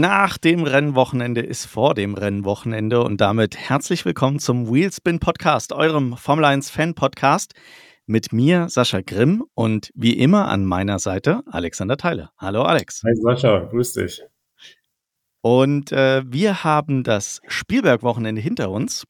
Nach 0.00 0.38
dem 0.38 0.62
Rennwochenende 0.62 1.40
ist 1.40 1.66
vor 1.66 1.92
dem 1.92 2.14
Rennwochenende 2.14 3.02
und 3.02 3.20
damit 3.20 3.56
herzlich 3.56 4.04
willkommen 4.04 4.38
zum 4.38 4.72
Wheelspin 4.72 5.18
Podcast, 5.18 5.72
eurem 5.72 6.16
Formel 6.16 6.44
1 6.44 6.70
Fan 6.70 6.94
Podcast 6.94 7.52
mit 8.06 8.32
mir 8.32 8.68
Sascha 8.68 9.00
Grimm 9.00 9.44
und 9.54 9.90
wie 9.96 10.16
immer 10.16 10.46
an 10.46 10.64
meiner 10.64 11.00
Seite 11.00 11.42
Alexander 11.50 11.96
Theile. 11.96 12.30
Hallo 12.38 12.62
Alex. 12.62 13.02
Hi 13.04 13.12
Sascha, 13.16 13.64
grüß 13.64 13.94
dich. 13.94 14.22
Und 15.40 15.90
äh, 15.90 16.22
wir 16.24 16.62
haben 16.62 17.02
das 17.02 17.40
Spielberg-Wochenende 17.48 18.40
hinter 18.40 18.70
uns 18.70 19.04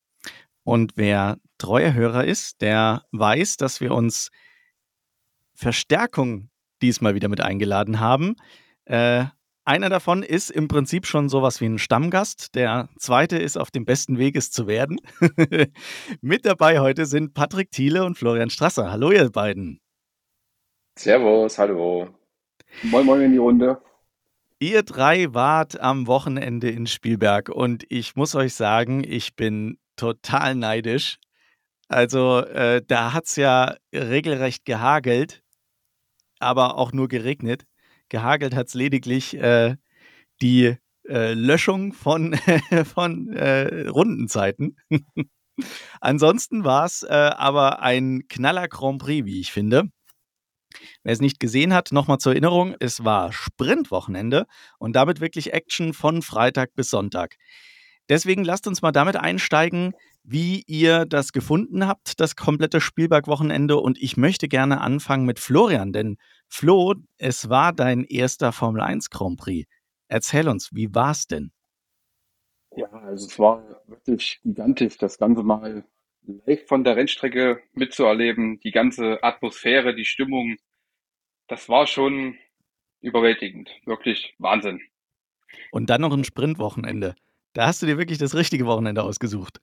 und 0.64 0.92
wer 0.96 1.36
treuer 1.58 1.92
Hörer 1.92 2.24
ist, 2.24 2.62
der 2.62 3.02
weiß, 3.12 3.58
dass 3.58 3.82
wir 3.82 3.92
uns 3.92 4.30
Verstärkung 5.52 6.48
diesmal 6.80 7.14
wieder 7.14 7.28
mit 7.28 7.42
eingeladen 7.42 8.00
haben. 8.00 8.36
Äh, 8.86 9.27
einer 9.68 9.90
davon 9.90 10.22
ist 10.22 10.50
im 10.50 10.66
Prinzip 10.66 11.06
schon 11.06 11.28
sowas 11.28 11.60
wie 11.60 11.66
ein 11.66 11.78
Stammgast. 11.78 12.54
Der 12.54 12.88
zweite 12.96 13.36
ist 13.36 13.58
auf 13.58 13.70
dem 13.70 13.84
besten 13.84 14.16
Weg, 14.16 14.34
es 14.34 14.50
zu 14.50 14.66
werden. 14.66 14.98
Mit 16.22 16.46
dabei 16.46 16.80
heute 16.80 17.04
sind 17.04 17.34
Patrick 17.34 17.70
Thiele 17.70 18.06
und 18.06 18.16
Florian 18.16 18.48
Strasser. 18.48 18.91
Hallo, 18.91 19.10
ihr 19.10 19.30
beiden. 19.30 19.80
Servus, 20.98 21.58
hallo. 21.58 22.08
Moin, 22.82 23.04
moin 23.04 23.20
in 23.20 23.32
die 23.32 23.38
Runde. 23.38 23.78
Ihr 24.58 24.82
drei 24.82 25.34
wart 25.34 25.78
am 25.78 26.06
Wochenende 26.06 26.70
in 26.70 26.86
Spielberg 26.86 27.50
und 27.50 27.84
ich 27.91 28.16
muss 28.16 28.34
euch 28.34 28.55
sagen, 28.55 29.05
ich 29.05 29.36
bin 29.36 29.78
total 29.96 30.55
neidisch. 30.55 31.19
Also, 31.89 32.39
äh, 32.39 32.83
da 32.86 33.12
hat 33.12 33.27
es 33.27 33.36
ja 33.36 33.77
regelrecht 33.94 34.64
gehagelt, 34.64 35.42
aber 36.39 36.78
auch 36.78 36.92
nur 36.92 37.08
geregnet. 37.08 37.67
Gehagelt 38.09 38.55
hat 38.55 38.69
es 38.69 38.75
lediglich 38.75 39.37
äh, 39.37 39.77
die 40.41 40.77
äh, 41.09 41.34
Löschung 41.34 41.92
von, 41.92 42.34
von 42.95 43.33
äh, 43.33 43.89
Rundenzeiten. 43.89 44.77
Ansonsten 46.01 46.64
war 46.64 46.84
es 46.84 47.03
äh, 47.03 47.12
aber 47.12 47.83
ein 47.83 48.29
knaller 48.29 48.69
Grand 48.69 49.01
Prix, 49.01 49.27
wie 49.27 49.41
ich 49.41 49.53
finde. 49.53 49.91
Wer 51.03 51.12
es 51.12 51.20
nicht 51.20 51.41
gesehen 51.41 51.73
hat, 51.73 51.92
nochmal 51.92 52.19
zur 52.19 52.33
Erinnerung, 52.33 52.77
es 52.79 53.05
war 53.05 53.33
Sprintwochenende 53.33 54.47
und 54.79 54.95
damit 54.95 55.20
wirklich 55.20 55.53
Action 55.53 55.95
von 55.95 56.23
Freitag 56.23 56.75
bis 56.75 56.91
Sonntag. 56.91 57.36
Deswegen 58.09 58.45
lasst 58.45 58.67
uns 58.67 58.83
mal 58.83 58.92
damit 58.92 59.17
einsteigen, 59.17 59.92
wie 60.23 60.62
ihr 60.67 61.05
das 61.06 61.33
gefunden 61.33 61.86
habt, 61.86 62.20
das 62.20 62.36
komplette 62.36 62.81
Spielberg-Wochenende. 62.81 63.77
Und 63.79 63.98
ich 63.98 64.17
möchte 64.17 64.48
gerne 64.48 64.81
anfangen 64.81 65.25
mit 65.25 65.39
Florian, 65.39 65.92
denn 65.92 66.17
Flo, 66.48 66.94
es 67.18 67.48
war 67.48 67.72
dein 67.72 68.04
erster 68.04 68.52
Formel 68.52 68.80
1 68.80 69.10
Grand 69.10 69.38
Prix. 69.38 69.68
Erzähl 70.08 70.48
uns, 70.48 70.74
wie 70.74 70.94
war 70.94 71.12
es 71.12 71.27
denn? 71.27 71.52
Ja, 72.77 72.88
also 72.88 73.27
es 73.27 73.38
war 73.38 73.82
wirklich 73.86 74.40
gigantisch, 74.42 74.98
das 74.98 75.18
Ganze 75.18 75.42
mal 75.42 75.84
live 76.46 76.66
von 76.66 76.84
der 76.84 76.96
Rennstrecke 76.96 77.62
mitzuerleben, 77.72 78.60
die 78.60 78.70
ganze 78.70 79.22
Atmosphäre, 79.22 79.94
die 79.94 80.05
Stimmung, 80.05 80.56
das 81.48 81.68
war 81.68 81.86
schon 81.86 82.38
überwältigend, 83.00 83.70
wirklich 83.84 84.34
Wahnsinn. 84.38 84.80
Und 85.70 85.88
dann 85.90 86.02
noch 86.02 86.12
ein 86.12 86.24
Sprintwochenende. 86.24 87.14
Da 87.55 87.66
hast 87.66 87.83
du 87.83 87.86
dir 87.86 87.98
wirklich 87.98 88.18
das 88.18 88.34
richtige 88.34 88.66
Wochenende 88.66 89.02
ausgesucht. 89.02 89.60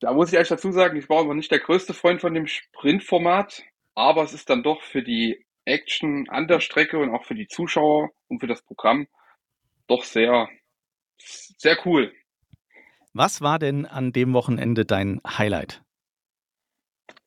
Da 0.00 0.12
muss 0.12 0.32
ich 0.32 0.38
echt 0.38 0.50
dazu 0.50 0.72
sagen, 0.72 0.96
ich 0.96 1.08
war 1.08 1.20
aber 1.20 1.34
nicht 1.34 1.50
der 1.50 1.60
größte 1.60 1.94
Freund 1.94 2.20
von 2.20 2.34
dem 2.34 2.46
Sprintformat, 2.46 3.62
aber 3.94 4.22
es 4.22 4.32
ist 4.32 4.50
dann 4.50 4.62
doch 4.62 4.82
für 4.82 5.02
die 5.02 5.44
Action 5.64 6.28
an 6.28 6.48
der 6.48 6.60
Strecke 6.60 6.98
und 6.98 7.10
auch 7.10 7.24
für 7.24 7.34
die 7.34 7.48
Zuschauer 7.48 8.10
und 8.28 8.40
für 8.40 8.46
das 8.46 8.62
Programm 8.62 9.06
doch 9.86 10.04
sehr, 10.04 10.48
sehr 11.18 11.78
cool. 11.86 12.12
Was 13.12 13.40
war 13.40 13.58
denn 13.58 13.84
an 13.86 14.12
dem 14.12 14.32
Wochenende 14.32 14.84
dein 14.84 15.20
Highlight? 15.26 15.82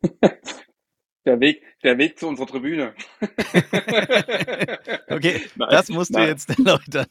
der 1.26 1.40
Weg, 1.40 1.64
der 1.84 1.98
Weg 1.98 2.20
zu 2.20 2.28
unserer 2.28 2.48
Tribüne. 2.48 2.94
okay, 5.10 5.42
nein, 5.56 5.70
das 5.70 5.90
musst 5.90 6.12
nein. 6.12 6.24
du 6.24 6.30
jetzt 6.30 6.50
erläutern. 6.50 7.08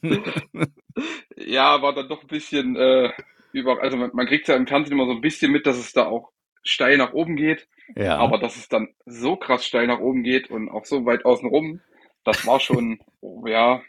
ja, 1.37 1.83
war 1.83 1.95
dann 1.95 2.09
doch 2.09 2.23
ein 2.23 2.29
bisschen 2.29 2.77
äh, 2.77 3.13
über, 3.53 3.81
also 3.83 3.97
man, 3.97 4.11
man 4.15 4.27
kriegt 4.27 4.49
ja 4.49 4.57
im 4.57 4.67
Fernsehen 4.67 4.95
immer 4.95 5.07
so 5.07 5.13
ein 5.13 5.21
bisschen 5.21 5.53
mit, 5.53 5.67
dass 5.67 5.77
es 5.77 5.93
da 5.93 6.07
auch 6.07 6.33
steil 6.65 6.97
nach 6.97 7.13
oben 7.13 7.37
geht. 7.37 7.69
Ja. 7.97 8.17
Aber 8.17 8.39
dass 8.39 8.57
es 8.57 8.69
dann 8.69 8.89
so 9.05 9.37
krass 9.37 9.65
steil 9.65 9.87
nach 9.87 10.01
oben 10.01 10.23
geht 10.23 10.51
und 10.51 10.69
auch 10.69 10.85
so 10.85 11.05
weit 11.05 11.25
außen 11.25 11.49
rum, 11.49 11.81
das 12.25 12.47
war 12.47 12.61
schon, 12.61 12.99
oh, 13.21 13.47
ja, 13.47 13.83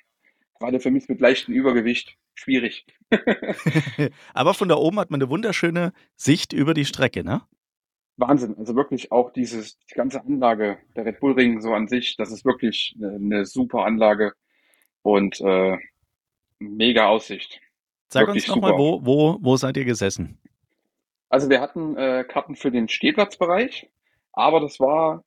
gerade 0.59 0.79
für 0.79 0.91
mich 0.91 1.07
mit 1.07 1.19
leichtem 1.19 1.53
Übergewicht 1.53 2.17
schwierig. 2.33 2.85
Aber 4.33 4.53
von 4.53 4.67
da 4.67 4.75
oben 4.75 4.99
hat 4.99 5.09
man 5.09 5.21
eine 5.21 5.29
wunderschöne 5.29 5.93
Sicht 6.15 6.53
über 6.53 6.73
die 6.73 6.85
Strecke, 6.85 7.23
ne? 7.23 7.41
Wahnsinn. 8.17 8.55
Also 8.57 8.75
wirklich 8.75 9.11
auch 9.11 9.31
dieses, 9.31 9.77
die 9.91 9.95
ganze 9.95 10.21
Anlage, 10.21 10.77
der 10.95 11.05
Red 11.05 11.19
Bull 11.19 11.33
Ring 11.33 11.61
so 11.61 11.73
an 11.73 11.87
sich, 11.87 12.15
das 12.15 12.31
ist 12.31 12.45
wirklich 12.45 12.95
eine, 12.97 13.15
eine 13.15 13.45
super 13.45 13.85
Anlage 13.85 14.33
und 15.01 15.39
äh, 15.41 15.77
mega 16.59 17.07
Aussicht. 17.07 17.59
Sag 18.07 18.27
wirklich 18.27 18.47
uns 18.47 18.55
nochmal, 18.55 18.77
wo, 18.77 19.05
wo, 19.05 19.37
wo 19.41 19.57
seid 19.57 19.77
ihr 19.77 19.85
gesessen? 19.85 20.39
Also 21.35 21.49
wir 21.49 21.59
hatten 21.59 21.97
äh, 21.97 22.23
Karten 22.23 22.55
für 22.55 22.71
den 22.71 22.87
Stehplatzbereich, 22.87 23.89
aber 24.31 24.61
das 24.61 24.79
war 24.79 25.25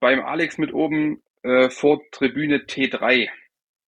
beim 0.00 0.20
Alex 0.20 0.56
mit 0.56 0.72
oben 0.72 1.22
äh, 1.42 1.68
vor 1.68 2.00
Tribüne 2.10 2.60
T3. 2.60 3.28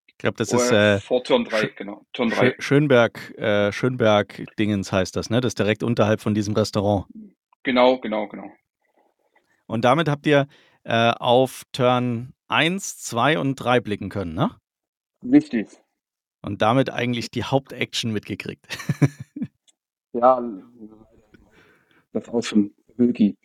Ich 0.06 0.18
glaube, 0.18 0.36
das 0.36 0.52
ist 0.52 0.70
äh, 0.70 1.00
vor 1.00 1.24
Turn 1.24 1.46
3, 1.46 1.68
genau. 1.68 2.04
Turn 2.12 2.28
3. 2.28 2.56
Schönberg, 2.58 3.32
äh, 3.38 3.72
Schönberg 3.72 4.44
Dingens 4.58 4.92
heißt 4.92 5.16
das, 5.16 5.30
ne? 5.30 5.40
Das 5.40 5.52
ist 5.52 5.58
direkt 5.58 5.82
unterhalb 5.82 6.20
von 6.20 6.34
diesem 6.34 6.52
Restaurant. 6.52 7.06
Genau, 7.62 7.98
genau, 7.98 8.28
genau. 8.28 8.52
Und 9.64 9.86
damit 9.86 10.06
habt 10.06 10.26
ihr 10.26 10.46
äh, 10.82 11.12
auf 11.18 11.62
Turn 11.72 12.34
1, 12.48 12.98
2 12.98 13.38
und 13.38 13.56
3 13.56 13.80
blicken 13.80 14.10
können, 14.10 14.34
ne? 14.34 14.50
Richtig. 15.22 15.68
Und 16.42 16.60
damit 16.60 16.90
eigentlich 16.90 17.30
die 17.30 17.44
Hauptaction 17.44 18.12
mitgekriegt. 18.12 18.66
ja, 20.12 20.42
das 22.14 22.28
Aus 22.28 22.48
von 22.48 22.72
Wilki. 22.96 23.36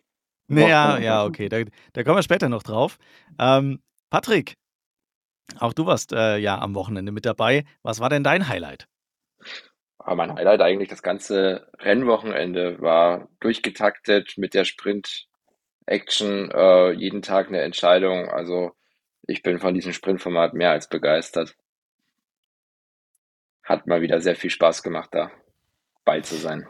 Naja, 0.48 0.98
ja, 0.98 1.26
okay, 1.26 1.50
da, 1.50 1.64
da, 1.94 2.04
kommen 2.04 2.18
wir 2.18 2.24
später 2.24 2.50
noch 2.50 2.64
drauf. 2.64 2.98
Ähm, 3.38 3.82
Patrick, 4.10 4.56
auch 5.60 5.74
du 5.74 5.86
warst 5.86 6.12
äh, 6.12 6.38
ja 6.38 6.60
am 6.60 6.74
Wochenende 6.74 7.12
mit 7.12 7.26
dabei. 7.26 7.66
Was 7.84 8.00
war 8.00 8.10
denn 8.10 8.24
dein 8.24 8.48
Highlight? 8.48 8.88
Aber 10.00 10.16
mein 10.16 10.34
Highlight 10.34 10.62
eigentlich 10.62 10.90
das 10.90 11.04
ganze 11.04 11.70
Rennwochenende 11.78 12.82
war 12.82 13.28
durchgetaktet 13.40 14.38
mit 14.38 14.54
der 14.56 14.66
Sprint-Action, 14.66 16.50
äh, 16.52 16.92
jeden 16.94 17.22
Tag 17.22 17.50
eine 17.50 17.62
Entscheidung. 17.62 18.30
Also 18.30 18.72
ich 19.28 19.44
bin 19.44 19.60
von 19.60 19.76
diesem 19.76 19.94
Sprintformat 19.94 20.54
mehr 20.56 20.72
als 20.72 20.90
begeistert. 20.90 21.56
Hat 23.64 23.86
mal 23.86 24.02
wieder 24.02 24.20
sehr 24.20 24.36
viel 24.36 24.50
Spaß 24.50 24.82
gemacht, 24.82 25.10
da 25.12 25.32
bei 26.06 26.22
zu 26.22 26.36
sein. 26.36 26.68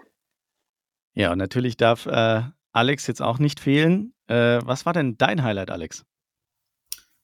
Ja, 1.14 1.32
und 1.32 1.38
natürlich 1.38 1.78
darf 1.78 2.06
äh, 2.06 2.44
Alex 2.72 3.08
jetzt 3.08 3.22
auch 3.22 3.40
nicht 3.40 3.60
fehlen. 3.60 4.14
Äh, 4.28 4.60
was 4.64 4.86
war 4.86 4.94
denn 4.94 5.18
dein 5.18 5.44
Highlight, 5.44 5.72
Alex? 5.72 6.06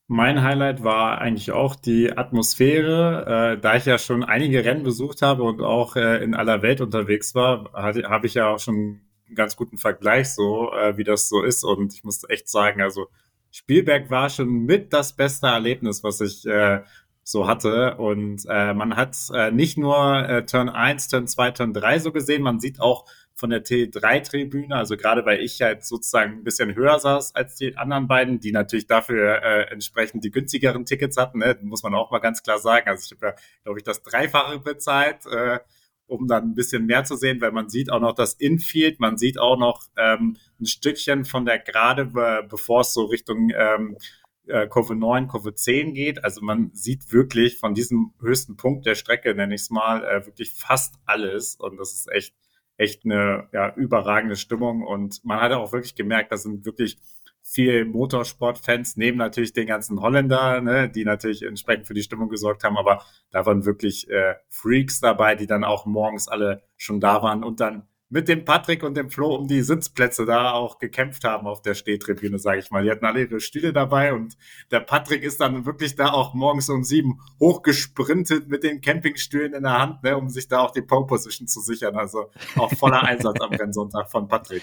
Mein 0.08 0.42
Highlight 0.42 0.84
war 0.84 1.20
eigentlich 1.20 1.50
auch 1.50 1.74
die 1.74 2.16
Atmosphäre. 2.16 3.56
Äh, 3.56 3.60
da 3.60 3.74
ich 3.74 3.86
ja 3.86 3.98
schon 3.98 4.22
einige 4.22 4.64
Rennen 4.64 4.84
besucht 4.84 5.20
habe 5.22 5.42
und 5.42 5.60
auch 5.60 5.96
äh, 5.96 6.22
in 6.22 6.34
aller 6.34 6.62
Welt 6.62 6.80
unterwegs 6.80 7.34
war, 7.34 7.72
habe 7.72 8.26
ich 8.26 8.34
ja 8.34 8.48
auch 8.48 8.60
schon 8.60 9.00
einen 9.26 9.34
ganz 9.34 9.56
guten 9.56 9.78
Vergleich 9.78 10.32
so, 10.32 10.72
äh, 10.72 10.96
wie 10.96 11.02
das 11.02 11.28
so 11.28 11.42
ist. 11.42 11.64
Und 11.64 11.92
ich 11.92 12.04
muss 12.04 12.22
echt 12.28 12.48
sagen, 12.48 12.82
also 12.82 13.08
Spielberg 13.50 14.08
war 14.08 14.30
schon 14.30 14.48
mit 14.64 14.92
das 14.92 15.16
beste 15.16 15.48
Erlebnis, 15.48 16.04
was 16.04 16.20
ich 16.20 16.46
äh, 16.46 16.82
so 17.24 17.48
hatte. 17.48 17.96
Und 17.96 18.44
äh, 18.48 18.74
man 18.74 18.94
hat 18.94 19.16
äh, 19.34 19.50
nicht 19.50 19.76
nur 19.76 20.44
Turn 20.46 20.68
1, 20.68 21.08
Turn 21.08 21.26
2, 21.26 21.50
Turn 21.50 21.72
3 21.72 21.98
so 21.98 22.12
gesehen, 22.12 22.42
man 22.42 22.60
sieht 22.60 22.80
auch 22.80 23.06
von 23.36 23.50
der 23.50 23.62
T3-Tribüne, 23.64 24.74
also 24.74 24.96
gerade 24.96 25.26
weil 25.26 25.40
ich 25.40 25.60
halt 25.60 25.84
sozusagen 25.84 26.38
ein 26.38 26.44
bisschen 26.44 26.74
höher 26.74 26.98
saß 26.98 27.34
als 27.34 27.56
die 27.56 27.76
anderen 27.76 28.08
beiden, 28.08 28.40
die 28.40 28.50
natürlich 28.50 28.86
dafür 28.86 29.42
äh, 29.42 29.70
entsprechend 29.70 30.24
die 30.24 30.30
günstigeren 30.30 30.86
Tickets 30.86 31.18
hatten, 31.18 31.38
ne? 31.40 31.56
muss 31.62 31.82
man 31.82 31.94
auch 31.94 32.10
mal 32.10 32.18
ganz 32.18 32.42
klar 32.42 32.58
sagen. 32.58 32.88
Also 32.88 33.04
ich 33.04 33.12
habe 33.16 33.26
ja, 33.26 33.42
glaube 33.64 33.78
ich, 33.78 33.84
das 33.84 34.02
Dreifache 34.02 34.58
bezahlt, 34.58 35.26
äh, 35.26 35.58
um 36.06 36.26
dann 36.26 36.44
ein 36.44 36.54
bisschen 36.54 36.86
mehr 36.86 37.04
zu 37.04 37.14
sehen, 37.16 37.40
weil 37.42 37.52
man 37.52 37.68
sieht 37.68 37.92
auch 37.92 38.00
noch 38.00 38.14
das 38.14 38.32
Infield, 38.32 39.00
man 39.00 39.18
sieht 39.18 39.38
auch 39.38 39.58
noch 39.58 39.82
ähm, 39.98 40.36
ein 40.58 40.66
Stückchen 40.66 41.24
von 41.26 41.44
der 41.44 41.58
Gerade, 41.58 42.06
bevor 42.48 42.80
es 42.80 42.94
so 42.94 43.04
Richtung 43.04 43.50
ähm, 43.54 43.98
äh, 44.46 44.66
Kurve 44.68 44.94
9, 44.94 45.28
Kurve 45.28 45.54
10 45.54 45.94
geht. 45.94 46.24
Also 46.24 46.40
man 46.42 46.70
sieht 46.72 47.12
wirklich 47.12 47.58
von 47.58 47.74
diesem 47.74 48.12
höchsten 48.20 48.56
Punkt 48.56 48.86
der 48.86 48.94
Strecke, 48.94 49.34
nenne 49.34 49.54
ich 49.54 49.62
es 49.62 49.70
mal, 49.70 50.04
äh, 50.04 50.24
wirklich 50.24 50.52
fast 50.52 50.94
alles. 51.04 51.56
Und 51.56 51.76
das 51.78 51.92
ist 51.92 52.10
echt 52.10 52.34
echt 52.76 53.04
eine 53.04 53.48
ja, 53.52 53.74
überragende 53.74 54.36
Stimmung. 54.36 54.82
Und 54.82 55.24
man 55.24 55.40
hat 55.40 55.52
auch 55.52 55.72
wirklich 55.72 55.94
gemerkt, 55.94 56.32
da 56.32 56.36
sind 56.36 56.64
wirklich 56.64 56.98
viel 57.42 57.84
Motorsportfans, 57.84 58.96
neben 58.96 59.18
natürlich 59.18 59.52
den 59.52 59.68
ganzen 59.68 60.00
Holländer, 60.00 60.60
ne, 60.60 60.88
die 60.88 61.04
natürlich 61.04 61.42
entsprechend 61.42 61.86
für 61.86 61.94
die 61.94 62.02
Stimmung 62.02 62.28
gesorgt 62.28 62.64
haben, 62.64 62.76
aber 62.76 63.04
da 63.30 63.46
waren 63.46 63.64
wirklich 63.64 64.10
äh, 64.10 64.34
Freaks 64.48 64.98
dabei, 64.98 65.36
die 65.36 65.46
dann 65.46 65.62
auch 65.62 65.86
morgens 65.86 66.26
alle 66.26 66.64
schon 66.76 66.98
da 66.98 67.22
waren 67.22 67.44
und 67.44 67.60
dann 67.60 67.86
mit 68.08 68.28
dem 68.28 68.44
Patrick 68.44 68.82
und 68.84 68.96
dem 68.96 69.10
Flo 69.10 69.34
um 69.34 69.48
die 69.48 69.62
Sitzplätze 69.62 70.26
da 70.26 70.52
auch 70.52 70.78
gekämpft 70.78 71.24
haben 71.24 71.46
auf 71.46 71.62
der 71.62 71.74
Stehtribüne, 71.74 72.38
sage 72.38 72.60
ich 72.60 72.70
mal. 72.70 72.84
Die 72.84 72.90
hatten 72.90 73.04
alle 73.04 73.22
ihre 73.22 73.40
Stühle 73.40 73.72
dabei 73.72 74.12
und 74.12 74.36
der 74.70 74.80
Patrick 74.80 75.22
ist 75.24 75.40
dann 75.40 75.66
wirklich 75.66 75.96
da 75.96 76.10
auch 76.10 76.32
morgens 76.32 76.68
um 76.68 76.84
sieben 76.84 77.20
hochgesprintet 77.40 78.48
mit 78.48 78.62
den 78.62 78.80
Campingstühlen 78.80 79.54
in 79.54 79.64
der 79.64 79.78
Hand, 79.78 80.04
ne, 80.04 80.16
um 80.16 80.28
sich 80.28 80.46
da 80.46 80.60
auch 80.60 80.70
die 80.70 80.82
Pole 80.82 81.06
Position 81.06 81.48
zu 81.48 81.60
sichern. 81.60 81.96
Also 81.96 82.30
auch 82.56 82.72
voller 82.74 83.02
Einsatz 83.04 83.40
am 83.40 83.52
Rennsonntag 83.52 84.10
von 84.10 84.28
Patrick. 84.28 84.62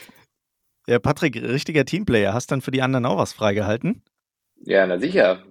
Ja, 0.87 0.99
Patrick, 0.99 1.35
richtiger 1.35 1.85
Teamplayer. 1.85 2.33
Hast 2.33 2.51
dann 2.51 2.61
für 2.61 2.71
die 2.71 2.81
anderen 2.81 3.05
auch 3.05 3.17
was 3.17 3.33
freigehalten? 3.33 4.03
Ja, 4.61 4.87
na 4.87 4.99
sicher. 4.99 5.43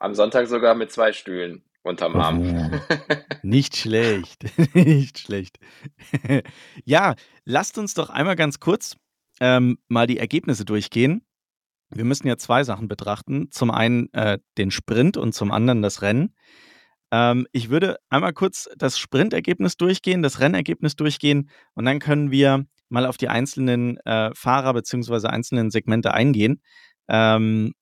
Am 0.00 0.14
Sonntag 0.14 0.48
sogar 0.48 0.74
mit 0.74 0.90
zwei 0.90 1.12
Stühlen 1.12 1.64
unterm 1.84 2.16
Arm. 2.16 2.40
Oh, 2.42 2.94
nicht 3.42 3.76
schlecht, 3.76 4.44
nicht 4.74 5.18
schlecht. 5.18 5.58
ja, 6.84 7.14
lasst 7.44 7.78
uns 7.78 7.94
doch 7.94 8.10
einmal 8.10 8.36
ganz 8.36 8.58
kurz 8.58 8.96
ähm, 9.40 9.78
mal 9.88 10.06
die 10.06 10.18
Ergebnisse 10.18 10.64
durchgehen. 10.64 11.24
Wir 11.90 12.04
müssen 12.04 12.26
ja 12.26 12.36
zwei 12.36 12.64
Sachen 12.64 12.88
betrachten. 12.88 13.50
Zum 13.50 13.70
einen 13.70 14.12
äh, 14.12 14.38
den 14.58 14.70
Sprint 14.70 15.16
und 15.16 15.34
zum 15.34 15.52
anderen 15.52 15.82
das 15.82 16.02
Rennen. 16.02 16.34
Ähm, 17.12 17.46
ich 17.52 17.70
würde 17.70 17.98
einmal 18.08 18.32
kurz 18.32 18.68
das 18.76 18.98
Sprintergebnis 18.98 19.76
durchgehen, 19.76 20.22
das 20.22 20.40
Rennergebnis 20.40 20.96
durchgehen 20.96 21.50
und 21.74 21.84
dann 21.84 22.00
können 22.00 22.30
wir 22.30 22.64
mal 22.88 23.06
auf 23.06 23.16
die 23.16 23.28
einzelnen 23.28 23.98
äh, 23.98 24.30
Fahrer 24.34 24.72
bzw. 24.74 25.28
einzelnen 25.28 25.70
Segmente 25.70 26.14
eingehen. 26.14 26.60
Ähm, 27.08 27.72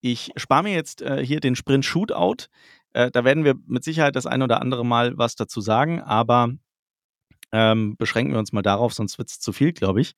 ich 0.00 0.32
spare 0.36 0.64
mir 0.64 0.74
jetzt 0.74 1.00
äh, 1.00 1.24
hier 1.24 1.40
den 1.40 1.56
Sprint 1.56 1.84
Shootout. 1.84 2.48
Äh, 2.92 3.10
da 3.10 3.24
werden 3.24 3.44
wir 3.44 3.54
mit 3.66 3.84
Sicherheit 3.84 4.16
das 4.16 4.26
ein 4.26 4.42
oder 4.42 4.60
andere 4.60 4.84
Mal 4.84 5.16
was 5.18 5.36
dazu 5.36 5.60
sagen, 5.60 6.00
aber 6.00 6.50
ähm, 7.52 7.96
beschränken 7.96 8.32
wir 8.32 8.38
uns 8.38 8.52
mal 8.52 8.62
darauf, 8.62 8.94
sonst 8.94 9.18
wird 9.18 9.30
es 9.30 9.40
zu 9.40 9.52
viel, 9.52 9.72
glaube 9.72 10.00
ich. 10.00 10.14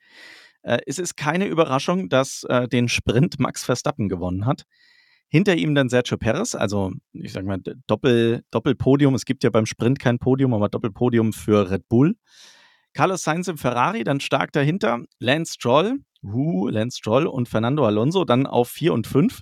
Äh, 0.63 0.79
es 0.87 0.99
ist 0.99 1.17
keine 1.17 1.47
Überraschung, 1.47 2.09
dass 2.09 2.45
äh, 2.45 2.69
den 2.69 2.89
Sprint 2.89 3.39
Max 3.39 3.65
Verstappen 3.65 4.09
gewonnen 4.09 4.47
hat. 4.47 4.65
Hinter 5.29 5.57
ihm 5.57 5.75
dann 5.75 5.89
Sergio 5.89 6.17
Perez, 6.17 6.55
also 6.55 6.93
ich 7.13 7.33
sage 7.33 7.47
mal 7.47 7.59
Doppel, 7.87 8.45
Doppelpodium. 8.51 9.15
Es 9.15 9.25
gibt 9.25 9.43
ja 9.43 9.51
beim 9.51 9.67
Sprint 9.67 9.99
kein 9.99 10.19
Podium, 10.19 10.55
aber 10.55 10.69
Doppelpodium 10.69 11.33
für 11.33 11.71
Red 11.71 11.89
Bull. 11.89 12.15
Carlos 12.93 13.25
Sainz 13.25 13.49
im 13.49 13.59
Ferrari, 13.59 14.05
dann 14.05 14.21
stark 14.21 14.53
dahinter. 14.53 15.01
Lance 15.19 15.55
Stroll, 15.55 15.99
uh, 16.23 16.69
Lance 16.69 16.99
Stroll 16.99 17.27
und 17.27 17.49
Fernando 17.49 17.85
Alonso 17.85 18.25
dann 18.25 18.47
auf 18.47 18.69
4 18.69 18.93
und 18.93 19.09
5. 19.09 19.41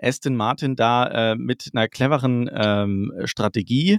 Aston 0.00 0.36
Martin 0.36 0.76
da 0.76 1.32
äh, 1.32 1.36
mit 1.36 1.70
einer 1.72 1.88
cleveren 1.88 2.50
ähm, 2.52 3.12
Strategie 3.24 3.98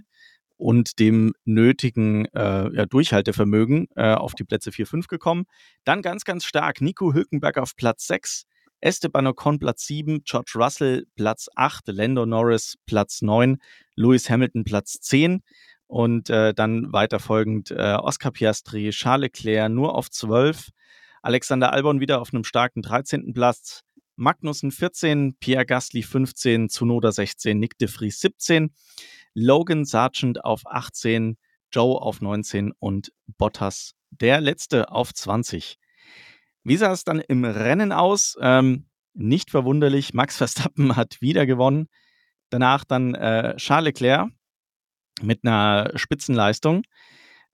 und 0.57 0.99
dem 0.99 1.33
nötigen 1.43 2.25
äh, 2.33 2.75
ja, 2.75 2.85
Durchhaltevermögen 2.85 3.87
äh, 3.95 4.13
auf 4.13 4.35
die 4.35 4.43
Plätze 4.43 4.71
4, 4.71 4.85
5 4.85 5.07
gekommen. 5.07 5.45
Dann 5.85 6.01
ganz, 6.01 6.23
ganz 6.23 6.45
stark 6.45 6.81
Nico 6.81 7.13
Hülkenberg 7.13 7.57
auf 7.57 7.75
Platz 7.75 8.05
6, 8.07 8.43
Esteban 8.79 9.27
Ocon 9.27 9.59
Platz 9.59 9.85
7, 9.87 10.23
George 10.23 10.53
Russell 10.55 11.05
Platz 11.15 11.47
8, 11.55 11.87
Lando 11.87 12.25
Norris 12.25 12.75
Platz 12.85 13.21
9, 13.21 13.57
Lewis 13.95 14.29
Hamilton 14.29 14.63
Platz 14.63 14.99
10 15.01 15.41
und 15.87 16.29
äh, 16.29 16.53
dann 16.53 16.93
weiter 16.93 17.19
folgend 17.19 17.71
äh, 17.71 17.95
Oscar 17.95 18.31
Piastri, 18.31 18.91
Charles 18.91 19.31
Leclerc 19.33 19.71
nur 19.71 19.95
auf 19.95 20.09
12, 20.09 20.69
Alexander 21.23 21.73
Albon 21.73 21.99
wieder 21.99 22.21
auf 22.21 22.33
einem 22.33 22.43
starken 22.43 22.81
13. 22.81 23.33
Platz, 23.33 23.81
Magnussen 24.21 24.69
14, 24.69 25.35
Pierre 25.39 25.65
Gasly 25.65 26.03
15, 26.03 26.69
Tsunoda 26.69 27.11
16, 27.11 27.57
Nick 27.57 27.79
de 27.79 27.87
Vries 27.87 28.19
17, 28.19 28.71
Logan 29.33 29.83
Sargent 29.83 30.45
auf 30.45 30.61
18, 30.67 31.39
Joe 31.71 31.99
auf 31.99 32.21
19 32.21 32.71
und 32.77 33.11
Bottas 33.39 33.95
der 34.11 34.39
letzte 34.39 34.91
auf 34.91 35.11
20. 35.11 35.79
Wie 36.63 36.77
sah 36.77 36.91
es 36.91 37.03
dann 37.03 37.19
im 37.19 37.45
Rennen 37.45 37.91
aus? 37.91 38.37
Ähm, 38.39 38.85
nicht 39.15 39.49
verwunderlich, 39.49 40.13
Max 40.13 40.37
Verstappen 40.37 40.95
hat 40.95 41.19
wieder 41.21 41.47
gewonnen. 41.47 41.87
Danach 42.51 42.83
dann 42.85 43.15
äh, 43.15 43.55
Charles 43.55 43.85
Leclerc 43.85 44.29
mit 45.23 45.39
einer 45.43 45.93
Spitzenleistung. 45.95 46.83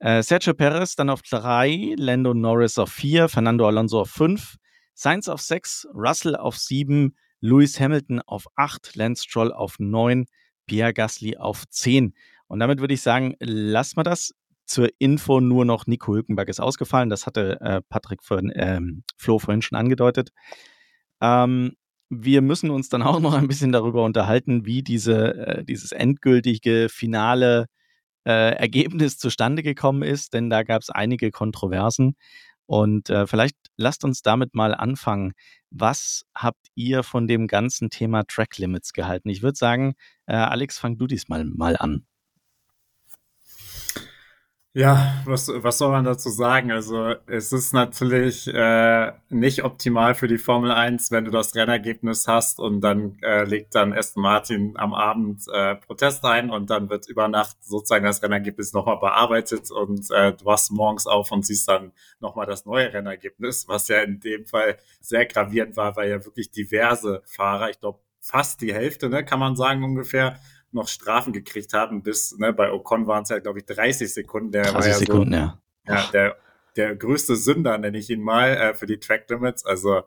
Äh, 0.00 0.22
Sergio 0.22 0.52
Perez 0.52 0.96
dann 0.96 1.08
auf 1.08 1.22
3, 1.22 1.94
Lando 1.96 2.34
Norris 2.34 2.76
auf 2.76 2.90
4, 2.90 3.30
Fernando 3.30 3.66
Alonso 3.66 4.02
auf 4.02 4.10
5, 4.10 4.56
Sainz 4.98 5.28
auf 5.28 5.40
6, 5.40 5.86
Russell 5.94 6.34
auf 6.34 6.58
7, 6.58 7.14
Lewis 7.40 7.78
Hamilton 7.78 8.20
auf 8.20 8.46
8, 8.56 8.96
Lance 8.96 9.22
Stroll 9.22 9.52
auf 9.52 9.76
9, 9.78 10.26
Pierre 10.66 10.92
Gasly 10.92 11.36
auf 11.36 11.68
10. 11.68 12.14
Und 12.48 12.58
damit 12.58 12.80
würde 12.80 12.94
ich 12.94 13.00
sagen, 13.00 13.36
lassen 13.38 13.96
wir 13.96 14.02
das. 14.02 14.34
Zur 14.66 14.88
Info 14.98 15.40
nur 15.40 15.64
noch 15.64 15.86
Nico 15.86 16.12
Hülkenberg 16.12 16.48
ist 16.48 16.60
ausgefallen. 16.60 17.10
Das 17.10 17.26
hatte 17.26 17.60
äh, 17.60 17.80
Patrick 17.88 18.24
vorhin, 18.24 18.52
ähm, 18.56 19.04
Flo 19.16 19.38
vorhin 19.38 19.62
schon 19.62 19.78
angedeutet. 19.78 20.30
Ähm, 21.20 21.76
wir 22.10 22.42
müssen 22.42 22.70
uns 22.70 22.88
dann 22.88 23.02
auch 23.04 23.20
noch 23.20 23.34
ein 23.34 23.46
bisschen 23.46 23.70
darüber 23.70 24.04
unterhalten, 24.04 24.66
wie 24.66 24.82
diese, 24.82 25.36
äh, 25.36 25.64
dieses 25.64 25.92
endgültige 25.92 26.88
finale 26.90 27.66
äh, 28.26 28.56
Ergebnis 28.56 29.16
zustande 29.16 29.62
gekommen 29.62 30.02
ist, 30.02 30.34
denn 30.34 30.50
da 30.50 30.64
gab 30.64 30.82
es 30.82 30.90
einige 30.90 31.30
Kontroversen. 31.30 32.16
Und 32.68 33.08
äh, 33.08 33.26
vielleicht 33.26 33.56
lasst 33.78 34.04
uns 34.04 34.20
damit 34.20 34.54
mal 34.54 34.74
anfangen. 34.74 35.32
Was 35.70 36.26
habt 36.34 36.66
ihr 36.74 37.02
von 37.02 37.26
dem 37.26 37.46
ganzen 37.46 37.88
Thema 37.88 38.24
Track 38.24 38.58
Limits 38.58 38.92
gehalten? 38.92 39.30
Ich 39.30 39.42
würde 39.42 39.56
sagen, 39.56 39.94
äh, 40.26 40.34
Alex, 40.34 40.78
fang 40.78 40.98
du 40.98 41.06
diesmal 41.06 41.46
mal 41.46 41.78
an. 41.78 42.04
Ja, 44.78 45.12
was, 45.24 45.48
was 45.48 45.78
soll 45.78 45.90
man 45.90 46.04
dazu 46.04 46.30
sagen? 46.30 46.70
Also 46.70 47.16
es 47.26 47.52
ist 47.52 47.72
natürlich 47.72 48.46
äh, 48.46 49.12
nicht 49.28 49.64
optimal 49.64 50.14
für 50.14 50.28
die 50.28 50.38
Formel 50.38 50.70
1, 50.70 51.10
wenn 51.10 51.24
du 51.24 51.32
das 51.32 51.56
Rennergebnis 51.56 52.28
hast 52.28 52.60
und 52.60 52.80
dann 52.80 53.18
äh, 53.22 53.42
legt 53.42 53.74
dann 53.74 53.92
Aston 53.92 54.22
Martin 54.22 54.74
am 54.76 54.94
Abend 54.94 55.42
äh, 55.52 55.74
Protest 55.74 56.24
ein 56.24 56.50
und 56.50 56.70
dann 56.70 56.90
wird 56.90 57.08
über 57.08 57.26
Nacht 57.26 57.56
sozusagen 57.60 58.04
das 58.04 58.22
Rennergebnis 58.22 58.72
nochmal 58.72 59.00
bearbeitet 59.00 59.68
und 59.72 60.08
äh, 60.12 60.34
du 60.34 60.44
wachst 60.44 60.70
morgens 60.70 61.08
auf 61.08 61.32
und 61.32 61.44
siehst 61.44 61.66
dann 61.66 61.90
nochmal 62.20 62.46
das 62.46 62.64
neue 62.64 62.92
Rennergebnis, 62.92 63.66
was 63.66 63.88
ja 63.88 64.02
in 64.02 64.20
dem 64.20 64.46
Fall 64.46 64.78
sehr 65.00 65.26
gravierend 65.26 65.76
war, 65.76 65.96
weil 65.96 66.08
ja 66.08 66.24
wirklich 66.24 66.52
diverse 66.52 67.22
Fahrer, 67.26 67.70
ich 67.70 67.80
glaube 67.80 67.98
fast 68.20 68.60
die 68.60 68.72
Hälfte, 68.72 69.08
ne, 69.08 69.24
kann 69.24 69.40
man 69.40 69.56
sagen 69.56 69.82
ungefähr, 69.82 70.38
noch 70.72 70.88
Strafen 70.88 71.32
gekriegt 71.32 71.72
haben, 71.72 72.02
bis, 72.02 72.36
ne, 72.38 72.52
bei 72.52 72.72
Ocon 72.72 73.06
waren 73.06 73.22
es 73.22 73.30
ja, 73.30 73.38
glaube 73.38 73.58
ich, 73.58 73.64
30 73.66 74.12
Sekunden. 74.12 74.52
Der 74.52 74.62
30 74.62 74.74
war 74.74 74.86
ja 74.86 74.94
Sekunden, 74.94 75.32
so, 75.32 75.38
ja. 75.38 75.58
Ja, 75.86 76.10
der, 76.12 76.36
der 76.76 76.96
größte 76.96 77.36
Sünder, 77.36 77.78
nenne 77.78 77.98
ich 77.98 78.10
ihn 78.10 78.22
mal, 78.22 78.50
äh, 78.50 78.74
für 78.74 78.86
die 78.86 78.98
Track 78.98 79.28
Limits. 79.30 79.64
Also, 79.64 80.02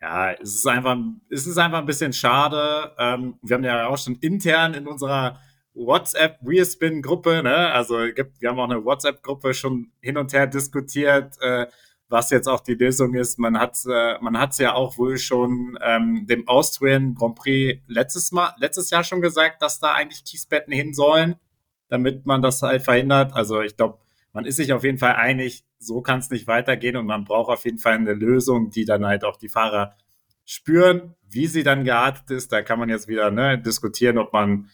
ja, 0.00 0.32
es 0.32 0.54
ist 0.54 0.66
einfach, 0.66 0.96
es 1.30 1.46
ist 1.46 1.58
einfach 1.58 1.78
ein 1.78 1.86
bisschen 1.86 2.12
schade. 2.12 2.92
Ähm, 2.98 3.38
wir 3.42 3.54
haben 3.54 3.64
ja 3.64 3.86
auch 3.86 3.98
schon 3.98 4.16
intern 4.16 4.74
in 4.74 4.86
unserer 4.86 5.38
WhatsApp 5.74 6.38
Wheelspin 6.42 7.02
Gruppe, 7.02 7.42
ne, 7.42 7.72
also 7.72 7.98
gibt, 8.14 8.40
wir 8.40 8.50
haben 8.50 8.58
auch 8.58 8.68
eine 8.68 8.84
WhatsApp 8.84 9.22
Gruppe 9.22 9.54
schon 9.54 9.92
hin 10.00 10.16
und 10.16 10.32
her 10.32 10.46
diskutiert, 10.46 11.36
äh, 11.40 11.66
was 12.10 12.30
jetzt 12.30 12.48
auch 12.48 12.60
die 12.60 12.74
Lösung 12.74 13.14
ist. 13.14 13.38
Man 13.38 13.58
hat 13.58 13.78
äh, 13.88 14.18
man 14.20 14.38
hat's 14.38 14.58
ja 14.58 14.74
auch 14.74 14.98
wohl 14.98 15.16
schon 15.16 15.78
ähm, 15.82 16.26
dem 16.28 16.46
Austrian 16.48 17.14
Grand 17.14 17.36
Prix 17.36 17.80
letztes 17.86 18.32
Mal 18.32 18.52
letztes 18.58 18.90
Jahr 18.90 19.04
schon 19.04 19.20
gesagt, 19.20 19.62
dass 19.62 19.80
da 19.80 19.94
eigentlich 19.94 20.24
Kiesbetten 20.24 20.72
hin 20.72 20.92
sollen, 20.92 21.36
damit 21.88 22.26
man 22.26 22.42
das 22.42 22.62
halt 22.62 22.82
verhindert. 22.82 23.34
Also 23.34 23.60
ich 23.62 23.76
glaube, 23.76 23.98
man 24.32 24.44
ist 24.44 24.56
sich 24.56 24.72
auf 24.72 24.84
jeden 24.84 24.98
Fall 24.98 25.14
einig, 25.14 25.64
so 25.78 26.02
kann 26.02 26.18
es 26.18 26.30
nicht 26.30 26.46
weitergehen 26.46 26.96
und 26.96 27.06
man 27.06 27.24
braucht 27.24 27.50
auf 27.50 27.64
jeden 27.64 27.78
Fall 27.78 27.94
eine 27.94 28.14
Lösung, 28.14 28.70
die 28.70 28.84
dann 28.84 29.06
halt 29.06 29.24
auch 29.24 29.36
die 29.36 29.48
Fahrer 29.48 29.96
spüren, 30.44 31.14
wie 31.28 31.46
sie 31.46 31.62
dann 31.62 31.84
geartet 31.84 32.30
ist. 32.30 32.52
Da 32.52 32.62
kann 32.62 32.78
man 32.78 32.88
jetzt 32.88 33.08
wieder 33.08 33.30
ne, 33.30 33.56
diskutieren, 33.58 34.18
ob 34.18 34.32
man 34.32 34.68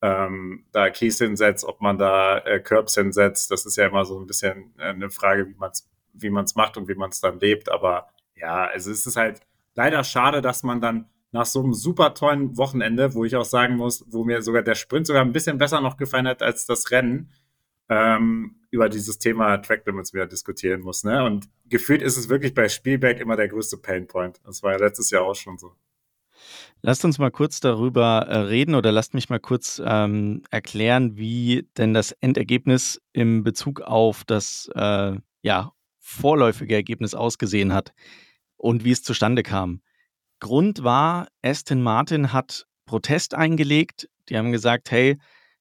ähm, 0.00 0.64
da 0.72 0.90
Kies 0.90 1.18
hinsetzt, 1.18 1.64
ob 1.64 1.80
man 1.80 1.98
da 1.98 2.38
äh, 2.38 2.60
Curbs 2.60 2.94
hinsetzt. 2.94 3.50
Das 3.50 3.66
ist 3.66 3.76
ja 3.76 3.86
immer 3.86 4.04
so 4.04 4.18
ein 4.18 4.26
bisschen 4.26 4.74
äh, 4.78 4.84
eine 4.84 5.10
Frage, 5.10 5.46
wie 5.48 5.54
man 5.54 5.70
es 5.70 5.88
wie 6.22 6.30
man 6.30 6.44
es 6.44 6.54
macht 6.54 6.76
und 6.76 6.88
wie 6.88 6.94
man 6.94 7.10
es 7.10 7.20
dann 7.20 7.40
lebt. 7.40 7.70
Aber 7.70 8.08
ja, 8.34 8.66
also 8.66 8.90
es 8.90 9.06
ist 9.06 9.16
halt 9.16 9.40
leider 9.74 10.04
schade, 10.04 10.40
dass 10.40 10.62
man 10.62 10.80
dann 10.80 11.06
nach 11.30 11.46
so 11.46 11.62
einem 11.62 11.74
super 11.74 12.14
tollen 12.14 12.56
Wochenende, 12.56 13.14
wo 13.14 13.24
ich 13.24 13.36
auch 13.36 13.44
sagen 13.44 13.76
muss, 13.76 14.04
wo 14.08 14.24
mir 14.24 14.42
sogar 14.42 14.62
der 14.62 14.74
Sprint 14.74 15.06
sogar 15.06 15.22
ein 15.22 15.32
bisschen 15.32 15.58
besser 15.58 15.80
noch 15.80 15.96
gefallen 15.96 16.26
hat 16.26 16.42
als 16.42 16.66
das 16.66 16.90
Rennen, 16.90 17.30
ähm, 17.88 18.56
über 18.70 18.88
dieses 18.88 19.18
Thema 19.18 19.58
Track 19.58 19.86
Limits 19.86 20.12
wieder 20.12 20.26
diskutieren 20.26 20.80
muss. 20.80 21.04
Ne? 21.04 21.24
Und 21.24 21.48
gefühlt 21.66 22.02
ist 22.02 22.16
es 22.16 22.28
wirklich 22.28 22.54
bei 22.54 22.68
Spielberg 22.68 23.20
immer 23.20 23.36
der 23.36 23.48
größte 23.48 23.76
Painpoint. 23.76 24.40
Das 24.44 24.62
war 24.62 24.72
ja 24.72 24.78
letztes 24.78 25.10
Jahr 25.10 25.22
auch 25.22 25.34
schon 25.34 25.58
so. 25.58 25.72
Lasst 26.82 27.04
uns 27.04 27.18
mal 27.18 27.30
kurz 27.30 27.60
darüber 27.60 28.26
äh, 28.28 28.38
reden 28.38 28.74
oder 28.74 28.92
lasst 28.92 29.14
mich 29.14 29.28
mal 29.28 29.40
kurz 29.40 29.82
ähm, 29.84 30.42
erklären, 30.50 31.16
wie 31.16 31.68
denn 31.76 31.92
das 31.92 32.12
Endergebnis 32.12 33.00
im 33.12 33.42
Bezug 33.42 33.80
auf 33.80 34.24
das 34.24 34.70
äh, 34.74 35.16
ja, 35.42 35.72
vorläufige 36.08 36.74
Ergebnis 36.74 37.14
ausgesehen 37.14 37.72
hat 37.72 37.92
und 38.56 38.84
wie 38.84 38.92
es 38.92 39.02
zustande 39.02 39.42
kam. 39.42 39.82
Grund 40.40 40.82
war, 40.82 41.28
Aston 41.42 41.82
Martin 41.82 42.32
hat 42.32 42.66
Protest 42.86 43.34
eingelegt. 43.34 44.08
Die 44.28 44.36
haben 44.36 44.52
gesagt, 44.52 44.90
hey, 44.90 45.18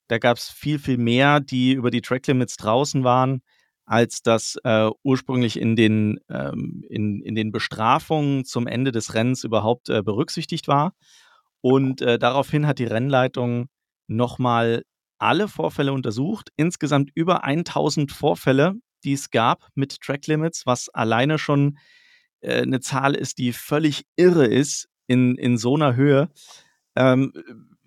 da 0.08 0.18
gab 0.18 0.38
es 0.38 0.50
viel, 0.50 0.80
viel 0.80 0.98
mehr, 0.98 1.39
die 1.39 1.74
über 1.74 1.92
die 1.92 2.01
Track 2.01 2.25
Limits 2.27 2.56
draußen 2.58 3.04
waren, 3.04 3.42
als 3.86 4.22
das 4.22 4.58
äh, 4.63 4.89
ursprünglich 5.04 5.60
in 5.60 5.75
den, 5.75 6.20
ähm, 6.30 6.84
in, 6.89 7.22
in 7.22 7.36
den 7.36 7.51
Bestrafungen 7.51 8.46
zum 8.46 8.68
Ende 8.68 8.92
des 8.92 9.13
Rennens 9.13 9.44
überhaupt 9.44 9.89
äh, 9.89 10.01
berücksichtigt 10.01 10.68
war. 10.68 10.94
Und 11.62 12.01
äh, 12.01 12.18
daraufhin 12.18 12.68
hat 12.68 12.80
die 12.80 12.86
Rennleitung 12.86 13.68
nochmal 14.08 14.84
alle 15.18 15.48
Vorfälle 15.48 15.92
untersucht. 15.92 16.50
Insgesamt 16.56 17.10
über 17.16 17.44
1000 17.44 18.12
Vorfälle, 18.12 18.75
die 19.04 19.13
es 19.13 19.30
gab 19.32 19.68
mit 19.75 20.01
Track 20.01 20.27
Limits, 20.27 20.66
was 20.66 20.89
alleine 20.89 21.38
schon 21.38 21.77
äh, 22.42 22.62
eine 22.62 22.80
Zahl 22.80 23.16
ist, 23.16 23.38
die 23.38 23.54
völlig 23.54 24.06
irre 24.16 24.46
ist 24.46 24.89
in, 25.08 25.36
in 25.36 25.58
so 25.58 25.75
einer 25.75 25.96
Höhe. 25.96 26.30
Ähm, 26.96 27.34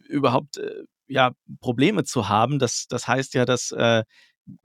überhaupt 0.09 0.59
äh, 0.59 0.85
ja, 1.07 1.33
Probleme 1.61 2.05
zu 2.05 2.29
haben. 2.29 2.59
Das, 2.59 2.87
das 2.88 3.09
heißt 3.09 3.35
ja, 3.35 3.45
dass 3.45 3.73
äh, 3.73 4.05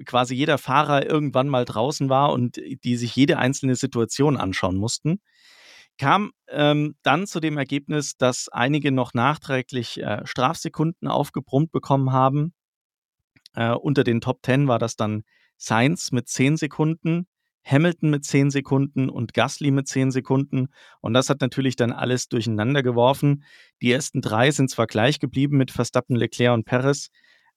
quasi 0.05 0.35
jeder 0.35 0.57
Fahrer 0.57 1.05
irgendwann 1.05 1.49
mal 1.49 1.65
draußen 1.65 2.09
war 2.09 2.31
und 2.31 2.57
die 2.83 2.97
sich 2.97 3.15
jede 3.15 3.37
einzelne 3.37 3.75
Situation 3.75 4.37
anschauen 4.37 4.77
mussten. 4.77 5.19
Kam 5.97 6.31
ähm, 6.49 6.95
dann 7.03 7.25
zu 7.25 7.39
dem 7.39 7.57
Ergebnis, 7.57 8.17
dass 8.17 8.49
einige 8.49 8.91
noch 8.91 9.13
nachträglich 9.13 10.01
äh, 10.01 10.25
Strafsekunden 10.25 11.07
aufgebrummt 11.07 11.71
bekommen 11.71 12.11
haben. 12.11 12.53
Äh, 13.53 13.71
unter 13.71 14.03
den 14.03 14.19
Top 14.19 14.39
10 14.43 14.67
war 14.67 14.79
das 14.79 14.97
dann 14.97 15.23
Sainz 15.57 16.11
mit 16.11 16.27
10 16.27 16.57
Sekunden, 16.57 17.27
Hamilton 17.65 18.11
mit 18.11 18.23
10 18.23 18.51
Sekunden 18.51 19.09
und 19.09 19.33
Gasly 19.33 19.71
mit 19.71 19.87
10 19.87 20.11
Sekunden. 20.11 20.67
Und 21.01 21.13
das 21.13 21.29
hat 21.29 21.41
natürlich 21.41 21.75
dann 21.75 21.91
alles 21.91 22.29
durcheinander 22.29 22.83
geworfen. 22.83 23.43
Die 23.81 23.91
ersten 23.91 24.21
drei 24.21 24.51
sind 24.51 24.69
zwar 24.69 24.87
gleich 24.87 25.19
geblieben 25.19 25.57
mit 25.57 25.71
Verstappen, 25.71 26.15
Leclerc 26.15 26.53
und 26.53 26.65
Perez, 26.65 27.09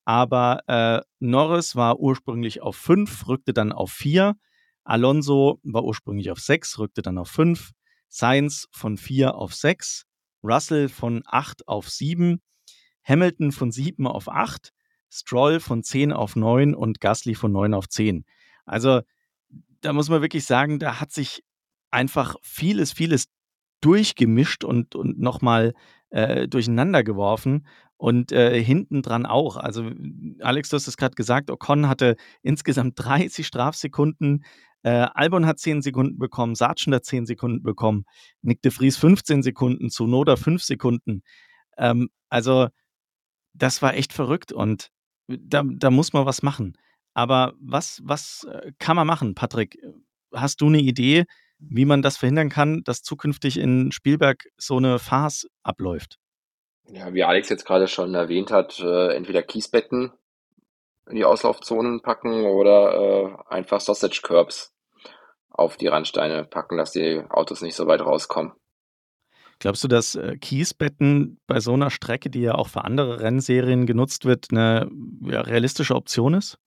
aber 0.05 0.61
äh, 0.69 1.03
Norris 1.21 1.77
war 1.77 2.01
ursprünglich 2.01 2.63
auf 2.63 2.77
5, 2.77 3.29
rückte 3.29 3.53
dann 3.53 3.73
auf 3.73 3.93
4. 3.93 4.37
Alonso 4.83 5.61
war 5.63 5.85
ursprünglich 5.85 6.31
auf 6.31 6.41
6, 6.41 6.79
rückte 6.79 7.03
dann 7.03 7.19
auf 7.19 7.29
5. 7.29 7.73
Sainz 8.09 8.69
von 8.71 8.97
4 8.97 9.35
auf 9.35 9.55
6. 9.55 10.07
Russell 10.43 10.89
von 10.89 11.23
8 11.27 11.69
auf 11.69 11.91
7. 11.91 12.41
Hamilton 13.05 13.53
von 13.53 13.71
7 13.71 14.07
auf 14.07 14.29
8. 14.29 14.73
Stroll 15.11 15.61
von 15.61 15.83
10 15.83 16.13
auf 16.13 16.37
9 16.37 16.75
und 16.75 17.01
Gasly 17.01 17.35
von 17.35 17.53
9 17.53 17.75
auf 17.75 17.89
10. 17.89 18.25
Also 18.67 19.01
da 19.81 19.93
muss 19.93 20.09
man 20.09 20.23
wirklich 20.23 20.45
sagen, 20.45 20.79
da 20.79 21.01
hat 21.01 21.13
sich 21.13 21.43
einfach 21.91 22.37
vieles, 22.43 22.93
vieles 22.93 23.27
durchgemischt 23.81 24.65
und, 24.65 24.95
und 24.95 25.19
nochmal 25.19 25.73
äh, 26.11 26.49
durcheinander 26.49 27.05
geworfen 27.05 27.67
und 27.97 28.33
äh, 28.33 28.63
hinten 28.63 29.03
dran 29.03 29.27
auch. 29.27 29.57
Also 29.57 29.91
Alex, 30.41 30.71
du 30.71 30.77
hast 30.77 30.89
es 30.89 30.97
gerade 30.97 31.15
gesagt, 31.15 31.51
Ocon 31.51 31.89
hatte 31.89 32.17
insgesamt 32.43 32.95
30 32.97 33.47
Strafsekunden, 33.47 34.45
äh, 34.83 34.91
Albon 34.91 35.47
hat 35.47 35.59
10 35.59 35.83
Sekunden 35.83 36.19
bekommen, 36.19 36.55
Sargent 36.55 36.95
hat 36.95 37.05
10 37.05 37.27
Sekunden 37.27 37.63
bekommen, 37.63 38.05
Nick 38.43 38.63
de 38.63 38.71
Vries 38.71 38.97
15 38.97 39.43
Sekunden, 39.43 39.91
Zunoda 39.91 40.37
5 40.37 40.63
Sekunden. 40.63 41.23
Ähm, 41.77 42.11
also 42.29 42.69
das 43.55 43.83
war 43.83 43.95
echt 43.95 44.13
verrückt 44.13 44.53
und 44.53 44.91
da, 45.29 45.63
da 45.65 45.91
muss 45.91 46.13
man 46.13 46.27
was 46.27 46.43
machen. 46.43 46.77
Aber 47.15 47.55
was, 47.61 48.01
was 48.05 48.47
äh, 48.51 48.73
kann 48.79 48.97
man 48.97 49.07
machen, 49.07 49.35
Patrick? 49.35 49.79
Hast 50.35 50.61
du 50.61 50.67
eine 50.67 50.79
Idee, 50.79 51.25
wie 51.59 51.85
man 51.85 52.03
das 52.03 52.17
verhindern 52.17 52.49
kann, 52.49 52.83
dass 52.85 53.03
zukünftig 53.03 53.59
in 53.59 53.93
Spielberg 53.93 54.45
so 54.57 54.77
eine 54.77 54.99
Farce 54.99 55.49
abläuft? 55.63 56.19
Ja, 56.91 57.13
wie 57.13 57.25
Alex 57.25 57.49
jetzt 57.49 57.67
gerade 57.67 57.89
schon 57.89 58.15
erwähnt 58.15 58.51
hat, 58.51 58.79
äh, 58.81 59.15
entweder 59.15 59.43
Kiesbetten 59.43 60.13
in 61.09 61.17
die 61.17 61.25
Auslaufzonen 61.25 62.01
packen 62.01 62.45
oder 62.45 62.95
äh, 62.95 63.55
einfach 63.55 63.81
Sausage 63.81 64.21
Curbs 64.23 64.75
auf 65.49 65.77
die 65.77 65.89
Randsteine 65.89 66.45
packen, 66.45 66.77
dass 66.77 66.93
die 66.93 67.23
Autos 67.29 67.63
nicht 67.63 67.75
so 67.75 67.87
weit 67.87 68.01
rauskommen. 68.01 68.53
Glaubst 69.61 69.83
du, 69.83 69.89
dass 69.89 70.15
äh, 70.15 70.37
Kiesbetten 70.37 71.41
bei 71.47 71.61
so 71.61 71.73
einer 71.73 71.91
Strecke, 71.91 72.31
die 72.31 72.43
ja 72.43 72.55
auch 72.55 72.69
für 72.69 72.85
andere 72.85 73.21
Rennserien 73.21 73.87
genutzt 73.87 74.25
wird, 74.25 74.47
eine 74.51 74.89
ja, 75.23 75.41
realistische 75.41 75.97
Option 75.97 76.35
ist? 76.35 76.59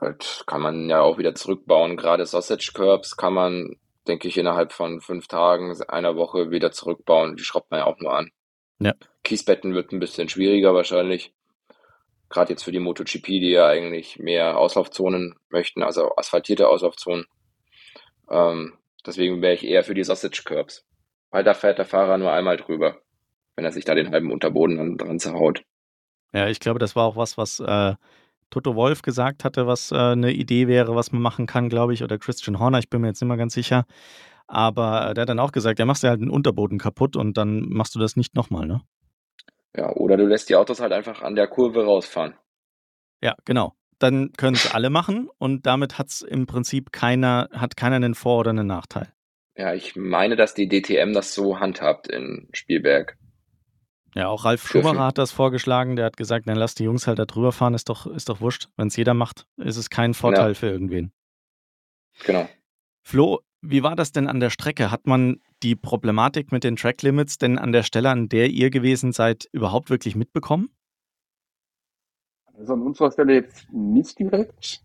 Das 0.00 0.44
kann 0.46 0.60
man 0.60 0.88
ja 0.88 1.00
auch 1.00 1.18
wieder 1.18 1.34
zurückbauen. 1.34 1.96
Gerade 1.96 2.26
Sausage 2.26 2.72
Curbs 2.74 3.16
kann 3.16 3.32
man, 3.32 3.76
denke 4.06 4.28
ich, 4.28 4.36
innerhalb 4.36 4.72
von 4.72 5.00
fünf 5.00 5.28
Tagen, 5.28 5.74
einer 5.88 6.16
Woche 6.16 6.50
wieder 6.50 6.72
zurückbauen. 6.72 7.36
Die 7.36 7.44
schraubt 7.44 7.70
man 7.70 7.80
ja 7.80 7.86
auch 7.86 7.98
nur 7.98 8.14
an. 8.14 8.30
Ja. 8.78 8.94
Kiesbetten 9.24 9.74
wird 9.74 9.92
ein 9.92 10.00
bisschen 10.00 10.28
schwieriger 10.28 10.74
wahrscheinlich. 10.74 11.32
Gerade 12.28 12.50
jetzt 12.50 12.64
für 12.64 12.72
die 12.72 12.80
MotoGP, 12.80 13.26
die 13.26 13.50
ja 13.50 13.66
eigentlich 13.66 14.18
mehr 14.18 14.58
Auslaufzonen 14.58 15.36
möchten, 15.50 15.82
also 15.82 16.16
asphaltierte 16.16 16.68
Auslaufzonen. 16.68 17.26
Ähm, 18.30 18.78
deswegen 19.06 19.42
wäre 19.42 19.54
ich 19.54 19.64
eher 19.64 19.84
für 19.84 19.94
die 19.94 20.04
Sausage 20.04 20.42
Curbs. 20.44 20.84
Weil 21.32 21.42
da 21.42 21.54
fährt 21.54 21.78
der 21.78 21.86
Fahrer 21.86 22.18
nur 22.18 22.30
einmal 22.30 22.56
drüber, 22.56 22.98
wenn 23.56 23.64
er 23.64 23.72
sich 23.72 23.84
da 23.84 23.94
den 23.94 24.10
halben 24.10 24.30
Unterboden 24.30 24.76
dann 24.76 24.96
dran 24.96 25.18
zerhaut. 25.18 25.64
Ja, 26.32 26.46
ich 26.46 26.60
glaube, 26.60 26.78
das 26.78 26.94
war 26.94 27.04
auch 27.04 27.16
was, 27.16 27.36
was 27.36 27.58
äh, 27.58 27.94
Toto 28.50 28.76
Wolf 28.76 29.02
gesagt 29.02 29.44
hatte, 29.44 29.66
was 29.66 29.90
äh, 29.92 29.96
eine 29.96 30.32
Idee 30.32 30.68
wäre, 30.68 30.94
was 30.94 31.10
man 31.10 31.22
machen 31.22 31.46
kann, 31.46 31.68
glaube 31.68 31.94
ich, 31.94 32.04
oder 32.04 32.18
Christian 32.18 32.58
Horner, 32.58 32.78
ich 32.78 32.90
bin 32.90 33.00
mir 33.00 33.08
jetzt 33.08 33.20
nicht 33.20 33.28
mehr 33.28 33.36
ganz 33.38 33.54
sicher. 33.54 33.86
Aber 34.46 35.10
äh, 35.10 35.14
der 35.14 35.22
hat 35.22 35.28
dann 35.30 35.38
auch 35.38 35.52
gesagt, 35.52 35.78
ja, 35.78 35.86
machst 35.86 36.02
du 36.02 36.08
halt 36.08 36.20
den 36.20 36.30
Unterboden 36.30 36.78
kaputt 36.78 37.16
und 37.16 37.36
dann 37.36 37.68
machst 37.68 37.94
du 37.94 37.98
das 37.98 38.16
nicht 38.16 38.34
nochmal, 38.34 38.66
ne? 38.66 38.82
Ja, 39.74 39.90
oder 39.94 40.18
du 40.18 40.26
lässt 40.26 40.50
die 40.50 40.56
Autos 40.56 40.80
halt 40.80 40.92
einfach 40.92 41.22
an 41.22 41.34
der 41.34 41.48
Kurve 41.48 41.84
rausfahren. 41.84 42.34
Ja, 43.22 43.34
genau. 43.46 43.72
Dann 43.98 44.32
können 44.36 44.56
es 44.56 44.74
alle 44.74 44.90
machen 44.90 45.30
und 45.38 45.64
damit 45.64 45.98
hat 45.98 46.08
es 46.08 46.20
im 46.20 46.46
Prinzip 46.46 46.92
keiner, 46.92 47.48
hat 47.52 47.76
keiner 47.76 47.96
einen 47.96 48.14
Vor- 48.14 48.40
oder 48.40 48.50
einen 48.50 48.66
Nachteil. 48.66 49.12
Ja, 49.56 49.74
ich 49.74 49.96
meine, 49.96 50.36
dass 50.36 50.54
die 50.54 50.68
DTM 50.68 51.12
das 51.12 51.34
so 51.34 51.60
handhabt 51.60 52.08
in 52.08 52.48
Spielberg. 52.52 53.18
Ja, 54.14 54.28
auch 54.28 54.44
Ralf 54.44 54.66
Schumacher 54.66 55.06
hat 55.06 55.18
das 55.18 55.32
vorgeschlagen. 55.32 55.96
Der 55.96 56.04
hat 56.06 56.16
gesagt, 56.16 56.46
dann 56.46 56.56
lass 56.56 56.74
die 56.74 56.84
Jungs 56.84 57.06
halt 57.06 57.18
da 57.18 57.24
drüber 57.24 57.52
fahren, 57.52 57.74
ist 57.74 57.88
doch, 57.88 58.06
ist 58.06 58.28
doch 58.28 58.40
wurscht. 58.40 58.68
Wenn 58.76 58.88
es 58.88 58.96
jeder 58.96 59.14
macht, 59.14 59.46
ist 59.56 59.76
es 59.76 59.88
kein 59.88 60.14
Vorteil 60.14 60.48
ja. 60.48 60.54
für 60.54 60.68
irgendwen. 60.68 61.12
Genau. 62.24 62.48
Flo, 63.02 63.40
wie 63.62 63.82
war 63.82 63.96
das 63.96 64.12
denn 64.12 64.28
an 64.28 64.40
der 64.40 64.50
Strecke? 64.50 64.90
Hat 64.90 65.06
man 65.06 65.40
die 65.62 65.76
Problematik 65.76 66.52
mit 66.52 66.64
den 66.64 66.76
Track 66.76 67.02
Limits 67.02 67.38
denn 67.38 67.58
an 67.58 67.72
der 67.72 67.84
Stelle, 67.84 68.10
an 68.10 68.28
der 68.28 68.50
ihr 68.50 68.70
gewesen 68.70 69.12
seid, 69.12 69.48
überhaupt 69.52 69.88
wirklich 69.88 70.14
mitbekommen? 70.14 70.70
Also 72.54 72.74
an 72.74 72.82
unserer 72.82 73.12
Stelle 73.12 73.34
jetzt 73.34 73.72
nicht 73.72 74.18
direkt. 74.18 74.84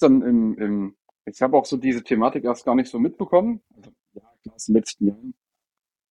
Dann 0.00 0.22
im, 0.22 0.58
im, 0.58 0.96
ich 1.26 1.42
habe 1.42 1.56
auch 1.56 1.66
so 1.66 1.76
diese 1.76 2.02
Thematik 2.02 2.44
erst 2.44 2.64
gar 2.64 2.74
nicht 2.74 2.90
so 2.90 2.98
mitbekommen. 2.98 3.62
Also, 3.76 3.90
ja, 4.14 4.20
klar, 4.42 4.54
in 4.54 4.60
den 4.68 4.74
letzten 4.74 5.06
Jahren 5.08 5.34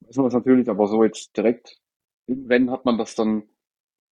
weiß 0.02 0.18
man 0.18 0.26
das 0.26 0.34
natürlich, 0.34 0.70
aber 0.70 0.88
so 0.88 1.04
jetzt 1.04 1.36
direkt 1.38 1.80
im 2.28 2.48
Rennen 2.48 2.72
hat 2.72 2.86
man 2.86 2.98
das 2.98 3.16
dann 3.16 3.44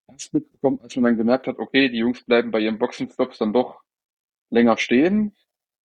erst 0.09 0.33
mitbekommen, 0.33 0.79
als 0.81 0.95
man 0.95 1.05
dann 1.05 1.17
gemerkt 1.17 1.47
hat, 1.47 1.59
okay, 1.59 1.89
die 1.89 1.99
Jungs 1.99 2.23
bleiben 2.23 2.51
bei 2.51 2.59
ihren 2.59 2.79
Boxenstops 2.79 3.37
dann 3.39 3.53
doch 3.53 3.81
länger 4.49 4.77
stehen. 4.77 5.35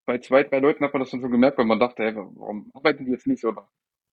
Bei 0.05 0.19
zwei, 0.19 0.43
drei 0.43 0.59
Leuten 0.59 0.83
hat 0.83 0.93
man 0.93 1.01
das 1.01 1.11
dann 1.11 1.21
schon 1.21 1.31
gemerkt, 1.31 1.57
weil 1.57 1.65
man 1.65 1.79
dachte, 1.79 2.03
hey, 2.03 2.15
warum 2.15 2.71
arbeiten 2.73 3.05
die 3.05 3.11
jetzt 3.11 3.27
nicht? 3.27 3.43
Oder 3.45 3.69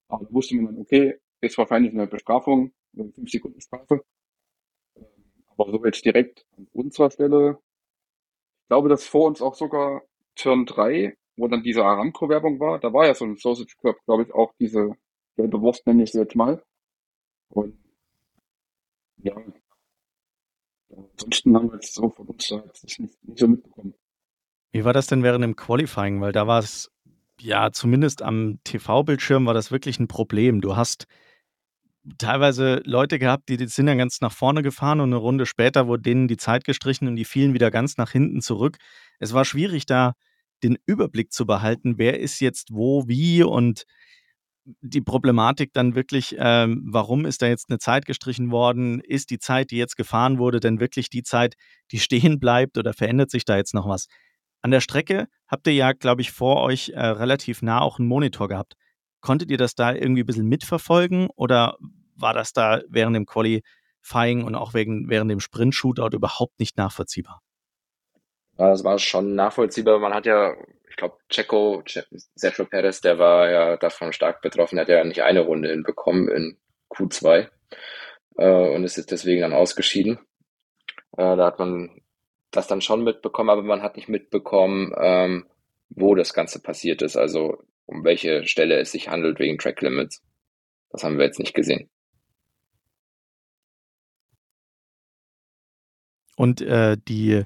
aber 0.09 0.25
da 0.25 0.33
wusste 0.33 0.57
man 0.57 0.67
dann, 0.67 0.79
okay, 0.79 1.21
ist 1.41 1.59
wahrscheinlich 1.59 1.93
eine 1.93 2.07
Bestrafung, 2.07 2.73
eine 2.97 3.13
5 3.13 3.31
Sekunden 3.31 3.61
Strafe. 3.61 4.05
Ähm, 4.97 5.05
aber 5.49 5.71
so 5.71 5.85
jetzt 5.85 6.05
direkt 6.05 6.47
an 6.57 6.69
unserer 6.73 7.11
Stelle, 7.11 7.59
ich 8.63 8.69
glaube, 8.69 8.89
dass 8.89 9.07
vor 9.07 9.27
uns 9.27 9.41
auch 9.43 9.55
sogar 9.55 10.03
Turn 10.37 10.67
3, 10.67 11.17
wo 11.37 11.49
dann 11.49 11.63
diese 11.63 11.85
Aramco-Werbung 11.85 12.61
war, 12.61 12.79
da 12.79 12.93
war 12.93 13.07
ja 13.07 13.15
so 13.15 13.25
ein 13.25 13.37
Sausage 13.37 13.77
Curb, 13.81 13.99
glaube 14.05 14.25
ich, 14.25 14.35
auch 14.35 14.53
diese 14.61 14.93
gelbe 15.37 15.61
Wurst, 15.61 15.87
nenne 15.87 16.03
ich 16.03 16.13
sie 16.13 16.21
jetzt 16.21 16.37
mal. 16.37 16.63
Und 17.49 17.79
ja. 19.19 19.35
Ansonsten 20.91 21.57
haben 21.57 21.69
wir 21.69 21.75
jetzt 21.75 21.95
so 21.95 22.11
von 22.11 22.27
uns 22.29 22.51
nicht, 22.51 23.01
nicht 23.01 23.39
so 23.39 23.49
mitbekommen. 23.49 23.95
Wie 24.73 24.85
war 24.85 24.93
das 24.93 25.07
denn 25.07 25.23
während 25.23 25.43
dem 25.43 25.57
Qualifying? 25.57 26.21
Weil 26.21 26.33
da 26.33 26.47
war 26.47 26.61
es, 26.61 26.91
ja, 27.41 27.71
zumindest 27.73 28.23
am 28.23 28.61
TV-Bildschirm 28.65 29.47
war 29.47 29.55
das 29.55 29.71
wirklich 29.71 29.99
ein 29.99 30.09
Problem. 30.09 30.61
Du 30.61 30.77
hast 30.77 31.07
teilweise 32.19 32.83
Leute 32.85 33.19
gehabt, 33.19 33.49
die, 33.49 33.57
die 33.57 33.67
sind 33.67 33.87
dann 33.87 33.99
ganz 33.99 34.21
nach 34.21 34.33
vorne 34.33 34.63
gefahren 34.63 35.01
und 35.01 35.09
eine 35.09 35.17
Runde 35.17 35.47
später 35.47 35.87
wurde 35.87 36.03
denen 36.03 36.29
die 36.29 36.37
Zeit 36.37 36.65
gestrichen 36.65 37.09
und 37.09 37.17
die 37.17 37.25
fielen 37.25 37.55
wieder 37.55 37.71
ganz 37.71 37.97
nach 37.97 38.11
hinten 38.11 38.41
zurück. 38.41 38.77
Es 39.19 39.33
war 39.33 39.45
schwierig, 39.45 39.87
da 39.87 40.15
den 40.63 40.79
Überblick 40.87 41.33
zu 41.33 41.47
behalten, 41.47 41.99
wer 41.99 42.21
ist 42.21 42.41
jetzt 42.41 42.73
wo, 42.73 43.07
wie 43.09 43.43
und 43.43 43.85
die 44.81 45.01
Problematik 45.01 45.73
dann 45.73 45.95
wirklich, 45.95 46.35
ähm, 46.39 46.83
warum 46.91 47.25
ist 47.25 47.43
da 47.43 47.47
jetzt 47.47 47.71
eine 47.71 47.79
Zeit 47.79 48.05
gestrichen 48.05 48.51
worden? 48.51 49.01
Ist 49.01 49.31
die 49.31 49.39
Zeit, 49.39 49.71
die 49.71 49.77
jetzt 49.77 49.97
gefahren 49.97 50.39
wurde, 50.39 50.61
denn 50.61 50.81
wirklich 50.81 51.09
die 51.09 51.23
Zeit, 51.23 51.55
die 51.93 52.01
stehen 52.01 52.41
bleibt 52.41 52.77
oder 52.79 52.93
verändert 52.93 53.31
sich 53.31 53.45
da 53.45 53.57
jetzt 53.57 53.75
noch 53.75 53.89
was? 53.89 54.07
An 54.63 54.71
der 54.73 54.81
Strecke 54.81 55.29
habt 55.47 55.67
ihr 55.69 55.75
ja, 55.75 55.93
glaube 55.93 56.23
ich, 56.23 56.33
vor 56.33 56.63
euch 56.63 56.91
äh, 56.91 57.01
relativ 57.01 57.63
nah 57.63 57.81
auch 57.81 57.99
einen 57.99 58.09
Monitor 58.09 58.49
gehabt. 58.49 58.75
konntet 59.21 59.51
ihr 59.51 59.59
das 59.59 59.75
da 59.75 59.93
irgendwie 59.93 60.23
ein 60.23 60.27
bisschen 60.27 60.49
mitverfolgen 60.49 61.29
oder 61.37 61.77
war 62.17 62.35
das 62.35 62.53
da 62.53 62.81
während 62.89 63.17
dem 63.17 63.27
Qualifying 63.27 64.45
und 64.45 64.55
auch 64.55 64.75
wegen, 64.75 65.09
während 65.09 65.31
dem 65.31 65.41
Sprint-Shootout 65.41 66.17
überhaupt 66.17 66.59
nicht 66.59 66.77
nachvollziehbar? 66.77 67.43
Das 68.57 68.85
war 68.85 68.99
schon 68.99 69.35
nachvollziehbar. 69.35 69.99
Man 69.99 70.15
hat 70.15 70.27
ja, 70.27 70.55
ich 70.89 70.97
glaube, 70.97 71.19
Checo, 71.29 71.83
Sergio 72.35 72.65
Perez, 72.65 73.01
der 73.01 73.19
war 73.19 73.51
ja 73.51 73.77
davon 73.77 74.13
stark 74.13 74.41
betroffen. 74.41 74.79
Hat 74.79 74.89
ja 74.89 75.05
nicht 75.05 75.23
eine 75.23 75.41
Runde 75.41 75.71
hinbekommen 75.71 76.29
in 76.29 76.57
Q2 76.91 77.49
äh, 78.39 78.75
und 78.75 78.85
ist 78.85 78.97
jetzt 78.97 79.11
deswegen 79.11 79.43
dann 79.43 79.53
ausgeschieden. 79.53 80.19
Äh, 81.17 81.37
da 81.37 81.47
hat 81.47 81.59
man 81.59 82.01
das 82.51 82.67
dann 82.67 82.81
schon 82.81 83.05
mitbekommen, 83.05 83.51
aber 83.51 83.63
man 83.63 83.83
hat 83.83 83.97
nicht 83.97 84.09
mitbekommen, 84.09 84.95
ähm, 84.99 85.47
wo 85.91 86.15
das 86.15 86.33
Ganze 86.33 86.61
passiert 86.61 87.03
ist, 87.03 87.17
also 87.17 87.63
um 87.85 88.05
welche 88.05 88.47
Stelle 88.47 88.79
es 88.79 88.93
sich 88.93 89.09
handelt 89.09 89.39
wegen 89.39 89.59
Track 89.59 89.81
Limits. 89.83 90.23
Das 90.91 91.05
haben 91.05 91.19
wir 91.19 91.27
jetzt 91.27 91.39
nicht 91.39 91.55
gesehen. 91.55 91.91
Und 96.37 96.61
äh, 96.61 96.97
die, 97.09 97.45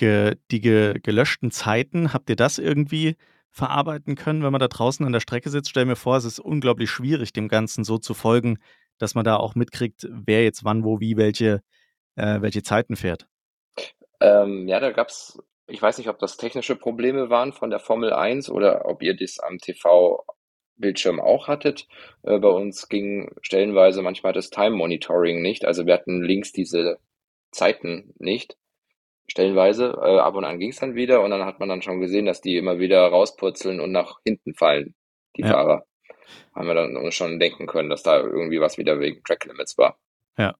ge, 0.00 0.36
die 0.50 0.60
ge, 0.60 0.98
gelöschten 1.00 1.52
Zeiten, 1.52 2.12
habt 2.12 2.28
ihr 2.30 2.36
das 2.36 2.58
irgendwie 2.58 3.16
verarbeiten 3.50 4.16
können, 4.16 4.42
wenn 4.42 4.50
man 4.50 4.60
da 4.60 4.68
draußen 4.68 5.04
an 5.06 5.12
der 5.12 5.20
Strecke 5.20 5.50
sitzt? 5.50 5.70
Stell 5.70 5.84
mir 5.84 5.96
vor, 5.96 6.16
es 6.16 6.24
ist 6.24 6.40
unglaublich 6.40 6.90
schwierig, 6.90 7.32
dem 7.32 7.48
Ganzen 7.48 7.84
so 7.84 7.98
zu 7.98 8.14
folgen, 8.14 8.58
dass 8.98 9.14
man 9.14 9.24
da 9.24 9.36
auch 9.36 9.54
mitkriegt, 9.54 10.08
wer 10.10 10.42
jetzt 10.42 10.64
wann, 10.64 10.84
wo, 10.84 11.00
wie, 11.00 11.16
welche, 11.16 11.62
äh, 12.16 12.40
welche 12.40 12.62
Zeiten 12.62 12.96
fährt. 12.96 13.26
Ähm, 14.20 14.66
ja, 14.68 14.80
da 14.80 14.90
gab's, 14.90 15.38
ich 15.66 15.80
weiß 15.80 15.98
nicht, 15.98 16.08
ob 16.08 16.18
das 16.18 16.36
technische 16.36 16.76
Probleme 16.76 17.30
waren 17.30 17.52
von 17.52 17.70
der 17.70 17.78
Formel 17.78 18.12
1 18.12 18.50
oder 18.50 18.86
ob 18.86 19.02
ihr 19.02 19.14
das 19.14 19.38
am 19.38 19.58
TV-Bildschirm 19.58 21.20
auch 21.20 21.46
hattet. 21.46 21.86
Äh, 22.22 22.38
bei 22.38 22.48
uns 22.48 22.88
ging 22.88 23.30
stellenweise 23.42 24.02
manchmal 24.02 24.32
das 24.32 24.50
Time 24.50 24.76
Monitoring 24.76 25.42
nicht. 25.42 25.66
Also 25.66 25.84
wir 25.86 25.94
hatten 25.94 26.22
links 26.22 26.52
diese 26.52 26.98
Zeiten 27.52 28.14
nicht. 28.18 28.56
Stellenweise, 29.30 29.96
äh, 30.02 30.18
ab 30.18 30.34
und 30.34 30.44
an 30.44 30.58
ging 30.58 30.70
es 30.70 30.80
dann 30.80 30.96
wieder 30.96 31.22
und 31.22 31.30
dann 31.30 31.44
hat 31.44 31.60
man 31.60 31.68
dann 31.68 31.82
schon 31.82 32.00
gesehen, 32.00 32.26
dass 32.26 32.40
die 32.40 32.56
immer 32.56 32.80
wieder 32.80 33.06
rauspurzeln 33.06 33.78
und 33.78 33.92
nach 33.92 34.18
hinten 34.24 34.54
fallen, 34.54 34.96
die 35.36 35.42
ja. 35.42 35.52
Fahrer. 35.52 35.84
Haben 36.52 36.66
wir 36.66 36.74
dann 36.74 37.12
schon 37.12 37.38
denken 37.38 37.66
können, 37.66 37.90
dass 37.90 38.02
da 38.02 38.18
irgendwie 38.18 38.60
was 38.60 38.76
wieder 38.76 38.98
wegen 38.98 39.22
Track 39.22 39.44
Limits 39.44 39.78
war. 39.78 39.98
Ja. 40.36 40.56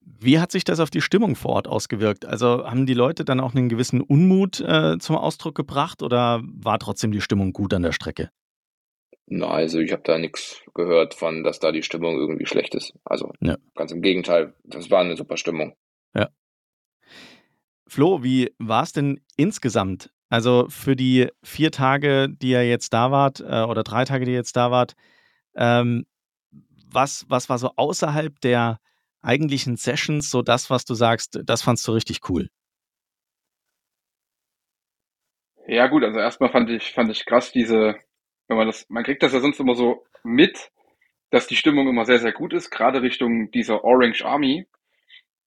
Wie 0.00 0.38
hat 0.38 0.52
sich 0.52 0.62
das 0.62 0.78
auf 0.78 0.90
die 0.90 1.00
Stimmung 1.00 1.34
vor 1.34 1.52
Ort 1.52 1.66
ausgewirkt? 1.66 2.24
Also 2.24 2.64
haben 2.64 2.86
die 2.86 2.94
Leute 2.94 3.24
dann 3.24 3.40
auch 3.40 3.54
einen 3.54 3.68
gewissen 3.68 4.00
Unmut 4.00 4.60
äh, 4.60 4.98
zum 4.98 5.16
Ausdruck 5.16 5.56
gebracht 5.56 6.02
oder 6.02 6.42
war 6.44 6.78
trotzdem 6.78 7.10
die 7.10 7.20
Stimmung 7.20 7.52
gut 7.52 7.74
an 7.74 7.82
der 7.82 7.92
Strecke? 7.92 8.30
Na, 9.26 9.48
also 9.48 9.80
ich 9.80 9.90
habe 9.92 10.02
da 10.04 10.18
nichts 10.18 10.62
gehört 10.74 11.14
von, 11.14 11.42
dass 11.42 11.58
da 11.58 11.72
die 11.72 11.82
Stimmung 11.82 12.18
irgendwie 12.18 12.46
schlecht 12.46 12.74
ist. 12.74 12.94
Also 13.04 13.32
ja. 13.40 13.56
ganz 13.74 13.90
im 13.90 14.02
Gegenteil, 14.02 14.54
das 14.62 14.90
war 14.90 15.00
eine 15.00 15.16
super 15.16 15.36
Stimmung. 15.36 15.74
Ja. 16.14 16.28
Flo, 17.92 18.22
wie 18.22 18.54
war 18.58 18.84
es 18.84 18.94
denn 18.94 19.20
insgesamt? 19.36 20.10
Also 20.30 20.66
für 20.70 20.96
die 20.96 21.28
vier 21.42 21.70
Tage, 21.70 22.30
die 22.30 22.52
ihr 22.52 22.66
jetzt 22.66 22.94
da 22.94 23.10
wart, 23.10 23.40
äh, 23.40 23.64
oder 23.68 23.82
drei 23.82 24.06
Tage, 24.06 24.24
die 24.24 24.30
ihr 24.30 24.38
jetzt 24.38 24.56
da 24.56 24.70
wart, 24.70 24.94
ähm, 25.54 26.06
was, 26.90 27.26
was 27.28 27.50
war 27.50 27.58
so 27.58 27.72
außerhalb 27.76 28.40
der 28.40 28.78
eigentlichen 29.20 29.76
Sessions 29.76 30.30
so 30.30 30.40
das, 30.40 30.70
was 30.70 30.86
du 30.86 30.94
sagst, 30.94 31.40
das 31.44 31.60
fandst 31.60 31.86
du 31.86 31.92
richtig 31.92 32.20
cool? 32.30 32.48
Ja, 35.66 35.86
gut, 35.88 36.02
also 36.02 36.18
erstmal 36.18 36.50
fand 36.50 36.70
ich, 36.70 36.94
fand 36.94 37.10
ich 37.10 37.26
krass 37.26 37.52
diese, 37.52 37.96
wenn 38.48 38.56
man 38.56 38.68
das, 38.68 38.88
man 38.88 39.04
kriegt 39.04 39.22
das 39.22 39.34
ja 39.34 39.40
sonst 39.40 39.60
immer 39.60 39.74
so 39.74 40.02
mit, 40.24 40.70
dass 41.28 41.46
die 41.46 41.56
Stimmung 41.56 41.86
immer 41.88 42.06
sehr, 42.06 42.20
sehr 42.20 42.32
gut 42.32 42.54
ist, 42.54 42.70
gerade 42.70 43.02
Richtung 43.02 43.50
dieser 43.50 43.84
Orange 43.84 44.24
Army, 44.24 44.66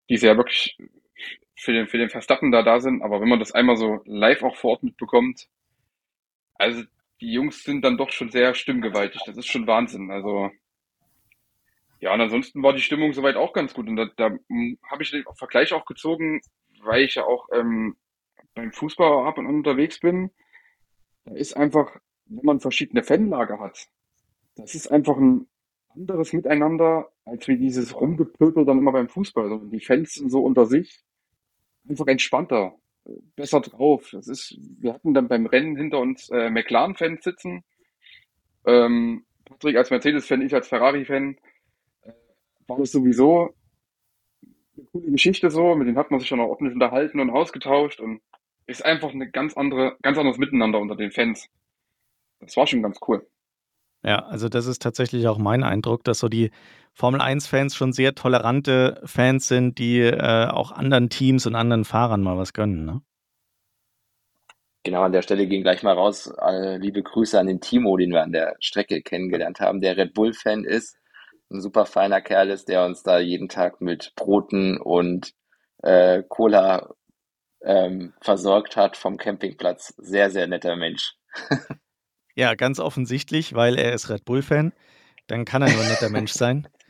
die 0.10 0.16
ja 0.18 0.38
wirklich 0.38 0.78
für 1.56 1.74
den, 1.74 1.88
für 1.88 1.98
den 1.98 2.10
Verstappen 2.10 2.52
da 2.52 2.64
da 2.64 2.80
sind, 2.80 3.02
aber 3.02 3.22
wenn 3.22 3.30
man 3.30 3.40
das 3.40 3.52
einmal 3.52 3.78
so 3.78 4.02
live 4.06 4.44
auch 4.44 4.56
vor 4.56 4.72
Ort 4.72 4.84
mitbekommt, 4.84 5.48
also 6.56 6.84
die 7.22 7.32
Jungs 7.32 7.64
sind 7.64 7.84
dann 7.84 7.98
doch 7.98 8.12
schon 8.12 8.30
sehr 8.30 8.54
stimmgewaltig, 8.54 9.22
das 9.26 9.38
ist 9.38 9.48
schon 9.48 9.68
Wahnsinn, 9.68 10.12
also 10.12 10.52
ja, 12.00 12.14
und 12.14 12.22
ansonsten 12.22 12.62
war 12.62 12.74
die 12.74 12.82
Stimmung 12.82 13.14
soweit 13.14 13.36
auch 13.36 13.54
ganz 13.54 13.74
gut. 13.74 13.88
Und 13.88 13.96
da, 13.96 14.06
da 14.16 14.30
hm, 14.48 14.78
habe 14.90 15.04
ich 15.04 15.12
den 15.12 15.24
Vergleich 15.36 15.74
auch 15.74 15.86
gezogen, 15.86 16.42
weil 16.84 17.04
ich 17.04 17.16
ja 17.16 17.24
auch 17.24 17.48
ähm, 17.54 17.96
beim 18.54 18.72
Fußball 18.72 19.28
ab 19.28 19.38
und 19.38 19.48
unterwegs 19.48 20.00
bin. 20.00 20.32
Da 21.24 21.34
ist 21.34 21.56
einfach, 21.58 21.98
wenn 22.26 22.46
man 22.46 22.60
verschiedene 22.60 23.04
Fanlager 23.04 23.60
hat, 23.60 23.88
das 24.56 24.76
ist 24.76 24.88
einfach 24.88 25.18
ein 25.18 25.48
anderes 25.96 26.34
Miteinander, 26.34 27.12
als 27.26 27.48
wie 27.48 27.58
dieses 27.58 28.00
Rumgepöbel 28.00 28.66
dann 28.66 28.78
immer 28.78 28.92
beim 28.92 29.10
Fußball. 29.10 29.52
Also 29.52 29.66
die 29.66 29.80
Fans 29.80 30.14
sind 30.14 30.30
so 30.30 30.42
unter 30.44 30.66
sich 30.66 31.05
einfach 31.88 32.08
entspannter, 32.08 32.76
besser 33.36 33.62
drauf. 33.62 34.10
Das 34.12 34.28
ist, 34.28 34.58
wir 34.80 34.94
hatten 34.94 35.14
dann 35.14 35.28
beim 35.28 35.46
Rennen 35.46 35.76
hinter 35.76 36.00
uns 36.00 36.30
äh, 36.30 36.50
McLaren-Fans 36.50 37.24
sitzen. 37.24 37.64
Ähm, 38.66 39.26
Patrick 39.46 39.78
als 39.78 39.92
Mercedes-Fan, 39.92 40.42
ich 40.42 40.54
als 40.54 40.68
Ferrari-Fan 40.68 41.38
war 42.68 42.78
das 42.78 42.92
sowieso 42.92 43.54
eine 44.76 44.86
coole 44.88 45.12
Geschichte 45.12 45.50
so. 45.52 45.76
Mit 45.76 45.88
denen 45.88 45.98
hat 45.98 46.12
man 46.12 46.20
sich 46.20 46.30
schon 46.30 46.40
auch 46.40 46.50
ordentlich 46.50 46.74
unterhalten 46.74 47.20
und 47.20 47.30
ausgetauscht 47.30 48.00
und 48.00 48.22
ist 48.68 48.84
einfach 48.84 49.12
eine 49.12 49.30
ganz 49.30 49.56
andere, 49.56 49.98
ganz 50.02 50.18
anderes 50.18 50.38
Miteinander 50.38 50.80
unter 50.80 50.96
den 50.96 51.12
Fans. 51.12 51.48
Das 52.40 52.58
war 52.58 52.68
schon 52.68 52.82
ganz 52.82 53.00
cool. 53.08 53.26
Ja, 54.06 54.20
also 54.28 54.50
das 54.50 54.68
ist 54.68 54.84
tatsächlich 54.84 55.28
auch 55.28 55.40
mein 55.40 55.64
Eindruck, 55.64 56.04
dass 56.04 56.20
so 56.20 56.30
die 56.30 56.52
Formel 56.94 57.22
1-Fans 57.22 57.76
schon 57.76 57.92
sehr 57.92 58.14
tolerante 58.14 59.02
Fans 59.04 59.48
sind, 59.48 59.80
die 59.80 60.00
äh, 60.00 60.48
auch 60.48 60.72
anderen 60.72 61.10
Teams 61.10 61.48
und 61.48 61.56
anderen 61.56 61.86
Fahrern 61.86 62.22
mal 62.22 62.38
was 62.38 62.54
gönnen, 62.54 62.86
ne? 62.86 63.02
Genau, 64.84 65.02
an 65.02 65.12
der 65.12 65.24
Stelle 65.24 65.48
gehen 65.48 65.64
gleich 65.64 65.82
mal 65.82 65.96
raus. 65.96 66.32
Liebe 66.78 67.02
Grüße 67.02 67.40
an 67.40 67.48
den 67.48 67.60
Timo, 67.60 67.98
den 67.98 68.12
wir 68.12 68.22
an 68.22 68.32
der 68.32 68.56
Strecke 68.60 69.02
kennengelernt 69.02 69.60
haben, 69.60 69.82
der 69.82 69.98
Red 69.98 70.14
Bull-Fan 70.14 70.64
ist 70.64 70.96
ein 71.52 71.60
super 71.60 71.88
feiner 71.88 72.22
Kerl 72.22 72.52
ist, 72.52 72.70
der 72.70 72.86
uns 72.86 73.02
da 73.02 73.18
jeden 73.18 73.50
Tag 73.50 73.82
mit 73.82 74.14
Broten 74.16 74.80
und 74.80 75.34
äh, 75.82 76.22
Cola 76.28 76.94
ähm, 77.64 78.14
versorgt 78.22 78.78
hat 78.78 78.96
vom 78.98 79.18
Campingplatz. 79.18 79.96
Sehr, 79.98 80.30
sehr 80.30 80.46
netter 80.46 80.76
Mensch. 80.76 81.16
ja, 82.36 82.56
ganz 82.56 82.80
offensichtlich, 82.80 83.54
weil 83.54 83.78
er 83.78 83.94
ist 83.94 84.10
Red 84.10 84.26
Bull-Fan. 84.26 84.74
Dann 85.28 85.46
kann 85.46 85.62
er 85.62 85.72
nur 85.72 85.82
ein 85.82 85.90
netter 85.90 86.10
Mensch 86.10 86.34
sein. 86.34 86.68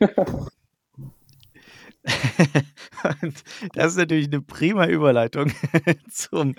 das 3.72 3.92
ist 3.92 3.96
natürlich 3.96 4.26
eine 4.26 4.42
prima 4.42 4.86
Überleitung 4.86 5.52
zum, 6.10 6.54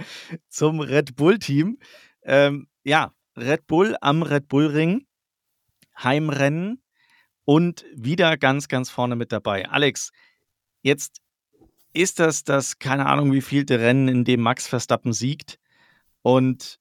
zum 0.49 0.79
Red 0.79 1.15
Bull-Team. 1.15 1.77
Ähm, 2.23 2.67
ja, 2.83 3.13
Red 3.35 3.67
Bull 3.67 3.95
am 4.01 4.23
Red 4.23 4.47
Bull 4.47 4.67
Ring, 4.67 5.05
Heimrennen 6.01 6.81
und 7.45 7.85
wieder 7.93 8.37
ganz, 8.37 8.67
ganz 8.67 8.89
vorne 8.89 9.15
mit 9.15 9.31
dabei. 9.31 9.69
Alex, 9.69 10.11
jetzt 10.81 11.21
ist 11.93 12.19
das 12.19 12.43
das, 12.43 12.79
keine 12.79 13.05
Ahnung, 13.05 13.31
wie 13.31 13.41
vielte 13.41 13.79
Rennen, 13.79 14.07
in 14.07 14.23
dem 14.23 14.41
Max 14.41 14.67
Verstappen 14.67 15.13
siegt. 15.13 15.59
Und 16.21 16.79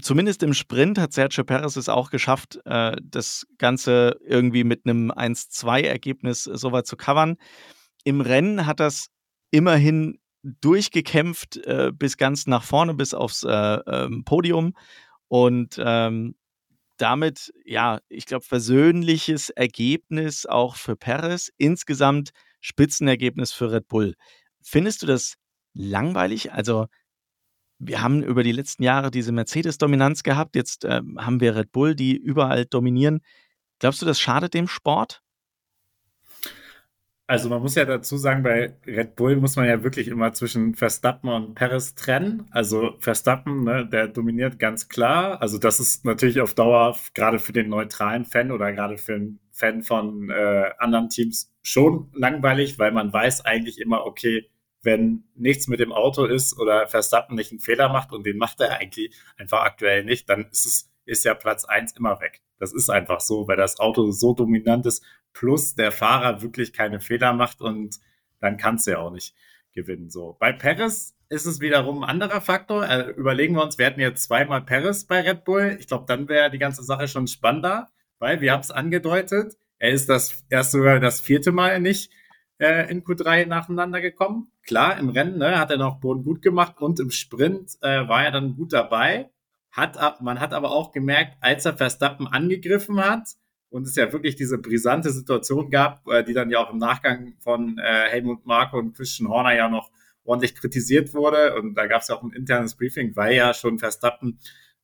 zumindest 0.00 0.42
im 0.42 0.54
Sprint 0.54 0.98
hat 0.98 1.12
Sergio 1.12 1.44
Perez 1.44 1.76
es 1.76 1.88
auch 1.88 2.10
geschafft, 2.10 2.58
äh, 2.64 2.96
das 3.02 3.46
Ganze 3.58 4.18
irgendwie 4.24 4.64
mit 4.64 4.86
einem 4.86 5.10
1-2-Ergebnis 5.10 6.44
so 6.44 6.72
weit 6.72 6.86
zu 6.86 6.96
covern. 6.96 7.36
Im 8.04 8.20
Rennen 8.20 8.66
hat 8.66 8.80
das 8.80 9.08
immerhin 9.50 10.18
durchgekämpft 10.42 11.56
äh, 11.58 11.92
bis 11.92 12.16
ganz 12.16 12.46
nach 12.46 12.62
vorne, 12.62 12.94
bis 12.94 13.14
aufs 13.14 13.42
äh, 13.42 13.48
ähm, 13.48 14.24
Podium. 14.24 14.74
Und 15.28 15.80
ähm, 15.82 16.36
damit, 16.96 17.52
ja, 17.64 18.00
ich 18.08 18.26
glaube, 18.26 18.44
versöhnliches 18.44 19.50
Ergebnis 19.50 20.46
auch 20.46 20.76
für 20.76 20.96
Perez. 20.96 21.50
Insgesamt 21.58 22.30
Spitzenergebnis 22.60 23.52
für 23.52 23.72
Red 23.72 23.88
Bull. 23.88 24.14
Findest 24.62 25.02
du 25.02 25.06
das 25.06 25.34
langweilig? 25.74 26.52
Also, 26.52 26.86
wir 27.78 28.02
haben 28.02 28.22
über 28.22 28.42
die 28.42 28.52
letzten 28.52 28.82
Jahre 28.82 29.10
diese 29.10 29.32
Mercedes-Dominanz 29.32 30.22
gehabt. 30.22 30.56
Jetzt 30.56 30.84
äh, 30.84 31.00
haben 31.18 31.40
wir 31.40 31.56
Red 31.56 31.72
Bull, 31.72 31.94
die 31.94 32.16
überall 32.16 32.64
dominieren. 32.64 33.20
Glaubst 33.78 34.00
du, 34.00 34.06
das 34.06 34.20
schadet 34.20 34.54
dem 34.54 34.68
Sport? 34.68 35.22
Also 37.28 37.48
man 37.48 37.60
muss 37.60 37.74
ja 37.74 37.84
dazu 37.84 38.16
sagen, 38.16 38.44
bei 38.44 38.74
Red 38.86 39.16
Bull 39.16 39.36
muss 39.36 39.56
man 39.56 39.66
ja 39.66 39.82
wirklich 39.82 40.06
immer 40.06 40.32
zwischen 40.32 40.76
Verstappen 40.76 41.28
und 41.28 41.54
Perez 41.56 41.96
trennen. 41.96 42.46
Also 42.52 42.94
Verstappen, 43.00 43.64
ne, 43.64 43.84
der 43.84 44.06
dominiert 44.06 44.60
ganz 44.60 44.88
klar. 44.88 45.42
Also 45.42 45.58
das 45.58 45.80
ist 45.80 46.04
natürlich 46.04 46.40
auf 46.40 46.54
Dauer 46.54 46.96
gerade 47.14 47.40
für 47.40 47.52
den 47.52 47.68
neutralen 47.68 48.26
Fan 48.26 48.52
oder 48.52 48.72
gerade 48.72 48.96
für 48.96 49.14
einen 49.14 49.40
Fan 49.50 49.82
von 49.82 50.30
äh, 50.30 50.70
anderen 50.78 51.08
Teams 51.08 51.52
schon 51.62 52.10
langweilig, 52.14 52.78
weil 52.78 52.92
man 52.92 53.12
weiß 53.12 53.44
eigentlich 53.44 53.80
immer, 53.80 54.06
okay, 54.06 54.48
wenn 54.86 55.24
nichts 55.34 55.68
mit 55.68 55.80
dem 55.80 55.92
Auto 55.92 56.24
ist 56.24 56.58
oder 56.58 56.86
Verstappen 56.86 57.36
nicht 57.36 57.50
einen 57.50 57.60
Fehler 57.60 57.90
macht 57.90 58.12
und 58.12 58.24
den 58.24 58.38
macht 58.38 58.60
er 58.60 58.78
eigentlich 58.78 59.14
einfach 59.36 59.64
aktuell 59.64 60.04
nicht, 60.04 60.30
dann 60.30 60.46
ist 60.50 60.64
es 60.64 60.90
ist 61.04 61.24
ja 61.24 61.34
Platz 61.34 61.64
eins 61.64 61.92
immer 61.92 62.20
weg. 62.20 62.40
Das 62.58 62.72
ist 62.72 62.90
einfach 62.90 63.20
so, 63.20 63.46
weil 63.46 63.56
das 63.56 63.78
Auto 63.78 64.10
so 64.10 64.34
dominant 64.34 64.86
ist, 64.86 65.04
plus 65.32 65.74
der 65.74 65.92
Fahrer 65.92 66.42
wirklich 66.42 66.72
keine 66.72 67.00
Fehler 67.00 67.32
macht 67.32 67.60
und 67.60 68.00
dann 68.40 68.56
kannst 68.56 68.86
du 68.86 68.92
ja 68.92 68.98
auch 68.98 69.10
nicht 69.10 69.34
gewinnen. 69.72 70.10
So. 70.10 70.36
Bei 70.40 70.52
Perez 70.52 71.14
ist 71.28 71.46
es 71.46 71.60
wiederum 71.60 72.02
ein 72.02 72.10
anderer 72.10 72.40
Faktor. 72.40 72.88
Äh, 72.88 73.10
überlegen 73.10 73.54
wir 73.54 73.62
uns, 73.62 73.78
wir 73.78 73.86
hätten 73.86 74.00
jetzt 74.00 74.24
zweimal 74.24 74.62
Perez 74.62 75.04
bei 75.04 75.20
Red 75.20 75.44
Bull. 75.44 75.76
Ich 75.78 75.86
glaube, 75.86 76.06
dann 76.06 76.28
wäre 76.28 76.50
die 76.50 76.58
ganze 76.58 76.82
Sache 76.82 77.08
schon 77.08 77.28
spannender, 77.28 77.88
weil 78.18 78.40
wir 78.40 78.52
haben 78.52 78.60
es 78.60 78.70
angedeutet. 78.70 79.56
Er 79.78 79.90
ist 79.90 80.08
das 80.08 80.44
erst 80.48 80.72
sogar 80.72 80.98
das 81.00 81.20
vierte 81.20 81.52
Mal 81.52 81.80
nicht 81.80 82.10
äh, 82.58 82.90
in 82.90 83.04
Q3 83.04 83.46
nacheinander 83.46 84.00
gekommen. 84.00 84.50
Klar, 84.62 84.98
im 84.98 85.08
Rennen 85.10 85.38
ne, 85.38 85.58
hat 85.58 85.70
er 85.70 85.76
noch 85.76 86.00
Boden 86.00 86.24
gut 86.24 86.42
gemacht 86.42 86.80
und 86.80 87.00
im 87.00 87.10
Sprint 87.10 87.76
äh, 87.82 88.08
war 88.08 88.24
er 88.24 88.30
dann 88.30 88.56
gut 88.56 88.72
dabei. 88.72 89.30
Hat, 89.70 90.22
man 90.22 90.40
hat 90.40 90.54
aber 90.54 90.70
auch 90.70 90.92
gemerkt, 90.92 91.36
als 91.40 91.66
er 91.66 91.76
Verstappen 91.76 92.26
angegriffen 92.26 92.98
hat 92.98 93.28
und 93.68 93.86
es 93.86 93.94
ja 93.94 94.10
wirklich 94.10 94.36
diese 94.36 94.58
brisante 94.58 95.10
Situation 95.10 95.70
gab, 95.70 96.06
äh, 96.08 96.24
die 96.24 96.32
dann 96.32 96.50
ja 96.50 96.60
auch 96.60 96.72
im 96.72 96.78
Nachgang 96.78 97.34
von 97.40 97.78
äh, 97.78 98.08
Helmut 98.08 98.46
Marko 98.46 98.78
und 98.78 98.96
Christian 98.96 99.28
Horner 99.28 99.54
ja 99.54 99.68
noch 99.68 99.90
ordentlich 100.24 100.54
kritisiert 100.54 101.14
wurde. 101.14 101.54
Und 101.56 101.74
da 101.74 101.86
gab 101.86 102.02
es 102.02 102.08
ja 102.08 102.16
auch 102.16 102.22
ein 102.22 102.32
internes 102.32 102.74
Briefing, 102.74 103.14
weil 103.16 103.34
ja 103.34 103.52
schon 103.54 103.78
Verstappen 103.78 104.38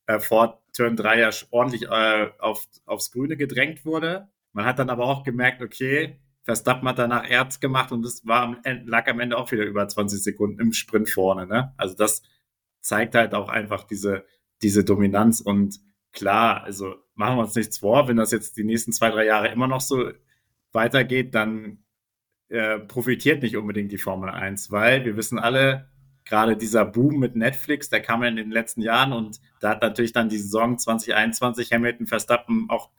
äh, 0.05 0.19
vor 0.19 0.61
Turn 0.73 0.95
3 0.95 1.19
ja 1.19 1.29
ordentlich 1.51 1.83
äh, 1.89 2.29
auf, 2.39 2.65
aufs 2.85 3.11
Grüne 3.11 3.37
gedrängt 3.37 3.85
wurde. 3.85 4.27
Man 4.51 4.65
hat 4.65 4.79
dann 4.79 4.89
aber 4.89 5.05
auch 5.05 5.23
gemerkt, 5.23 5.61
okay, 5.61 6.19
Verstappen 6.43 6.87
hat 6.87 6.99
danach 6.99 7.29
Erz 7.29 7.59
gemacht 7.59 7.91
und 7.91 8.05
es 8.05 8.25
war 8.25 8.57
lag 8.85 9.07
am 9.07 9.19
Ende 9.19 9.37
auch 9.37 9.51
wieder 9.51 9.63
über 9.63 9.87
20 9.87 10.21
Sekunden 10.21 10.59
im 10.59 10.73
Sprint 10.73 11.09
vorne. 11.09 11.47
Ne? 11.47 11.73
Also 11.77 11.95
das 11.95 12.21
zeigt 12.81 13.15
halt 13.15 13.33
auch 13.33 13.49
einfach 13.49 13.85
diese, 13.85 14.25
diese 14.61 14.83
Dominanz 14.83 15.39
und 15.39 15.79
klar, 16.11 16.63
also 16.63 16.95
machen 17.15 17.37
wir 17.37 17.43
uns 17.43 17.55
nichts 17.55 17.79
vor, 17.79 18.07
wenn 18.07 18.17
das 18.17 18.31
jetzt 18.31 18.57
die 18.57 18.65
nächsten 18.65 18.91
zwei, 18.91 19.09
drei 19.09 19.25
Jahre 19.25 19.47
immer 19.49 19.67
noch 19.67 19.81
so 19.81 20.11
weitergeht, 20.73 21.33
dann 21.33 21.83
äh, 22.49 22.79
profitiert 22.79 23.41
nicht 23.41 23.55
unbedingt 23.55 23.91
die 23.91 23.97
Formel 23.97 24.29
1, 24.29 24.69
weil 24.69 25.05
wir 25.05 25.15
wissen 25.15 25.39
alle, 25.39 25.89
gerade 26.25 26.57
dieser 26.57 26.85
Boom 26.85 27.19
mit 27.19 27.35
Netflix, 27.35 27.89
der 27.89 28.01
kam 28.01 28.23
in 28.23 28.35
den 28.35 28.51
letzten 28.51 28.81
Jahren 28.81 29.13
und 29.13 29.39
da 29.59 29.69
hat 29.69 29.81
natürlich 29.81 30.13
dann 30.13 30.29
die 30.29 30.37
Saison 30.37 30.77
2021 30.77 31.71
Hamilton 31.71 32.07
Verstappen 32.07 32.69
auch 32.69 32.89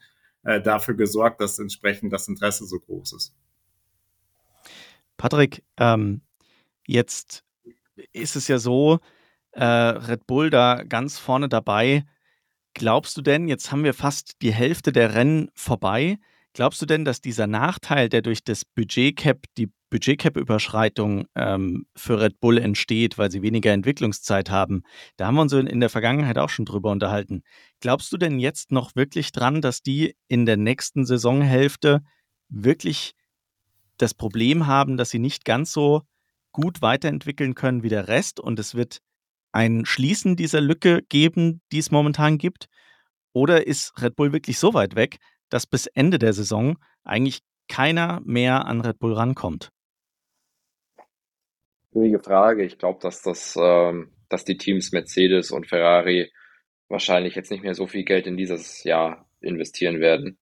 äh, 0.44 0.60
dafür 0.60 0.94
gesorgt, 0.94 1.40
dass 1.40 1.58
entsprechend 1.58 2.12
das 2.12 2.28
Interesse 2.28 2.66
so 2.66 2.78
groß 2.78 3.14
ist. 3.14 3.34
Patrick, 5.16 5.64
ähm, 5.78 6.22
jetzt 6.86 7.44
ist 8.12 8.36
es 8.36 8.48
ja 8.48 8.58
so, 8.58 9.00
äh, 9.52 9.64
Red 9.64 10.26
Bull 10.26 10.50
da 10.50 10.82
ganz 10.82 11.18
vorne 11.18 11.48
dabei. 11.48 12.04
Glaubst 12.74 13.16
du 13.16 13.22
denn, 13.22 13.48
jetzt 13.48 13.70
haben 13.70 13.84
wir 13.84 13.94
fast 13.94 14.42
die 14.42 14.52
Hälfte 14.52 14.92
der 14.92 15.14
Rennen 15.14 15.50
vorbei, 15.54 16.18
glaubst 16.54 16.80
du 16.80 16.86
denn, 16.86 17.04
dass 17.04 17.20
dieser 17.20 17.46
Nachteil, 17.46 18.08
der 18.08 18.22
durch 18.22 18.42
das 18.42 18.64
Budgetcap, 18.64 19.44
die 19.58 19.68
Budgetcap-Überschreitung 19.90 21.26
ähm, 21.36 21.86
für 21.94 22.20
Red 22.20 22.40
Bull 22.40 22.58
entsteht, 22.58 23.16
weil 23.18 23.30
sie 23.30 23.42
weniger 23.42 23.72
Entwicklungszeit 23.72 24.50
haben. 24.50 24.82
Da 25.16 25.26
haben 25.26 25.36
wir 25.36 25.42
uns 25.42 25.52
in 25.52 25.78
der 25.78 25.90
Vergangenheit 25.90 26.38
auch 26.38 26.48
schon 26.48 26.64
drüber 26.64 26.90
unterhalten. 26.90 27.42
Glaubst 27.80 28.12
du 28.12 28.16
denn 28.16 28.40
jetzt 28.40 28.72
noch 28.72 28.96
wirklich 28.96 29.30
dran, 29.30 29.60
dass 29.60 29.82
die 29.82 30.16
in 30.26 30.46
der 30.46 30.56
nächsten 30.56 31.04
Saisonhälfte 31.04 32.00
wirklich 32.48 33.12
das 33.98 34.14
Problem 34.14 34.66
haben, 34.66 34.96
dass 34.96 35.10
sie 35.10 35.20
nicht 35.20 35.44
ganz 35.44 35.72
so 35.72 36.02
gut 36.50 36.82
weiterentwickeln 36.82 37.54
können 37.54 37.82
wie 37.82 37.88
der 37.88 38.08
Rest 38.08 38.40
und 38.40 38.58
es 38.58 38.74
wird 38.74 38.98
ein 39.52 39.86
Schließen 39.86 40.34
dieser 40.34 40.60
Lücke 40.60 41.02
geben, 41.08 41.60
die 41.70 41.78
es 41.78 41.92
momentan 41.92 42.38
gibt? 42.38 42.66
Oder 43.32 43.66
ist 43.66 43.92
Red 44.00 44.16
Bull 44.16 44.32
wirklich 44.32 44.58
so 44.58 44.74
weit 44.74 44.96
weg, 44.96 45.18
dass 45.50 45.66
bis 45.66 45.86
Ende 45.86 46.18
der 46.18 46.32
Saison 46.32 46.78
eigentlich 47.04 47.40
keiner 47.68 48.20
mehr 48.24 48.66
an 48.66 48.80
Red 48.80 48.98
Bull 48.98 49.14
rankommt? 49.14 49.70
Schwierige 51.92 52.20
Frage. 52.20 52.64
Ich 52.64 52.78
glaube, 52.78 52.98
dass 53.00 53.22
das, 53.22 53.56
ähm, 53.60 54.12
dass 54.28 54.44
die 54.44 54.56
Teams 54.56 54.92
Mercedes 54.92 55.50
und 55.50 55.68
Ferrari 55.68 56.32
wahrscheinlich 56.88 57.34
jetzt 57.34 57.50
nicht 57.50 57.62
mehr 57.62 57.74
so 57.74 57.86
viel 57.86 58.04
Geld 58.04 58.26
in 58.26 58.36
dieses 58.36 58.84
Jahr 58.84 59.28
investieren 59.40 60.00
werden 60.00 60.38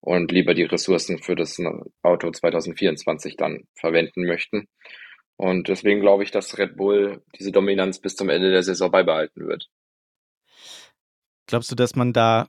und 0.00 0.32
lieber 0.32 0.54
die 0.54 0.64
Ressourcen 0.64 1.18
für 1.18 1.34
das 1.34 1.58
Auto 2.02 2.30
2024 2.30 3.36
dann 3.36 3.64
verwenden 3.74 4.26
möchten. 4.26 4.68
Und 5.36 5.68
deswegen 5.68 6.00
glaube 6.00 6.24
ich, 6.24 6.30
dass 6.30 6.58
Red 6.58 6.76
Bull 6.76 7.22
diese 7.38 7.52
Dominanz 7.52 8.00
bis 8.00 8.16
zum 8.16 8.28
Ende 8.28 8.50
der 8.50 8.62
Saison 8.62 8.90
beibehalten 8.90 9.46
wird. 9.46 9.68
Glaubst 11.46 11.70
du, 11.70 11.76
dass 11.76 11.94
man 11.94 12.12
da 12.12 12.48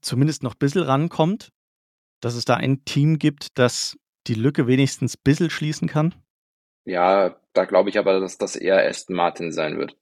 zumindest 0.00 0.42
noch 0.42 0.54
ein 0.54 0.58
bisschen 0.58 0.82
rankommt? 0.82 1.52
Dass 2.20 2.34
es 2.34 2.44
da 2.44 2.54
ein 2.54 2.84
Team 2.84 3.18
gibt, 3.18 3.58
das 3.58 3.98
die 4.26 4.34
Lücke 4.34 4.66
wenigstens 4.66 5.16
ein 5.16 5.22
bisschen 5.24 5.50
schließen 5.50 5.88
kann? 5.88 6.14
Ja, 6.84 7.36
da 7.52 7.64
glaube 7.64 7.90
ich 7.90 7.98
aber, 7.98 8.20
dass 8.20 8.38
das 8.38 8.56
eher 8.56 8.86
Aston 8.88 9.16
Martin 9.16 9.52
sein 9.52 9.78
wird. 9.78 9.96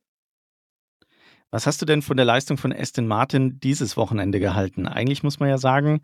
Was 1.50 1.66
hast 1.66 1.80
du 1.80 1.86
denn 1.86 2.02
von 2.02 2.16
der 2.16 2.26
Leistung 2.26 2.56
von 2.56 2.72
Aston 2.72 3.06
Martin 3.06 3.60
dieses 3.60 3.96
Wochenende 3.96 4.40
gehalten? 4.40 4.88
Eigentlich 4.88 5.22
muss 5.22 5.38
man 5.38 5.48
ja 5.48 5.58
sagen, 5.58 6.02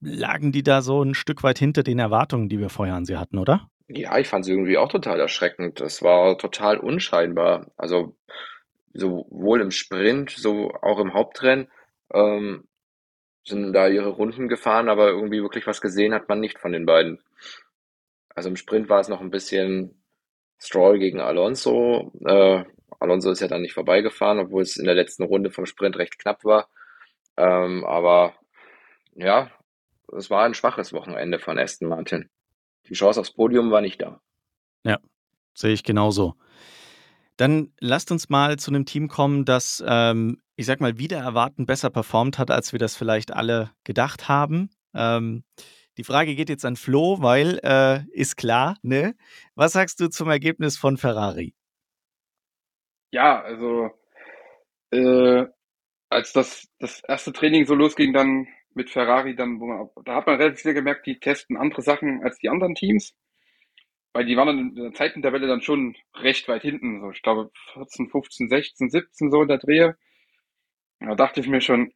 lagen 0.00 0.52
die 0.52 0.62
da 0.62 0.82
so 0.82 1.02
ein 1.02 1.14
Stück 1.14 1.42
weit 1.42 1.58
hinter 1.58 1.82
den 1.82 1.98
Erwartungen, 1.98 2.48
die 2.48 2.58
wir 2.58 2.68
vorher 2.68 2.94
an 2.94 3.06
sie 3.06 3.16
hatten, 3.16 3.38
oder? 3.38 3.68
Ja, 3.88 4.18
ich 4.18 4.28
fand 4.28 4.44
sie 4.44 4.52
irgendwie 4.52 4.78
auch 4.78 4.90
total 4.90 5.20
erschreckend. 5.20 5.80
Das 5.80 6.02
war 6.02 6.38
total 6.38 6.78
unscheinbar. 6.78 7.70
Also 7.76 8.16
sowohl 8.92 9.60
im 9.60 9.70
Sprint, 9.70 10.30
so 10.30 10.70
auch 10.82 10.98
im 10.98 11.14
Hauptrennen 11.14 11.68
ähm, 12.12 12.64
sind 13.46 13.72
da 13.72 13.88
ihre 13.88 14.08
Runden 14.08 14.48
gefahren, 14.48 14.88
aber 14.88 15.08
irgendwie 15.08 15.42
wirklich 15.42 15.66
was 15.66 15.80
gesehen 15.80 16.14
hat 16.14 16.28
man 16.28 16.40
nicht 16.40 16.58
von 16.58 16.72
den 16.72 16.86
beiden. 16.86 17.22
Also 18.34 18.48
im 18.48 18.56
Sprint 18.56 18.88
war 18.88 19.00
es 19.00 19.08
noch 19.08 19.20
ein 19.20 19.30
bisschen 19.30 20.02
Stroll 20.58 20.98
gegen 20.98 21.20
Alonso. 21.20 22.12
Äh, 22.24 22.64
Alonso 22.98 23.30
ist 23.30 23.40
ja 23.40 23.48
dann 23.48 23.62
nicht 23.62 23.74
vorbeigefahren, 23.74 24.38
obwohl 24.38 24.62
es 24.62 24.76
in 24.76 24.86
der 24.86 24.94
letzten 24.94 25.24
Runde 25.24 25.50
vom 25.50 25.66
Sprint 25.66 25.96
recht 25.96 26.18
knapp 26.18 26.44
war. 26.44 26.68
Ähm, 27.36 27.84
aber 27.84 28.34
ja, 29.14 29.50
es 30.16 30.30
war 30.30 30.44
ein 30.44 30.54
schwaches 30.54 30.92
Wochenende 30.92 31.38
von 31.38 31.58
Aston 31.58 31.88
Martin. 31.88 32.30
Die 32.88 32.94
Chance 32.94 33.20
aufs 33.20 33.32
Podium 33.32 33.70
war 33.70 33.80
nicht 33.80 34.00
da. 34.00 34.20
Ja, 34.84 34.98
sehe 35.54 35.72
ich 35.72 35.84
genauso. 35.84 36.34
Dann 37.36 37.72
lasst 37.80 38.10
uns 38.12 38.28
mal 38.28 38.58
zu 38.58 38.70
einem 38.70 38.86
Team 38.86 39.08
kommen, 39.08 39.44
das, 39.44 39.82
ähm, 39.86 40.40
ich 40.56 40.66
sag 40.66 40.80
mal, 40.80 40.98
wieder 40.98 41.18
erwarten 41.18 41.66
besser 41.66 41.90
performt 41.90 42.38
hat, 42.38 42.50
als 42.50 42.72
wir 42.72 42.78
das 42.78 42.96
vielleicht 42.96 43.32
alle 43.32 43.70
gedacht 43.84 44.28
haben. 44.28 44.70
Ähm, 44.94 45.44
die 45.96 46.04
Frage 46.04 46.34
geht 46.34 46.48
jetzt 46.48 46.64
an 46.64 46.76
Flo, 46.76 47.18
weil 47.20 47.60
äh, 47.62 48.00
ist 48.12 48.36
klar, 48.36 48.76
ne? 48.82 49.14
Was 49.54 49.72
sagst 49.72 50.00
du 50.00 50.08
zum 50.08 50.28
Ergebnis 50.28 50.76
von 50.76 50.96
Ferrari? 50.96 51.54
Ja, 53.12 53.40
also 53.42 53.90
äh, 54.90 55.46
als 56.10 56.32
das, 56.32 56.68
das 56.78 57.02
erste 57.06 57.32
Training 57.32 57.66
so 57.66 57.74
losging, 57.74 58.12
dann 58.12 58.46
mit 58.74 58.90
Ferrari, 58.90 59.36
dann, 59.36 59.58
man, 59.58 59.88
da 60.04 60.16
hat 60.16 60.26
man 60.26 60.36
relativ 60.36 60.60
schnell 60.60 60.74
gemerkt, 60.74 61.06
die 61.06 61.18
testen 61.20 61.56
andere 61.56 61.82
Sachen 61.82 62.22
als 62.24 62.38
die 62.38 62.48
anderen 62.48 62.74
Teams. 62.74 63.14
Weil 64.12 64.26
die 64.26 64.36
waren 64.36 64.46
dann 64.46 64.58
in 64.58 64.74
der 64.74 64.92
Zeitentabelle 64.92 65.46
dann 65.46 65.62
schon 65.62 65.96
recht 66.16 66.48
weit 66.48 66.62
hinten. 66.62 67.00
So, 67.00 67.10
ich 67.10 67.22
glaube 67.22 67.50
14, 67.74 68.10
15, 68.10 68.48
16, 68.48 68.90
17 68.90 69.30
so 69.30 69.42
in 69.42 69.48
der 69.48 69.58
Drehe. 69.58 69.96
Da 71.00 71.14
dachte 71.14 71.40
ich 71.40 71.48
mir 71.48 71.60
schon, 71.60 71.92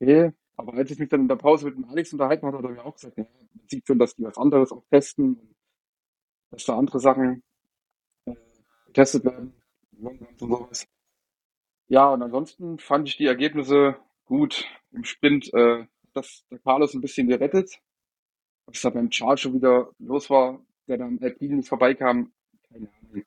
okay, 0.00 0.32
aber 0.56 0.74
als 0.74 0.90
ich 0.90 0.98
mich 0.98 1.08
dann 1.08 1.22
in 1.22 1.28
der 1.28 1.36
Pause 1.36 1.66
mit 1.66 1.76
dem 1.76 1.84
Alex 1.84 2.12
unterhalten 2.12 2.46
hatte, 2.46 2.58
hat 2.58 2.64
er 2.64 2.70
mir 2.70 2.84
auch 2.84 2.94
gesagt, 2.94 3.16
ja, 3.16 3.24
man 3.24 3.68
sieht 3.68 3.86
schon, 3.86 3.98
dass 3.98 4.14
die 4.14 4.24
was 4.24 4.38
anderes 4.38 4.72
auch 4.72 4.84
testen, 4.90 5.54
dass 6.50 6.64
da 6.64 6.76
andere 6.76 7.00
Sachen 7.00 7.42
äh, 8.26 8.34
getestet 8.86 9.24
werden 9.24 9.54
und 10.00 10.38
sowas. 10.38 10.86
Ja, 11.88 12.12
und 12.12 12.22
ansonsten 12.22 12.78
fand 12.78 13.08
ich 13.08 13.16
die 13.16 13.26
Ergebnisse 13.26 13.96
gut. 14.24 14.66
Im 14.90 15.04
Sprint, 15.04 15.52
äh, 15.54 15.86
dass 16.12 16.44
der 16.50 16.58
Carlos 16.58 16.94
ein 16.94 17.00
bisschen 17.00 17.28
gerettet. 17.28 17.80
Was 18.66 18.80
da 18.80 18.90
beim 18.90 19.10
Charles 19.10 19.40
schon 19.40 19.54
wieder 19.54 19.90
los 19.98 20.28
war, 20.28 20.64
der 20.86 20.98
dann 20.98 21.18
Alpine 21.22 21.56
nicht 21.56 21.68
vorbeikam, 21.68 22.32
keine 22.68 22.90
Ahnung. 23.00 23.24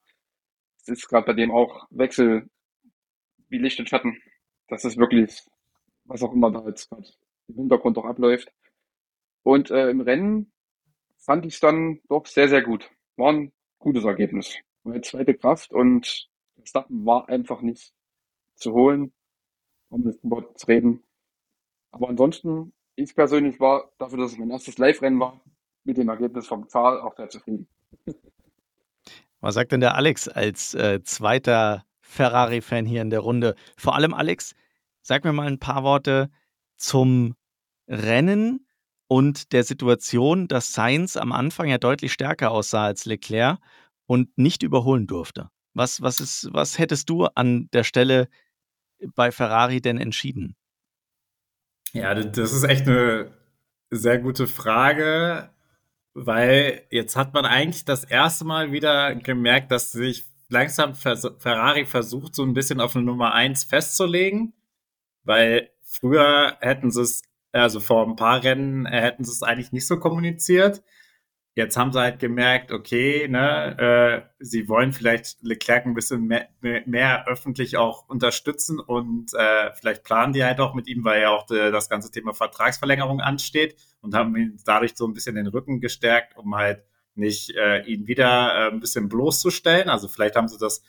Es 0.77 0.87
ist 0.87 1.07
gerade 1.07 1.25
bei 1.25 1.33
dem 1.33 1.51
auch 1.51 1.87
Wechsel 1.89 2.49
wie 3.49 3.57
Licht 3.57 3.79
und 3.79 3.89
Schatten. 3.89 4.21
Das 4.71 4.85
ist 4.85 4.97
wirklich 4.97 5.43
was 6.05 6.23
auch 6.23 6.31
immer 6.31 6.49
da 6.49 6.65
jetzt 6.65 6.89
im 7.49 7.55
Hintergrund 7.55 7.97
auch 7.97 8.05
abläuft. 8.05 8.53
Und 9.43 9.69
äh, 9.69 9.89
im 9.89 9.99
Rennen 9.99 10.53
fand 11.17 11.45
ich 11.45 11.55
es 11.55 11.59
dann 11.59 11.99
doch 12.07 12.25
sehr, 12.25 12.47
sehr 12.47 12.61
gut. 12.61 12.89
War 13.17 13.33
ein 13.33 13.51
gutes 13.79 14.05
Ergebnis. 14.05 14.55
Meine 14.83 15.01
zweite 15.01 15.33
Kraft 15.33 15.73
und 15.73 16.29
Verstappen 16.55 17.05
war 17.05 17.27
einfach 17.27 17.61
nicht 17.61 17.93
zu 18.55 18.71
holen, 18.71 19.11
um 19.89 20.05
das 20.05 20.17
Wort 20.23 20.57
zu 20.57 20.67
reden. 20.67 21.03
Aber 21.91 22.07
ansonsten, 22.07 22.71
ich 22.95 23.13
persönlich 23.13 23.59
war 23.59 23.91
dafür, 23.97 24.19
dass 24.19 24.31
es 24.31 24.37
mein 24.37 24.51
erstes 24.51 24.77
Live-Rennen 24.77 25.19
war, 25.19 25.41
mit 25.83 25.97
dem 25.97 26.07
Ergebnis 26.07 26.47
vom 26.47 26.69
Zahl 26.69 27.01
auch 27.01 27.17
sehr 27.17 27.27
zufrieden. 27.27 27.67
Was 29.41 29.55
sagt 29.55 29.73
denn 29.73 29.81
der 29.81 29.95
Alex 29.95 30.29
als 30.29 30.73
äh, 30.75 31.03
zweiter 31.03 31.83
Ferrari-Fan 32.11 32.85
hier 32.85 33.01
in 33.01 33.09
der 33.09 33.21
Runde? 33.21 33.55
Vor 33.77 33.95
allem 33.95 34.13
Alex, 34.13 34.53
sag 35.01 35.23
mir 35.23 35.33
mal 35.33 35.47
ein 35.47 35.59
paar 35.59 35.83
Worte 35.83 36.29
zum 36.75 37.35
Rennen 37.87 38.67
und 39.07 39.51
der 39.53 39.63
Situation, 39.63 40.47
dass 40.47 40.73
Sainz 40.73 41.17
am 41.17 41.31
Anfang 41.31 41.67
ja 41.67 41.77
deutlich 41.77 42.13
stärker 42.13 42.51
aussah 42.51 42.85
als 42.85 43.05
Leclerc 43.05 43.59
und 44.05 44.37
nicht 44.37 44.63
überholen 44.63 45.07
durfte. 45.07 45.49
Was, 45.73 46.01
was, 46.01 46.19
ist, 46.19 46.49
was 46.51 46.77
hättest 46.77 47.09
du 47.09 47.25
an 47.25 47.69
der 47.71 47.83
Stelle 47.83 48.27
bei 49.15 49.31
Ferrari 49.31 49.81
denn 49.81 49.97
entschieden? 49.97 50.55
Ja, 51.93 52.13
das 52.13 52.53
ist 52.53 52.63
echt 52.63 52.87
eine 52.87 53.31
sehr 53.89 54.19
gute 54.19 54.47
Frage, 54.47 55.49
weil 56.13 56.85
jetzt 56.89 57.15
hat 57.15 57.33
man 57.33 57.45
eigentlich 57.45 57.85
das 57.85 58.03
erste 58.03 58.45
Mal 58.45 58.71
wieder 58.71 59.15
gemerkt, 59.15 59.71
dass 59.71 59.91
sich 59.91 60.30
langsam 60.51 60.93
Ferrari 60.95 61.85
versucht, 61.85 62.35
so 62.35 62.43
ein 62.43 62.53
bisschen 62.53 62.79
auf 62.79 62.95
eine 62.95 63.05
Nummer 63.05 63.33
eins 63.33 63.63
festzulegen, 63.63 64.53
weil 65.23 65.69
früher 65.83 66.57
hätten 66.61 66.91
sie 66.91 67.01
es, 67.01 67.23
also 67.51 67.79
vor 67.79 68.07
ein 68.07 68.15
paar 68.15 68.43
Rennen 68.43 68.85
hätten 68.85 69.23
sie 69.23 69.31
es 69.31 69.43
eigentlich 69.43 69.71
nicht 69.71 69.87
so 69.87 69.99
kommuniziert. 69.99 70.83
Jetzt 71.53 71.75
haben 71.75 71.91
sie 71.91 71.99
halt 71.99 72.19
gemerkt, 72.19 72.71
okay, 72.71 73.27
ne, 73.27 73.77
äh, 73.77 74.21
sie 74.39 74.69
wollen 74.69 74.93
vielleicht 74.93 75.43
Leclerc 75.43 75.85
ein 75.85 75.93
bisschen 75.93 76.25
mehr, 76.25 76.47
mehr 76.61 77.27
öffentlich 77.27 77.75
auch 77.75 78.07
unterstützen 78.07 78.79
und 78.79 79.33
äh, 79.33 79.71
vielleicht 79.73 80.05
planen 80.05 80.31
die 80.31 80.45
halt 80.45 80.61
auch 80.61 80.73
mit 80.73 80.87
ihm, 80.87 81.03
weil 81.03 81.21
ja 81.21 81.29
auch 81.29 81.45
de, 81.45 81.71
das 81.71 81.89
ganze 81.89 82.09
Thema 82.09 82.33
Vertragsverlängerung 82.33 83.19
ansteht 83.19 83.75
und 83.99 84.15
haben 84.15 84.33
ihn 84.37 84.57
dadurch 84.65 84.93
so 84.95 85.05
ein 85.05 85.13
bisschen 85.13 85.35
den 85.35 85.47
Rücken 85.47 85.81
gestärkt, 85.81 86.37
um 86.37 86.55
halt 86.55 86.85
nicht 87.15 87.51
äh, 87.55 87.83
ihn 87.83 88.07
wieder 88.07 88.27
äh, 88.53 88.71
ein 88.71 88.79
bisschen 88.79 89.09
bloßzustellen. 89.09 89.89
Also 89.89 90.07
vielleicht 90.07 90.35
haben 90.35 90.47
sie 90.47 90.57
das 90.57 90.81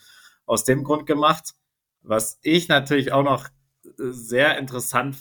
aus 0.47 0.65
dem 0.65 0.85
Grund 0.85 1.07
gemacht. 1.07 1.55
Was 2.03 2.39
ich 2.43 2.69
natürlich 2.69 3.13
auch 3.13 3.23
noch 3.23 3.49
sehr 3.97 4.59
interessant 4.59 5.17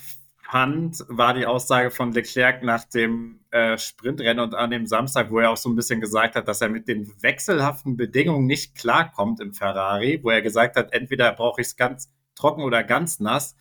fand, 0.52 1.06
war 1.08 1.34
die 1.34 1.46
Aussage 1.46 1.92
von 1.92 2.12
Leclerc 2.12 2.64
nach 2.64 2.84
dem 2.86 3.40
äh, 3.52 3.78
Sprintrennen 3.78 4.44
und 4.44 4.56
an 4.56 4.72
dem 4.72 4.86
Samstag, 4.86 5.32
wo 5.32 5.40
er 5.40 5.52
auch 5.52 5.58
so 5.58 5.70
ein 5.70 5.76
bisschen 5.76 6.02
gesagt 6.02 6.36
hat, 6.36 6.48
dass 6.48 6.62
er 6.62 6.70
mit 6.70 6.88
den 6.88 7.12
wechselhaften 7.22 7.98
Bedingungen 7.98 8.48
nicht 8.48 8.76
klarkommt 8.76 9.40
im 9.40 9.54
Ferrari, 9.54 10.20
wo 10.24 10.30
er 10.30 10.42
gesagt 10.42 10.76
hat, 10.76 10.94
entweder 10.94 11.32
brauche 11.34 11.62
ich 11.62 11.68
es 11.68 11.76
ganz 11.76 12.12
trocken 12.36 12.64
oder 12.64 12.84
ganz 12.84 13.20
nass, 13.20 13.56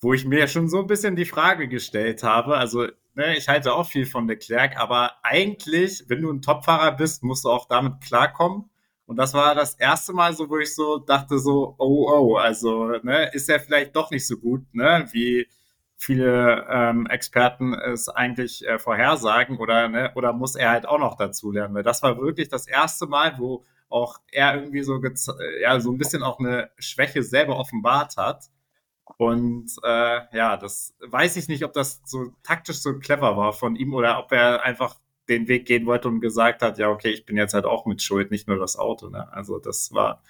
wo 0.00 0.14
ich 0.14 0.24
mir 0.24 0.48
schon 0.48 0.68
so 0.68 0.80
ein 0.80 0.86
bisschen 0.86 1.16
die 1.16 1.24
Frage 1.24 1.68
gestellt 1.68 2.22
habe, 2.22 2.56
also 2.56 2.86
ne, 3.16 3.36
ich 3.36 3.48
halte 3.48 3.74
auch 3.74 3.86
viel 3.86 4.06
von 4.06 4.28
Leclerc, 4.28 4.78
aber 4.78 5.12
eigentlich, 5.22 6.04
wenn 6.08 6.22
du 6.22 6.30
ein 6.30 6.42
Topfahrer 6.42 6.92
bist, 6.92 7.22
musst 7.24 7.44
du 7.44 7.50
auch 7.50 7.66
damit 7.66 8.00
klarkommen. 8.00 8.70
Und 9.06 9.16
das 9.16 9.34
war 9.34 9.54
das 9.54 9.74
erste 9.74 10.12
Mal 10.12 10.34
so, 10.34 10.50
wo 10.50 10.58
ich 10.58 10.74
so 10.74 10.98
dachte 10.98 11.38
so, 11.38 11.74
oh, 11.78 12.08
oh, 12.10 12.36
also 12.36 12.86
ne, 13.02 13.30
ist 13.32 13.48
er 13.48 13.60
vielleicht 13.60 13.96
doch 13.96 14.10
nicht 14.10 14.26
so 14.26 14.36
gut, 14.36 14.62
ne, 14.74 15.08
wie 15.12 15.48
viele 15.96 16.66
ähm, 16.68 17.06
Experten 17.06 17.72
es 17.72 18.08
eigentlich 18.08 18.66
äh, 18.66 18.78
vorhersagen 18.78 19.58
oder, 19.58 19.88
ne, 19.88 20.12
oder 20.14 20.32
muss 20.32 20.56
er 20.56 20.70
halt 20.70 20.86
auch 20.86 20.98
noch 20.98 21.16
dazu 21.16 21.52
lernen? 21.52 21.74
Weil 21.74 21.82
das 21.84 22.02
war 22.02 22.18
wirklich 22.18 22.48
das 22.48 22.66
erste 22.66 23.06
Mal, 23.06 23.38
wo 23.38 23.64
auch 23.88 24.18
er 24.32 24.56
irgendwie 24.56 24.82
so, 24.82 25.00
ja, 25.62 25.80
so 25.80 25.92
ein 25.92 25.98
bisschen 25.98 26.22
auch 26.22 26.38
eine 26.38 26.70
Schwäche 26.78 27.22
selber 27.22 27.56
offenbart 27.58 28.16
hat. 28.16 28.46
Und 29.18 29.70
äh, 29.82 30.20
ja, 30.36 30.56
das 30.56 30.94
weiß 31.00 31.36
ich 31.36 31.48
nicht, 31.48 31.64
ob 31.64 31.72
das 31.72 32.02
so 32.04 32.32
taktisch 32.42 32.78
so 32.78 32.98
clever 32.98 33.36
war 33.36 33.52
von 33.52 33.76
ihm 33.76 33.94
oder 33.94 34.18
ob 34.18 34.32
er 34.32 34.62
einfach 34.62 34.96
den 35.28 35.48
Weg 35.48 35.66
gehen 35.66 35.86
wollte 35.86 36.08
und 36.08 36.20
gesagt 36.20 36.62
hat, 36.62 36.78
ja, 36.78 36.88
okay, 36.88 37.10
ich 37.10 37.24
bin 37.24 37.36
jetzt 37.36 37.54
halt 37.54 37.64
auch 37.64 37.86
mit 37.86 38.02
Schuld, 38.02 38.30
nicht 38.30 38.46
nur 38.46 38.58
das 38.58 38.76
Auto. 38.76 39.08
Ne? 39.08 39.32
Also 39.32 39.58
das 39.58 39.92
war 39.92 40.22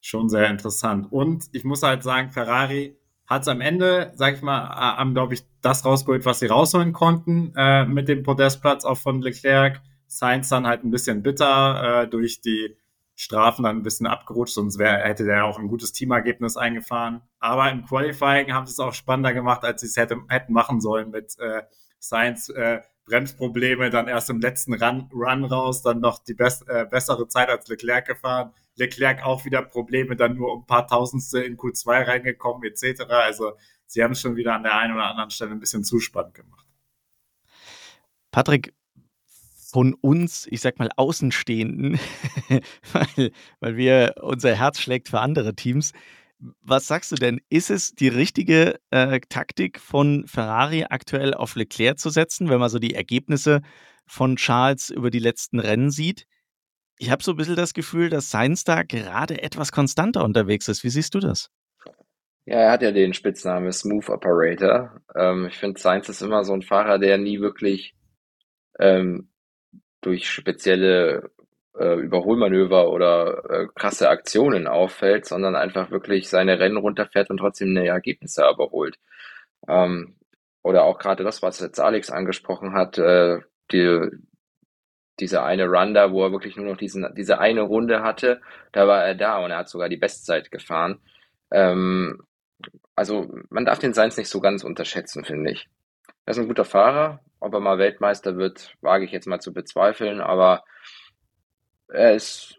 schon 0.00 0.28
sehr 0.28 0.48
interessant. 0.48 1.10
Und 1.10 1.46
ich 1.52 1.64
muss 1.64 1.82
halt 1.82 2.02
sagen, 2.02 2.30
Ferrari 2.30 2.96
hat 3.26 3.42
es 3.42 3.48
am 3.48 3.60
Ende, 3.60 4.12
sag 4.14 4.34
ich 4.34 4.42
mal, 4.42 4.68
haben, 4.68 5.14
glaube 5.14 5.34
ich, 5.34 5.44
das 5.60 5.84
rausgeholt, 5.84 6.24
was 6.24 6.38
sie 6.38 6.46
rausholen 6.46 6.92
konnten 6.92 7.52
äh, 7.56 7.84
mit 7.84 8.08
dem 8.08 8.22
Podestplatz 8.22 8.84
auch 8.84 8.98
von 8.98 9.20
Leclerc. 9.20 9.80
Sainz 10.06 10.48
dann 10.48 10.66
halt 10.66 10.84
ein 10.84 10.90
bisschen 10.90 11.22
bitter 11.22 12.02
äh, 12.02 12.08
durch 12.08 12.40
die 12.40 12.76
Strafen 13.18 13.62
dann 13.62 13.78
ein 13.78 13.82
bisschen 13.82 14.06
abgerutscht, 14.06 14.54
sonst 14.54 14.78
wär, 14.78 14.98
hätte 14.98 15.24
der 15.24 15.46
auch 15.46 15.58
ein 15.58 15.68
gutes 15.68 15.92
Teamergebnis 15.92 16.58
eingefahren. 16.58 17.22
Aber 17.38 17.70
im 17.70 17.84
Qualifying 17.86 18.52
haben 18.52 18.66
sie 18.66 18.72
es 18.72 18.78
auch 18.78 18.92
spannender 18.92 19.32
gemacht, 19.32 19.64
als 19.64 19.80
sie 19.80 19.86
es 19.86 19.96
hätte, 19.96 20.18
hätten 20.28 20.52
machen 20.52 20.82
sollen 20.82 21.10
mit 21.10 21.38
äh, 21.38 21.62
Sainz 21.98 22.50
äh, 22.50 22.82
Bremsprobleme, 23.06 23.88
dann 23.88 24.08
erst 24.08 24.28
im 24.28 24.40
letzten 24.40 24.74
Run, 24.74 25.08
Run 25.14 25.44
raus, 25.44 25.80
dann 25.80 26.00
noch 26.00 26.22
die 26.22 26.34
best, 26.34 26.68
äh, 26.68 26.84
bessere 26.90 27.26
Zeit 27.28 27.48
als 27.48 27.66
Leclerc 27.68 28.06
gefahren. 28.06 28.52
Leclerc 28.74 29.24
auch 29.24 29.46
wieder 29.46 29.62
Probleme, 29.62 30.14
dann 30.16 30.34
nur 30.34 30.52
um 30.52 30.62
ein 30.62 30.66
paar 30.66 30.86
Tausendstel 30.86 31.42
in 31.42 31.56
Q2 31.56 32.06
reingekommen, 32.06 32.64
etc. 32.64 33.02
Also 33.08 33.52
sie 33.86 34.02
haben 34.02 34.12
es 34.12 34.20
schon 34.20 34.36
wieder 34.36 34.54
an 34.54 34.64
der 34.64 34.76
einen 34.76 34.94
oder 34.94 35.06
anderen 35.06 35.30
Stelle 35.30 35.52
ein 35.52 35.60
bisschen 35.60 35.84
zu 35.84 36.00
spannend 36.00 36.34
gemacht. 36.34 36.66
Patrick, 38.30 38.74
von 39.72 39.94
uns, 39.94 40.46
ich 40.50 40.60
sag 40.60 40.78
mal, 40.78 40.90
Außenstehenden, 40.96 41.98
weil, 42.92 43.32
weil 43.60 43.76
wir 43.76 44.14
unser 44.20 44.54
Herz 44.54 44.80
schlägt 44.80 45.08
für 45.08 45.20
andere 45.20 45.54
Teams. 45.54 45.92
Was 46.60 46.86
sagst 46.86 47.12
du 47.12 47.16
denn? 47.16 47.40
Ist 47.48 47.70
es 47.70 47.92
die 47.92 48.08
richtige 48.08 48.78
äh, 48.90 49.20
Taktik 49.28 49.80
von 49.80 50.26
Ferrari 50.26 50.84
aktuell 50.88 51.34
auf 51.34 51.56
Leclerc 51.56 51.98
zu 51.98 52.10
setzen, 52.10 52.50
wenn 52.50 52.60
man 52.60 52.68
so 52.68 52.78
die 52.78 52.94
Ergebnisse 52.94 53.62
von 54.06 54.36
Charles 54.36 54.90
über 54.90 55.10
die 55.10 55.18
letzten 55.18 55.58
Rennen 55.58 55.90
sieht? 55.90 56.26
Ich 56.98 57.10
habe 57.10 57.22
so 57.22 57.32
ein 57.32 57.36
bisschen 57.36 57.56
das 57.56 57.74
Gefühl, 57.74 58.10
dass 58.10 58.30
Sainz 58.30 58.64
da 58.64 58.82
gerade 58.82 59.42
etwas 59.42 59.72
konstanter 59.72 60.24
unterwegs 60.24 60.68
ist. 60.68 60.84
Wie 60.84 60.90
siehst 60.90 61.14
du 61.14 61.20
das? 61.20 61.50
Ja, 62.44 62.56
er 62.56 62.70
hat 62.70 62.82
ja 62.82 62.92
den 62.92 63.12
Spitznamen 63.12 63.72
Smooth 63.72 64.08
Operator. 64.08 65.00
Ähm, 65.14 65.46
ich 65.46 65.58
finde, 65.58 65.80
Sainz 65.80 66.08
ist 66.08 66.22
immer 66.22 66.44
so 66.44 66.52
ein 66.52 66.62
Fahrer, 66.62 66.98
der 66.98 67.18
nie 67.18 67.40
wirklich 67.40 67.94
ähm, 68.78 69.30
durch 70.00 70.30
spezielle 70.30 71.30
äh, 71.78 71.94
Überholmanöver 71.94 72.90
oder 72.90 73.50
äh, 73.50 73.66
krasse 73.74 74.08
Aktionen 74.08 74.66
auffällt, 74.66 75.26
sondern 75.26 75.56
einfach 75.56 75.90
wirklich 75.90 76.28
seine 76.28 76.58
Rennen 76.58 76.76
runterfährt 76.76 77.30
und 77.30 77.38
trotzdem 77.38 77.70
eine 77.70 77.86
Ergebnisse 77.86 78.48
überholt. 78.48 78.98
Ähm, 79.68 80.16
oder 80.62 80.84
auch 80.84 80.98
gerade 80.98 81.24
das, 81.24 81.42
was 81.42 81.60
jetzt 81.60 81.80
Alex 81.80 82.10
angesprochen 82.10 82.72
hat, 82.74 82.98
äh, 82.98 83.40
die, 83.72 84.10
dieser 85.20 85.44
eine 85.44 85.66
Run 85.66 85.94
da, 85.94 86.12
wo 86.12 86.24
er 86.24 86.32
wirklich 86.32 86.56
nur 86.56 86.66
noch 86.66 86.76
diesen, 86.76 87.06
diese 87.16 87.38
eine 87.38 87.62
Runde 87.62 88.02
hatte, 88.02 88.40
da 88.72 88.86
war 88.88 89.04
er 89.04 89.14
da 89.14 89.44
und 89.44 89.50
er 89.50 89.58
hat 89.58 89.68
sogar 89.68 89.88
die 89.88 89.96
Bestzeit 89.96 90.50
gefahren. 90.50 91.00
Ähm, 91.50 92.22
also 92.94 93.30
man 93.50 93.64
darf 93.64 93.78
den 93.78 93.94
Seins 93.94 94.16
nicht 94.16 94.28
so 94.28 94.40
ganz 94.40 94.64
unterschätzen, 94.64 95.24
finde 95.24 95.52
ich. 95.52 95.68
Er 96.24 96.32
ist 96.32 96.38
ein 96.38 96.48
guter 96.48 96.64
Fahrer. 96.64 97.20
Ob 97.46 97.54
er 97.54 97.60
mal 97.60 97.78
Weltmeister 97.78 98.36
wird, 98.36 98.74
wage 98.80 99.04
ich 99.04 99.12
jetzt 99.12 99.28
mal 99.28 99.38
zu 99.38 99.52
bezweifeln, 99.52 100.20
aber 100.20 100.64
er 101.86 102.12
ist 102.12 102.58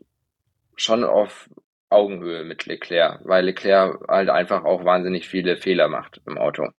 schon 0.77 1.03
auf 1.03 1.49
Augenhöhe 1.89 2.45
mit 2.45 2.65
Leclerc, 2.65 3.19
weil 3.25 3.43
Leclerc 3.43 4.07
halt 4.07 4.29
einfach 4.29 4.63
auch 4.63 4.85
wahnsinnig 4.85 5.27
viele 5.27 5.57
Fehler 5.57 5.89
macht 5.89 6.21
im 6.25 6.37
Auto. 6.37 6.69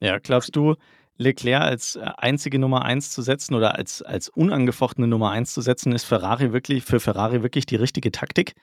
Ja, 0.00 0.16
glaubst 0.18 0.56
du, 0.56 0.76
Leclerc 1.18 1.60
als 1.60 1.96
äh, 1.96 2.06
einzige 2.16 2.58
Nummer 2.58 2.86
1 2.86 3.10
zu 3.10 3.20
setzen 3.20 3.54
oder 3.54 3.76
als, 3.76 4.00
als 4.00 4.30
unangefochtene 4.30 5.06
Nummer 5.06 5.30
1 5.30 5.52
zu 5.52 5.60
setzen, 5.60 5.92
ist 5.92 6.04
Ferrari 6.04 6.54
wirklich 6.54 6.84
für 6.84 7.00
Ferrari 7.00 7.42
wirklich 7.42 7.66
die 7.66 7.76
richtige 7.76 8.12
Taktik? 8.12 8.54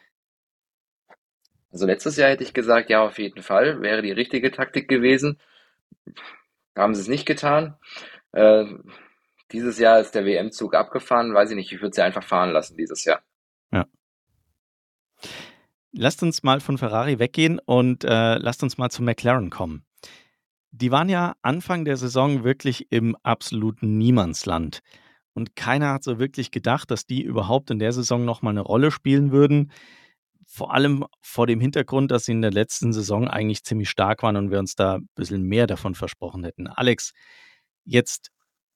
Also 1.72 1.86
letztes 1.86 2.18
Jahr 2.18 2.32
hätte 2.32 2.44
ich 2.44 2.56
gesagt, 2.56 2.90
ja, 2.90 3.06
auf 3.06 3.20
jeden 3.20 3.44
Fall, 3.44 3.84
wäre 3.84 4.02
die 4.02 4.12
richtige 4.12 4.50
Taktik 4.50 4.88
gewesen. 4.88 5.40
Haben 6.76 6.96
sie 6.96 7.02
es 7.02 7.08
nicht 7.08 7.26
getan. 7.26 7.78
Äh, 8.32 8.66
dieses 9.52 9.78
Jahr 9.80 10.00
ist 10.00 10.16
der 10.16 10.26
WM-Zug 10.26 10.74
abgefahren, 10.76 11.34
weiß 11.34 11.52
ich 11.52 11.56
nicht, 11.56 11.72
ich 11.72 11.82
würde 11.82 11.94
sie 11.94 12.04
einfach 12.04 12.24
fahren 12.24 12.52
lassen 12.52 12.78
dieses 12.78 13.04
Jahr. 13.04 13.22
Ja. 13.72 13.86
Lasst 15.92 16.24
uns 16.24 16.42
mal 16.44 16.62
von 16.62 16.78
Ferrari 16.78 17.20
weggehen 17.20 17.60
und 17.60 18.04
äh, 18.06 18.38
lasst 18.38 18.64
uns 18.64 18.78
mal 18.78 18.90
zu 18.90 19.04
McLaren 19.04 19.50
kommen. 19.50 19.86
Die 20.72 20.92
waren 20.92 21.10
ja 21.10 21.36
Anfang 21.42 21.84
der 21.84 21.98
Saison 21.98 22.46
wirklich 22.46 22.92
im 22.92 23.18
absoluten 23.24 23.98
Niemandsland. 23.98 24.80
Und 25.34 25.56
keiner 25.56 25.94
hat 25.94 26.04
so 26.04 26.18
wirklich 26.18 26.52
gedacht, 26.52 26.92
dass 26.92 27.06
die 27.06 27.22
überhaupt 27.22 27.72
in 27.72 27.80
der 27.80 27.92
Saison 27.92 28.24
nochmal 28.24 28.52
eine 28.52 28.62
Rolle 28.62 28.92
spielen 28.92 29.32
würden. 29.32 29.72
Vor 30.46 30.74
allem 30.74 31.06
vor 31.22 31.48
dem 31.48 31.60
Hintergrund, 31.60 32.12
dass 32.12 32.26
sie 32.26 32.34
in 32.34 32.42
der 32.42 32.52
letzten 32.52 32.94
Saison 32.94 33.28
eigentlich 33.28 33.64
ziemlich 33.64 33.90
stark 33.90 34.24
waren 34.24 34.38
und 34.38 34.52
wir 34.52 34.60
uns 34.60 34.76
da 34.76 34.96
ein 34.96 35.10
bisschen 35.16 35.44
mehr 35.44 35.68
davon 35.68 35.96
versprochen 35.96 36.44
hätten. 36.44 36.68
Alex, 36.68 37.12
jetzt 37.86 38.32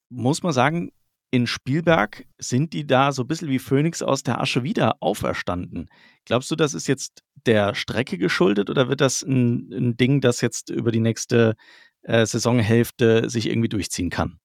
muss 0.10 0.44
man 0.44 0.54
sagen, 0.54 0.92
in 1.32 1.48
Spielberg 1.48 2.26
sind 2.38 2.74
die 2.74 2.88
da 2.88 3.12
so 3.12 3.24
ein 3.24 3.28
bisschen 3.28 3.50
wie 3.50 3.60
Phönix 3.60 4.02
aus 4.02 4.24
der 4.24 4.40
Asche 4.40 4.64
wieder 4.64 4.96
auferstanden. 5.02 5.90
Glaubst 6.24 6.50
du, 6.50 6.56
das 6.56 6.74
ist 6.74 6.88
jetzt 6.88 7.24
der 7.46 7.76
Strecke 7.76 8.18
geschuldet 8.18 8.70
oder 8.70 8.88
wird 8.88 9.02
das 9.02 9.22
ein, 9.22 9.72
ein 9.74 9.98
Ding, 9.98 10.22
das 10.22 10.42
jetzt 10.42 10.70
über 10.70 10.92
die 10.92 11.00
nächste 11.00 11.56
äh, 12.04 12.26
Saisonhälfte 12.26 13.30
sich 13.30 13.50
irgendwie 13.50 13.70
durchziehen 13.70 14.10
kann? 14.10 14.40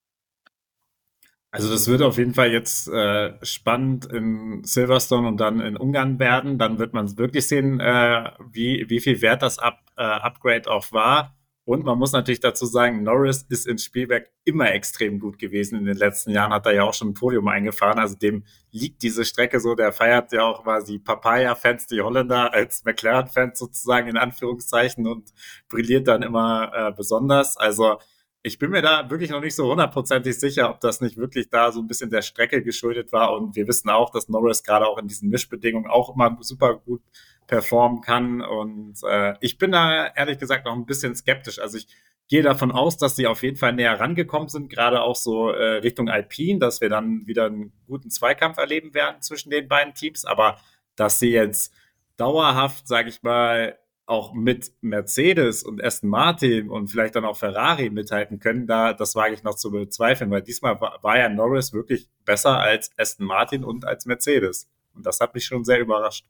Also 1.51 1.69
das 1.69 1.87
wird 1.87 2.01
auf 2.01 2.17
jeden 2.17 2.33
Fall 2.33 2.51
jetzt 2.51 2.87
äh, 2.87 3.33
spannend 3.41 4.05
in 4.05 4.63
Silverstone 4.63 5.27
und 5.27 5.37
dann 5.37 5.59
in 5.59 5.75
Ungarn 5.75 6.17
werden. 6.17 6.57
Dann 6.57 6.79
wird 6.79 6.93
man 6.93 7.17
wirklich 7.17 7.47
sehen, 7.47 7.81
äh, 7.81 8.31
wie, 8.51 8.85
wie 8.89 9.01
viel 9.01 9.21
wert 9.21 9.41
das 9.41 9.59
Up, 9.59 9.79
äh, 9.97 10.01
Upgrade 10.03 10.71
auch 10.71 10.91
war. 10.93 11.35
Und 11.63 11.85
man 11.85 11.99
muss 11.99 12.11
natürlich 12.11 12.39
dazu 12.39 12.65
sagen, 12.65 13.03
Norris 13.03 13.45
ist 13.47 13.67
in 13.67 13.77
Spielberg 13.77 14.29
immer 14.43 14.71
extrem 14.71 15.19
gut 15.19 15.37
gewesen. 15.37 15.77
In 15.77 15.85
den 15.85 15.95
letzten 15.95 16.31
Jahren 16.31 16.51
hat 16.51 16.65
er 16.65 16.73
ja 16.73 16.83
auch 16.83 16.93
schon 16.93 17.09
ein 17.09 17.13
Podium 17.13 17.47
eingefahren. 17.47 17.99
Also 17.99 18.15
dem 18.15 18.45
liegt 18.71 19.03
diese 19.03 19.25
Strecke 19.25 19.59
so. 19.59 19.75
Der 19.75 19.93
feiert 19.93 20.31
ja 20.33 20.43
auch 20.43 20.63
quasi 20.63 20.97
Papaya-Fans, 20.97 21.85
die 21.85 22.01
Holländer 22.01 22.51
als 22.53 22.83
McLaren-Fans 22.83 23.59
sozusagen 23.59 24.07
in 24.07 24.17
Anführungszeichen 24.17 25.05
und 25.05 25.31
brilliert 25.69 26.07
dann 26.07 26.23
immer 26.23 26.71
äh, 26.73 26.91
besonders. 26.91 27.57
Also 27.57 27.99
ich 28.43 28.57
bin 28.57 28.71
mir 28.71 28.81
da 28.81 29.09
wirklich 29.09 29.29
noch 29.29 29.41
nicht 29.41 29.55
so 29.55 29.69
hundertprozentig 29.69 30.39
sicher, 30.39 30.69
ob 30.69 30.79
das 30.81 30.99
nicht 30.99 31.17
wirklich 31.17 31.49
da 31.49 31.71
so 31.71 31.79
ein 31.79 31.87
bisschen 31.87 32.09
der 32.09 32.23
Strecke 32.23 32.63
geschuldet 32.63 33.11
war. 33.11 33.33
Und 33.33 33.55
wir 33.55 33.67
wissen 33.67 33.89
auch, 33.89 34.09
dass 34.09 34.29
Norris 34.29 34.63
gerade 34.63 34.87
auch 34.87 34.97
in 34.97 35.07
diesen 35.07 35.29
Mischbedingungen 35.29 35.89
auch 35.89 36.13
immer 36.13 36.37
super 36.41 36.77
gut 36.77 37.01
performen 37.45 38.01
kann. 38.01 38.41
Und 38.41 38.95
äh, 39.03 39.35
ich 39.41 39.57
bin 39.57 39.71
da 39.71 40.07
ehrlich 40.07 40.39
gesagt 40.39 40.65
noch 40.65 40.73
ein 40.73 40.85
bisschen 40.85 41.15
skeptisch. 41.15 41.59
Also 41.59 41.77
ich 41.77 41.87
gehe 42.29 42.41
davon 42.41 42.71
aus, 42.71 42.97
dass 42.97 43.15
sie 43.15 43.27
auf 43.27 43.43
jeden 43.43 43.57
Fall 43.57 43.73
näher 43.73 43.99
rangekommen 43.99 44.47
sind, 44.47 44.69
gerade 44.69 45.01
auch 45.01 45.15
so 45.15 45.49
äh, 45.49 45.77
Richtung 45.77 46.09
Alpine, 46.09 46.59
dass 46.59 46.81
wir 46.81 46.89
dann 46.89 47.27
wieder 47.27 47.45
einen 47.45 47.73
guten 47.85 48.09
Zweikampf 48.09 48.57
erleben 48.57 48.93
werden 48.93 49.21
zwischen 49.21 49.51
den 49.51 49.67
beiden 49.67 49.93
Teams. 49.93 50.25
Aber 50.25 50.57
dass 50.95 51.19
sie 51.19 51.31
jetzt 51.31 51.73
dauerhaft, 52.17 52.87
sage 52.87 53.09
ich 53.09 53.21
mal, 53.21 53.77
auch 54.11 54.33
mit 54.33 54.73
Mercedes 54.81 55.63
und 55.63 55.81
Aston 55.81 56.09
Martin 56.09 56.69
und 56.69 56.89
vielleicht 56.89 57.15
dann 57.15 57.23
auch 57.23 57.37
Ferrari 57.37 57.89
mithalten 57.89 58.39
können, 58.39 58.67
da 58.67 58.91
das 58.91 59.15
wage 59.15 59.33
ich 59.33 59.43
noch 59.43 59.55
zu 59.55 59.71
bezweifeln, 59.71 60.29
weil 60.29 60.41
diesmal 60.41 60.79
war, 60.81 61.01
war 61.01 61.17
ja 61.17 61.29
Norris 61.29 61.71
wirklich 61.71 62.09
besser 62.25 62.59
als 62.59 62.91
Aston 62.97 63.25
Martin 63.25 63.63
und 63.63 63.85
als 63.85 64.05
Mercedes. 64.05 64.69
Und 64.93 65.05
das 65.05 65.21
hat 65.21 65.33
mich 65.33 65.45
schon 65.45 65.63
sehr 65.63 65.79
überrascht. 65.79 66.25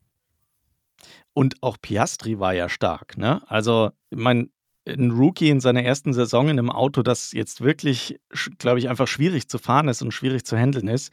Und 1.34 1.56
auch 1.60 1.76
Piastri 1.82 2.38
war 2.38 2.54
ja 2.54 2.68
stark, 2.68 3.18
ne? 3.18 3.42
Also, 3.48 3.90
ich 4.10 4.18
meine, 4.18 4.48
ein 4.86 5.10
Rookie 5.10 5.48
in 5.48 5.60
seiner 5.60 5.82
ersten 5.82 6.12
Saison 6.12 6.48
in 6.48 6.58
einem 6.58 6.70
Auto, 6.70 7.02
das 7.02 7.32
jetzt 7.32 7.62
wirklich, 7.62 8.20
glaube 8.58 8.78
ich, 8.78 8.88
einfach 8.88 9.08
schwierig 9.08 9.48
zu 9.48 9.58
fahren 9.58 9.88
ist 9.88 10.02
und 10.02 10.12
schwierig 10.12 10.44
zu 10.44 10.56
handeln 10.56 10.86
ist, 10.86 11.12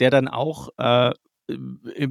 der 0.00 0.10
dann 0.10 0.26
auch 0.26 0.70
äh, 0.78 1.12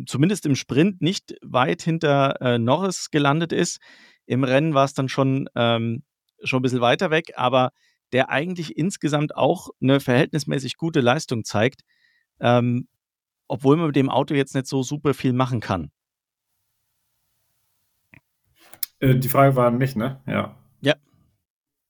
zumindest 0.05 0.45
im 0.45 0.55
Sprint 0.55 1.01
nicht 1.01 1.35
weit 1.41 1.81
hinter 1.81 2.41
äh, 2.41 2.57
Norris 2.57 3.11
gelandet 3.11 3.51
ist. 3.53 3.79
Im 4.25 4.43
Rennen 4.43 4.73
war 4.73 4.85
es 4.85 4.93
dann 4.93 5.09
schon, 5.09 5.49
ähm, 5.55 6.03
schon 6.43 6.59
ein 6.59 6.63
bisschen 6.63 6.81
weiter 6.81 7.11
weg, 7.11 7.33
aber 7.35 7.71
der 8.11 8.29
eigentlich 8.29 8.77
insgesamt 8.77 9.35
auch 9.35 9.69
eine 9.81 9.99
verhältnismäßig 9.99 10.77
gute 10.77 11.01
Leistung 11.01 11.43
zeigt, 11.43 11.81
ähm, 12.39 12.87
obwohl 13.47 13.77
man 13.77 13.87
mit 13.87 13.95
dem 13.95 14.09
Auto 14.09 14.33
jetzt 14.33 14.55
nicht 14.55 14.67
so 14.67 14.83
super 14.83 15.13
viel 15.13 15.33
machen 15.33 15.59
kann. 15.59 15.91
Äh, 18.99 19.15
die 19.15 19.29
Frage 19.29 19.55
war 19.55 19.67
an 19.67 19.77
mich, 19.77 19.95
ne? 19.95 20.21
Ja. 20.27 20.55
Ja. 20.81 20.95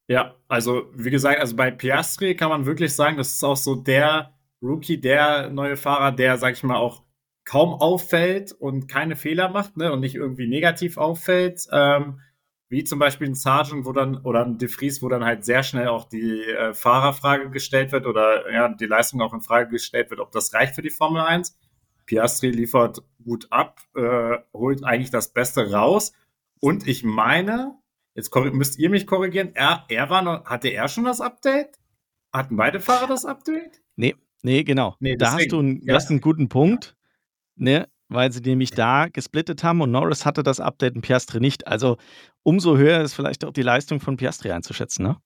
Ja, 0.07 0.35
also 0.47 0.89
wie 0.95 1.11
gesagt, 1.11 1.39
also 1.39 1.55
bei 1.55 1.71
Piastri 1.71 2.35
kann 2.35 2.49
man 2.49 2.65
wirklich 2.65 2.95
sagen, 2.95 3.17
das 3.17 3.33
ist 3.33 3.43
auch 3.43 3.57
so 3.57 3.75
der 3.75 4.33
Rookie, 4.61 4.99
der 4.99 5.49
neue 5.49 5.77
Fahrer, 5.77 6.11
der, 6.11 6.37
sag 6.37 6.53
ich 6.53 6.63
mal, 6.63 6.77
auch 6.77 7.03
kaum 7.49 7.73
auffällt 7.73 8.51
und 8.51 8.87
keine 8.87 9.15
Fehler 9.15 9.49
macht, 9.49 9.75
ne, 9.75 9.91
und 9.91 10.01
nicht 10.01 10.13
irgendwie 10.13 10.45
negativ 10.45 10.97
auffällt, 10.97 11.65
ähm, 11.71 12.19
wie 12.67 12.83
zum 12.83 12.99
Beispiel 12.99 13.27
ein 13.27 13.33
Sergeant, 13.33 13.87
wo 13.87 13.91
dann, 13.91 14.17
oder 14.17 14.45
ein 14.45 14.59
De 14.59 14.67
Vries, 14.67 15.01
wo 15.01 15.09
dann 15.09 15.25
halt 15.25 15.43
sehr 15.45 15.63
schnell 15.63 15.87
auch 15.87 16.07
die 16.07 16.43
äh, 16.43 16.75
Fahrerfrage 16.75 17.49
gestellt 17.49 17.91
wird 17.91 18.05
oder 18.05 18.53
ja, 18.53 18.69
die 18.69 18.85
Leistung 18.85 19.19
auch 19.21 19.33
in 19.33 19.41
Frage 19.41 19.71
gestellt 19.71 20.11
wird, 20.11 20.19
ob 20.19 20.31
das 20.31 20.53
reicht 20.53 20.75
für 20.75 20.83
die 20.83 20.91
Formel 20.91 21.23
1. 21.23 21.57
Piastri 22.05 22.51
liefert 22.51 23.01
gut 23.23 23.47
ab, 23.49 23.79
äh, 23.95 24.37
holt 24.53 24.83
eigentlich 24.83 25.09
das 25.09 25.33
Beste 25.33 25.71
raus. 25.71 26.13
Und 26.59 26.87
ich 26.87 27.03
meine, 27.03 27.73
jetzt 28.13 28.35
müsst 28.35 28.77
ihr 28.77 28.91
mich 28.91 29.07
korrigieren, 29.07 29.55
er, 29.55 29.85
er 29.89 30.11
war 30.11 30.21
noch, 30.21 30.45
hatte 30.45 30.67
er 30.67 30.87
schon 30.87 31.05
das 31.05 31.19
Update? 31.19 31.79
Hatten 32.31 32.57
beide 32.57 32.79
Fahrer 32.79 33.07
das 33.07 33.25
Update? 33.25 33.81
Nee, 33.95 34.15
nee, 34.43 34.63
genau. 34.63 34.95
Nee, 34.99 35.15
da 35.15 35.31
hast 35.31 35.51
du 35.51 35.57
einen, 35.57 35.81
ja. 35.81 35.95
hast 35.95 36.11
einen 36.11 36.21
guten 36.21 36.47
Punkt 36.47 36.95
ne? 37.59 37.87
weil 38.09 38.31
sie 38.31 38.41
nämlich 38.41 38.71
da 38.71 39.07
gesplittet 39.07 39.63
haben 39.63 39.81
und 39.81 39.91
Norris 39.91 40.25
hatte 40.25 40.43
das 40.43 40.59
Update 40.59 40.95
und 40.95 41.01
Piastri 41.01 41.39
nicht. 41.39 41.67
Also 41.67 41.97
umso 42.43 42.75
höher 42.75 43.01
ist 43.01 43.13
vielleicht 43.13 43.45
auch 43.45 43.53
die 43.53 43.61
Leistung 43.61 43.99
von 43.99 44.17
Piastri 44.17 44.51
einzuschätzen, 44.51 45.03
ne? 45.03 45.17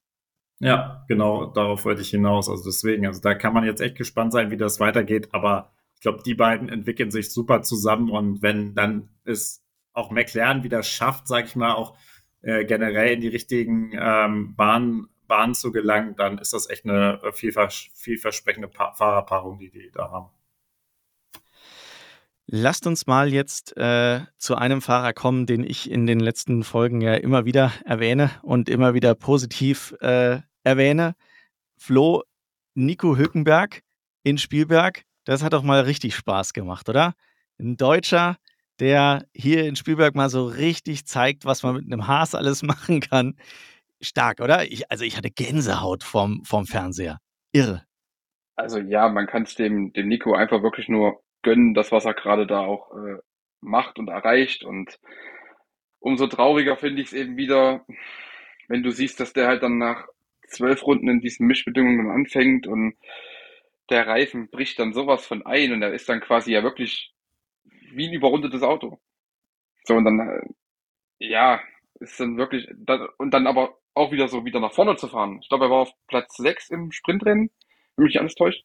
Ja, 0.59 1.03
genau, 1.07 1.47
darauf 1.47 1.83
wollte 1.83 2.01
ich 2.01 2.09
hinaus. 2.09 2.47
Also 2.47 2.65
deswegen, 2.65 3.07
also 3.07 3.21
da 3.21 3.33
kann 3.33 3.53
man 3.53 3.63
jetzt 3.63 3.81
echt 3.81 3.97
gespannt 3.97 4.31
sein, 4.31 4.51
wie 4.51 4.57
das 4.57 4.79
weitergeht, 4.79 5.29
aber 5.31 5.73
ich 5.95 6.01
glaube, 6.01 6.21
die 6.25 6.35
beiden 6.35 6.69
entwickeln 6.69 7.11
sich 7.11 7.31
super 7.31 7.63
zusammen 7.63 8.09
und 8.09 8.41
wenn 8.41 8.75
dann 8.75 9.09
es 9.23 9.63
auch 9.93 10.11
McLaren 10.11 10.63
wieder 10.63 10.83
schafft, 10.83 11.27
sag 11.27 11.45
ich 11.45 11.55
mal, 11.55 11.73
auch 11.73 11.97
äh, 12.41 12.65
generell 12.65 13.13
in 13.13 13.21
die 13.21 13.29
richtigen 13.29 13.91
ähm, 13.93 14.55
Bahnen, 14.55 15.07
Bahnen 15.27 15.55
zu 15.55 15.71
gelangen, 15.71 16.15
dann 16.17 16.37
ist 16.37 16.53
das 16.53 16.69
echt 16.69 16.85
eine 16.85 17.19
vielvers 17.33 17.89
vielversprechende 17.93 18.67
pa 18.67 18.93
Fahrerpaarung, 18.93 19.59
die 19.59 19.71
die 19.71 19.91
da 19.93 20.11
haben. 20.11 20.29
Lasst 22.45 22.85
uns 22.87 23.07
mal 23.07 23.31
jetzt 23.31 23.75
äh, 23.77 24.21
zu 24.37 24.55
einem 24.55 24.81
Fahrer 24.81 25.13
kommen, 25.13 25.45
den 25.45 25.63
ich 25.63 25.89
in 25.89 26.05
den 26.05 26.19
letzten 26.19 26.63
Folgen 26.63 26.99
ja 26.99 27.15
immer 27.15 27.45
wieder 27.45 27.71
erwähne 27.85 28.31
und 28.41 28.67
immer 28.69 28.93
wieder 28.93 29.15
positiv 29.15 29.95
äh, 30.01 30.39
erwähne. 30.63 31.15
Flo, 31.77 32.23
Nico 32.75 33.15
Hülkenberg 33.15 33.81
in 34.23 34.37
Spielberg, 34.37 35.03
das 35.23 35.41
hat 35.41 35.53
doch 35.53 35.63
mal 35.63 35.81
richtig 35.81 36.15
Spaß 36.15 36.53
gemacht, 36.53 36.89
oder? 36.89 37.13
Ein 37.59 37.77
Deutscher, 37.77 38.37
der 38.79 39.25
hier 39.33 39.65
in 39.65 39.77
Spielberg 39.77 40.13
mal 40.15 40.29
so 40.29 40.45
richtig 40.45 41.05
zeigt, 41.05 41.45
was 41.45 41.63
man 41.63 41.75
mit 41.75 41.85
einem 41.85 42.07
Haas 42.07 42.35
alles 42.35 42.61
machen 42.63 42.99
kann. 42.99 43.37
Stark, 44.01 44.41
oder? 44.41 44.69
Ich, 44.69 44.91
also 44.91 45.05
ich 45.05 45.15
hatte 45.15 45.31
Gänsehaut 45.31 46.03
vom, 46.03 46.43
vom 46.43 46.65
Fernseher. 46.65 47.19
Irre. 47.53 47.85
Also 48.55 48.79
ja, 48.79 49.07
man 49.07 49.27
kann 49.27 49.43
es 49.43 49.55
dem, 49.55 49.93
dem 49.93 50.09
Nico 50.09 50.33
einfach 50.33 50.61
wirklich 50.61 50.89
nur 50.89 51.22
gönnen, 51.43 51.73
das, 51.73 51.91
was 51.91 52.05
er 52.05 52.13
gerade 52.13 52.47
da 52.47 52.61
auch 52.61 52.91
äh, 52.95 53.17
macht 53.61 53.99
und 53.99 54.09
erreicht. 54.09 54.63
Und 54.63 54.99
umso 55.99 56.27
trauriger 56.27 56.77
finde 56.77 57.01
ich 57.01 57.07
es 57.07 57.13
eben 57.13 57.37
wieder, 57.37 57.85
wenn 58.67 58.83
du 58.83 58.91
siehst, 58.91 59.19
dass 59.19 59.33
der 59.33 59.47
halt 59.47 59.63
dann 59.63 59.77
nach 59.77 60.07
zwölf 60.47 60.85
Runden 60.85 61.09
in 61.09 61.19
diesen 61.19 61.47
Mischbedingungen 61.47 62.11
anfängt 62.11 62.67
und 62.67 62.95
der 63.89 64.07
Reifen 64.07 64.49
bricht 64.49 64.79
dann 64.79 64.93
sowas 64.93 65.25
von 65.25 65.45
ein 65.45 65.73
und 65.73 65.81
er 65.81 65.93
ist 65.93 66.07
dann 66.09 66.21
quasi 66.21 66.53
ja 66.53 66.63
wirklich 66.63 67.13
wie 67.91 68.07
ein 68.07 68.13
überrundetes 68.13 68.63
Auto. 68.63 68.99
So, 69.83 69.95
und 69.95 70.05
dann, 70.05 70.19
äh, 70.19 70.47
ja, 71.19 71.61
ist 71.99 72.19
dann 72.19 72.37
wirklich, 72.37 72.67
und 73.17 73.31
dann 73.31 73.47
aber 73.47 73.77
auch 73.93 74.11
wieder 74.11 74.27
so 74.27 74.45
wieder 74.45 74.59
nach 74.59 74.73
vorne 74.73 74.95
zu 74.95 75.07
fahren. 75.07 75.39
Ich 75.41 75.49
glaube, 75.49 75.65
er 75.65 75.71
war 75.71 75.81
auf 75.81 75.91
Platz 76.07 76.35
6 76.37 76.69
im 76.69 76.91
Sprintrennen, 76.91 77.51
wenn 77.95 78.05
mich 78.05 78.19
alles 78.19 78.35
täuscht 78.35 78.63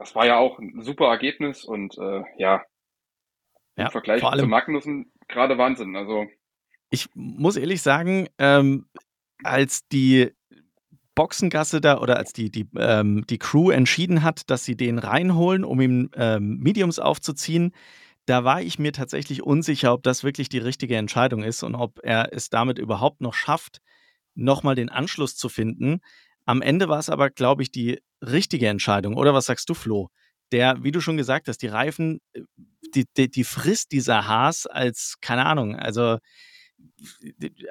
das 0.00 0.14
war 0.14 0.26
ja 0.26 0.38
auch 0.38 0.58
ein 0.58 0.82
super 0.82 1.08
Ergebnis 1.08 1.62
und 1.62 1.96
äh, 1.98 2.22
ja, 2.38 2.62
ja, 3.76 3.84
im 3.84 3.90
Vergleich 3.90 4.22
zu 4.22 4.46
Magnussen 4.46 5.12
gerade 5.28 5.58
Wahnsinn. 5.58 5.94
Also 5.94 6.26
ich 6.88 7.08
muss 7.14 7.56
ehrlich 7.56 7.82
sagen, 7.82 8.26
ähm, 8.38 8.88
als 9.44 9.86
die 9.88 10.32
Boxengasse 11.14 11.82
da 11.82 12.00
oder 12.00 12.16
als 12.16 12.32
die, 12.32 12.50
die, 12.50 12.66
ähm, 12.78 13.26
die 13.28 13.38
Crew 13.38 13.70
entschieden 13.70 14.22
hat, 14.22 14.48
dass 14.48 14.64
sie 14.64 14.74
den 14.74 14.98
reinholen, 14.98 15.64
um 15.64 15.82
ihm 15.82 16.10
ähm, 16.14 16.56
Mediums 16.60 16.98
aufzuziehen, 16.98 17.74
da 18.24 18.42
war 18.42 18.62
ich 18.62 18.78
mir 18.78 18.92
tatsächlich 18.92 19.42
unsicher, 19.42 19.92
ob 19.92 20.02
das 20.02 20.24
wirklich 20.24 20.48
die 20.48 20.58
richtige 20.58 20.96
Entscheidung 20.96 21.42
ist 21.42 21.62
und 21.62 21.74
ob 21.74 22.00
er 22.02 22.32
es 22.32 22.48
damit 22.48 22.78
überhaupt 22.78 23.20
noch 23.20 23.34
schafft, 23.34 23.82
nochmal 24.34 24.76
den 24.76 24.88
Anschluss 24.88 25.36
zu 25.36 25.50
finden. 25.50 26.00
Am 26.46 26.62
Ende 26.62 26.88
war 26.88 27.00
es 27.00 27.10
aber, 27.10 27.28
glaube 27.28 27.62
ich, 27.62 27.70
die 27.70 28.00
richtige 28.22 28.68
Entscheidung. 28.68 29.16
Oder 29.16 29.34
was 29.34 29.46
sagst 29.46 29.68
du, 29.68 29.74
Flo? 29.74 30.08
Der, 30.52 30.82
wie 30.82 30.90
du 30.90 31.00
schon 31.00 31.16
gesagt 31.16 31.48
hast, 31.48 31.58
die 31.58 31.68
Reifen, 31.68 32.20
äh, 32.32 32.42
die, 32.94 33.04
die, 33.16 33.30
die 33.30 33.44
frisst 33.44 33.92
dieser 33.92 34.26
Haas 34.26 34.66
als, 34.66 35.16
keine 35.20 35.46
Ahnung, 35.46 35.76
also 35.76 36.18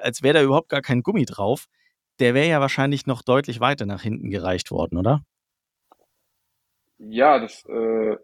als 0.00 0.22
wäre 0.22 0.34
da 0.34 0.42
überhaupt 0.42 0.68
gar 0.68 0.82
kein 0.82 1.02
Gummi 1.02 1.24
drauf. 1.24 1.66
Der 2.18 2.34
wäre 2.34 2.48
ja 2.48 2.60
wahrscheinlich 2.60 3.06
noch 3.06 3.22
deutlich 3.22 3.60
weiter 3.60 3.86
nach 3.86 4.02
hinten 4.02 4.30
gereicht 4.30 4.70
worden, 4.70 4.98
oder? 4.98 5.24
Ja, 6.98 7.38
das, 7.38 7.64
äh, 7.66 8.16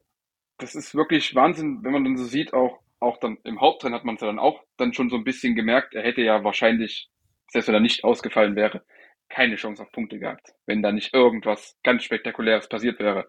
das 0.59 0.75
ist 0.75 0.95
wirklich 0.95 1.35
Wahnsinn, 1.35 1.83
wenn 1.83 1.93
man 1.93 2.05
dann 2.05 2.17
so 2.17 2.25
sieht, 2.25 2.53
auch, 2.53 2.81
auch 3.01 3.19
dann 3.19 3.39
im 3.45 3.61
Hauptrennen 3.61 3.95
hat 3.95 4.05
man 4.05 4.17
es 4.17 4.21
ja 4.21 4.27
dann 4.27 4.39
auch 4.39 4.63
dann 4.77 4.93
schon 4.93 5.09
so 5.09 5.17
ein 5.17 5.25
bisschen 5.25 5.55
gemerkt, 5.55 5.95
er 5.95 6.03
hätte 6.03 6.23
ja 6.23 6.45
wahrscheinlich, 6.45 7.11
selbst 7.51 7.69
wenn 7.69 7.75
er 7.75 7.81
nicht 7.81 8.05
ausgefallen 8.05 8.55
wäre, 8.55 8.85
keine 9.29 9.57
Chance 9.57 9.83
auf 9.83 9.93
Punkte 9.93 10.19
gehabt, 10.19 10.55
wenn 10.67 10.83
da 10.83 10.93
nicht 10.93 11.15
irgendwas 11.15 11.77
ganz 11.83 12.05
Spektakuläres 12.05 12.69
passiert 12.69 12.99
wäre. 12.99 13.27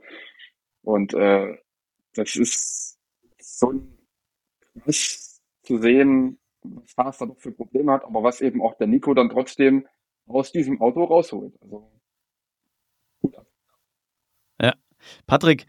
Und 0.81 1.13
äh, 1.13 1.57
das 2.13 2.35
ist 2.35 2.99
so 3.39 3.73
krass 4.83 5.41
zu 5.63 5.77
sehen, 5.77 6.39
was 6.63 6.95
Haas 6.97 7.17
da 7.17 7.25
noch 7.25 7.39
für 7.39 7.51
Probleme 7.51 7.91
hat, 7.91 8.03
aber 8.03 8.23
was 8.23 8.41
eben 8.41 8.61
auch 8.61 8.75
der 8.75 8.87
Nico 8.87 9.13
dann 9.13 9.29
trotzdem 9.29 9.87
aus 10.27 10.51
diesem 10.51 10.81
Auto 10.81 11.03
rausholt. 11.03 11.53
Also. 11.61 11.91
Ja. 14.61 14.73
Patrick, 15.25 15.65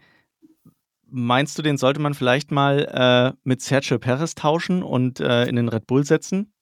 meinst 1.05 1.57
du, 1.57 1.61
den 1.61 1.77
sollte 1.77 2.01
man 2.01 2.13
vielleicht 2.13 2.51
mal 2.51 3.33
äh, 3.33 3.37
mit 3.43 3.61
Sergio 3.61 3.99
Perez 3.99 4.35
tauschen 4.35 4.83
und 4.83 5.19
äh, 5.19 5.45
in 5.45 5.55
den 5.55 5.69
Red 5.69 5.87
Bull 5.87 6.03
setzen? 6.05 6.53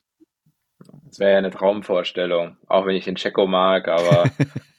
Das 1.07 1.19
wäre 1.19 1.31
ja 1.31 1.37
eine 1.37 1.51
Traumvorstellung, 1.51 2.57
auch 2.67 2.85
wenn 2.85 2.95
ich 2.95 3.05
den 3.05 3.15
Checo 3.15 3.47
mag, 3.47 3.87
aber 3.87 4.29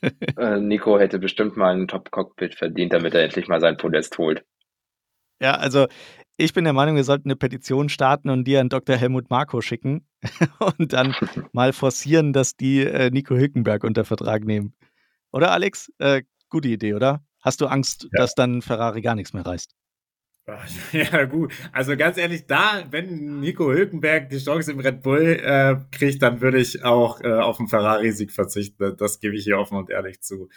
äh, 0.36 0.60
Nico 0.60 0.98
hätte 0.98 1.18
bestimmt 1.18 1.56
mal 1.56 1.74
ein 1.74 1.88
Top-Cockpit 1.88 2.54
verdient, 2.54 2.92
damit 2.92 3.14
er 3.14 3.24
endlich 3.24 3.48
mal 3.48 3.60
sein 3.60 3.78
Podest 3.78 4.18
holt. 4.18 4.44
Ja, 5.40 5.54
also 5.54 5.86
ich 6.36 6.52
bin 6.52 6.64
der 6.64 6.72
Meinung, 6.72 6.96
wir 6.96 7.04
sollten 7.04 7.28
eine 7.28 7.36
Petition 7.36 7.88
starten 7.88 8.28
und 8.28 8.44
die 8.44 8.58
an 8.58 8.68
Dr. 8.68 8.96
Helmut 8.96 9.30
Marko 9.30 9.60
schicken 9.62 10.06
und 10.78 10.92
dann 10.92 11.14
mal 11.52 11.72
forcieren, 11.72 12.32
dass 12.32 12.56
die 12.56 12.84
äh, 12.84 13.10
Nico 13.10 13.34
Hülkenberg 13.34 13.84
unter 13.84 14.04
Vertrag 14.04 14.44
nehmen. 14.44 14.74
Oder 15.32 15.50
Alex? 15.52 15.90
Äh, 15.98 16.22
gute 16.50 16.68
Idee, 16.68 16.94
oder? 16.94 17.24
Hast 17.40 17.60
du 17.60 17.66
Angst, 17.66 18.04
ja. 18.04 18.20
dass 18.20 18.34
dann 18.34 18.62
Ferrari 18.62 19.00
gar 19.00 19.14
nichts 19.14 19.32
mehr 19.32 19.46
reißt? 19.46 19.74
Ja, 20.92 21.24
gut. 21.24 21.52
Also 21.72 21.96
ganz 21.96 22.16
ehrlich, 22.16 22.46
da, 22.46 22.84
wenn 22.90 23.40
Nico 23.40 23.70
Hülkenberg 23.70 24.30
die 24.30 24.38
Chance 24.38 24.72
im 24.72 24.80
Red 24.80 25.02
Bull 25.02 25.40
äh, 25.42 25.76
kriegt, 25.90 26.22
dann 26.22 26.40
würde 26.40 26.58
ich 26.58 26.84
auch 26.84 27.20
äh, 27.20 27.32
auf 27.32 27.58
den 27.58 27.68
Ferrari-Sieg 27.68 28.32
verzichten. 28.32 28.96
Das 28.96 29.20
gebe 29.20 29.36
ich 29.36 29.44
hier 29.44 29.58
offen 29.58 29.76
und 29.76 29.90
ehrlich 29.90 30.20
zu. 30.20 30.48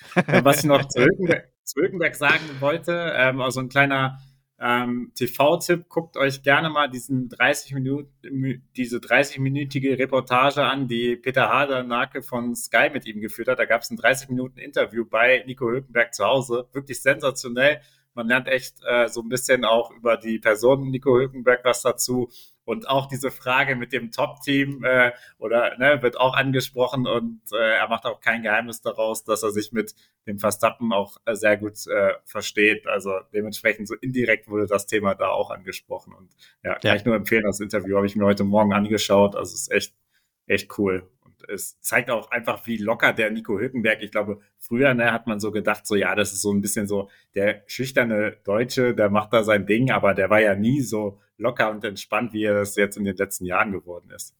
Was 0.43 0.59
ich 0.59 0.65
noch 0.65 0.87
zu 0.87 1.01
Hülkenberg, 1.01 1.49
zu 1.63 1.81
Hülkenberg 1.81 2.15
sagen 2.15 2.43
wollte, 2.59 3.13
ähm, 3.15 3.41
also 3.41 3.59
ein 3.59 3.69
kleiner 3.69 4.19
ähm, 4.59 5.11
TV-Tipp, 5.15 5.89
guckt 5.89 6.17
euch 6.17 6.43
gerne 6.43 6.69
mal 6.69 6.87
diesen 6.87 7.29
30 7.29 7.73
Minuten, 7.73 8.63
diese 8.77 8.97
30-minütige 8.97 9.97
Reportage 9.97 10.63
an, 10.63 10.87
die 10.87 11.15
Peter 11.15 11.49
Hadernake 11.49 12.21
von 12.21 12.55
Sky 12.55 12.89
mit 12.93 13.07
ihm 13.07 13.21
geführt 13.21 13.47
hat. 13.47 13.57
Da 13.57 13.65
gab 13.65 13.81
es 13.81 13.89
ein 13.89 13.97
30 13.97 14.29
Minuten 14.29 14.59
Interview 14.59 15.03
bei 15.03 15.43
Nico 15.47 15.65
Hülkenberg 15.65 16.13
zu 16.13 16.25
Hause. 16.25 16.67
Wirklich 16.73 17.01
sensationell 17.01 17.81
man 18.13 18.27
lernt 18.27 18.47
echt 18.47 18.77
äh, 18.85 19.07
so 19.07 19.21
ein 19.21 19.29
bisschen 19.29 19.65
auch 19.65 19.91
über 19.91 20.17
die 20.17 20.39
Person 20.39 20.89
Nico 20.89 21.11
Hülkenberg 21.17 21.63
was 21.63 21.81
dazu. 21.81 22.29
Und 22.63 22.87
auch 22.87 23.07
diese 23.07 23.31
Frage 23.31 23.75
mit 23.75 23.91
dem 23.91 24.11
Top-Team 24.11 24.83
äh, 24.83 25.11
oder 25.39 25.77
ne, 25.77 26.01
wird 26.01 26.17
auch 26.17 26.35
angesprochen 26.35 27.07
und 27.07 27.41
äh, 27.51 27.77
er 27.77 27.87
macht 27.89 28.05
auch 28.05 28.21
kein 28.21 28.43
Geheimnis 28.43 28.81
daraus, 28.81 29.23
dass 29.23 29.43
er 29.43 29.51
sich 29.51 29.71
mit 29.71 29.95
dem 30.27 30.37
Verstappen 30.39 30.93
auch 30.93 31.17
äh, 31.25 31.35
sehr 31.35 31.57
gut 31.57 31.85
äh, 31.87 32.13
versteht. 32.23 32.87
Also 32.87 33.13
dementsprechend 33.33 33.87
so 33.87 33.95
indirekt 33.95 34.47
wurde 34.47 34.67
das 34.67 34.85
Thema 34.85 35.15
da 35.15 35.29
auch 35.29 35.49
angesprochen. 35.49 36.13
Und 36.13 36.29
ja, 36.63 36.73
kann 36.73 36.81
ja. 36.83 36.95
ich 36.95 37.03
nur 37.03 37.15
empfehlen, 37.15 37.43
das 37.43 37.59
Interview 37.59 37.97
habe 37.97 38.05
ich 38.05 38.15
mir 38.15 38.25
heute 38.25 38.43
Morgen 38.43 38.73
angeschaut. 38.73 39.35
Also 39.35 39.53
es 39.53 39.61
ist 39.61 39.71
echt, 39.71 39.95
echt 40.45 40.77
cool 40.77 41.09
es 41.49 41.79
zeigt 41.81 42.09
auch 42.09 42.31
einfach, 42.31 42.65
wie 42.67 42.77
locker 42.77 43.13
der 43.13 43.31
Nico 43.31 43.59
Hülkenberg, 43.59 44.01
ich 44.01 44.11
glaube, 44.11 44.39
früher 44.57 44.93
ne, 44.93 45.11
hat 45.11 45.27
man 45.27 45.39
so 45.39 45.51
gedacht, 45.51 45.85
so 45.85 45.95
ja, 45.95 46.15
das 46.15 46.33
ist 46.33 46.41
so 46.41 46.51
ein 46.51 46.61
bisschen 46.61 46.87
so 46.87 47.09
der 47.35 47.63
schüchterne 47.67 48.37
Deutsche, 48.43 48.93
der 48.95 49.09
macht 49.09 49.33
da 49.33 49.43
sein 49.43 49.65
Ding, 49.65 49.91
aber 49.91 50.13
der 50.13 50.29
war 50.29 50.39
ja 50.39 50.55
nie 50.55 50.81
so 50.81 51.19
locker 51.37 51.71
und 51.71 51.83
entspannt, 51.83 52.33
wie 52.33 52.43
er 52.43 52.53
das 52.53 52.75
jetzt 52.75 52.97
in 52.97 53.03
den 53.03 53.15
letzten 53.15 53.45
Jahren 53.45 53.71
geworden 53.71 54.11
ist. 54.11 54.35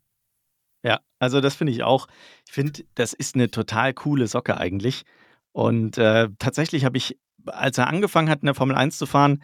Ja, 0.84 1.00
also 1.20 1.42
das 1.42 1.56
finde 1.56 1.74
ich 1.74 1.84
auch. 1.84 2.08
Ich 2.48 2.54
finde, 2.54 2.84
das 2.96 3.14
ist 3.14 3.36
eine 3.36 3.52
total 3.52 3.94
coole 3.94 4.28
Socke 4.28 4.58
eigentlich. 4.58 5.04
Und 5.52 5.98
äh, 5.98 6.30
tatsächlich 6.40 6.86
habe 6.86 6.98
ich, 6.98 7.20
als 7.46 7.78
er 7.78 7.88
angefangen 7.88 8.30
hat, 8.30 8.42
in 8.42 8.48
der 8.48 8.56
Formel 8.56 8.76
1 8.76 8.98
zu 8.98 9.06
fahren, 9.06 9.44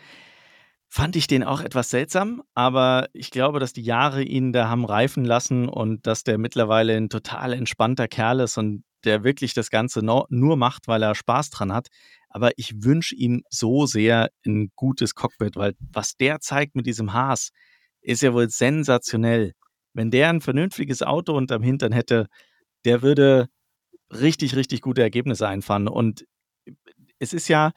fand 0.89 1.15
ich 1.15 1.27
den 1.27 1.43
auch 1.43 1.61
etwas 1.61 1.89
seltsam, 1.89 2.41
aber 2.53 3.09
ich 3.13 3.31
glaube, 3.31 3.59
dass 3.59 3.73
die 3.73 3.81
Jahre 3.81 4.23
ihn 4.23 4.53
da 4.53 4.69
haben 4.69 4.85
reifen 4.85 5.25
lassen 5.25 5.67
und 5.67 6.07
dass 6.07 6.23
der 6.23 6.37
mittlerweile 6.37 6.95
ein 6.95 7.09
total 7.09 7.53
entspannter 7.53 8.07
Kerl 8.07 8.39
ist 8.39 8.57
und 8.57 8.83
der 9.03 9.23
wirklich 9.23 9.53
das 9.53 9.69
Ganze 9.69 10.01
nur 10.03 10.57
macht, 10.57 10.87
weil 10.87 11.03
er 11.03 11.15
Spaß 11.15 11.49
dran 11.49 11.73
hat. 11.73 11.87
Aber 12.29 12.51
ich 12.57 12.83
wünsche 12.83 13.15
ihm 13.15 13.43
so 13.49 13.85
sehr 13.85 14.29
ein 14.45 14.71
gutes 14.75 15.13
Cockpit, 15.13 15.55
weil 15.55 15.73
was 15.91 16.15
der 16.17 16.39
zeigt 16.39 16.75
mit 16.75 16.85
diesem 16.85 17.13
Haas, 17.13 17.49
ist 18.01 18.21
ja 18.21 18.33
wohl 18.33 18.49
sensationell. 18.49 19.53
Wenn 19.93 20.11
der 20.11 20.29
ein 20.29 20.41
vernünftiges 20.41 21.03
Auto 21.03 21.35
unterm 21.35 21.63
Hintern 21.63 21.91
hätte, 21.91 22.27
der 22.85 23.01
würde 23.01 23.47
richtig, 24.11 24.55
richtig 24.55 24.81
gute 24.81 25.01
Ergebnisse 25.01 25.47
einfahren. 25.47 25.87
Und 25.87 26.25
es 27.19 27.33
ist 27.33 27.47
ja, 27.47 27.71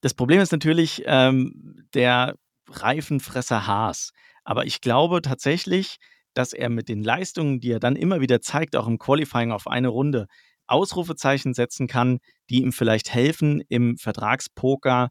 das 0.00 0.14
Problem 0.14 0.40
ist 0.40 0.52
natürlich 0.52 1.02
ähm, 1.06 1.86
der 1.94 2.36
Reifenfresser 2.68 3.66
Haas. 3.66 4.12
Aber 4.44 4.66
ich 4.66 4.80
glaube 4.80 5.22
tatsächlich, 5.22 5.96
dass 6.34 6.52
er 6.52 6.68
mit 6.68 6.88
den 6.88 7.02
Leistungen, 7.02 7.60
die 7.60 7.72
er 7.72 7.80
dann 7.80 7.96
immer 7.96 8.20
wieder 8.20 8.40
zeigt, 8.40 8.76
auch 8.76 8.86
im 8.86 8.98
Qualifying 8.98 9.52
auf 9.52 9.66
eine 9.66 9.88
Runde, 9.88 10.26
Ausrufezeichen 10.66 11.54
setzen 11.54 11.86
kann, 11.86 12.18
die 12.50 12.62
ihm 12.62 12.72
vielleicht 12.72 13.12
helfen 13.12 13.62
im 13.68 13.96
Vertragspoker 13.96 15.10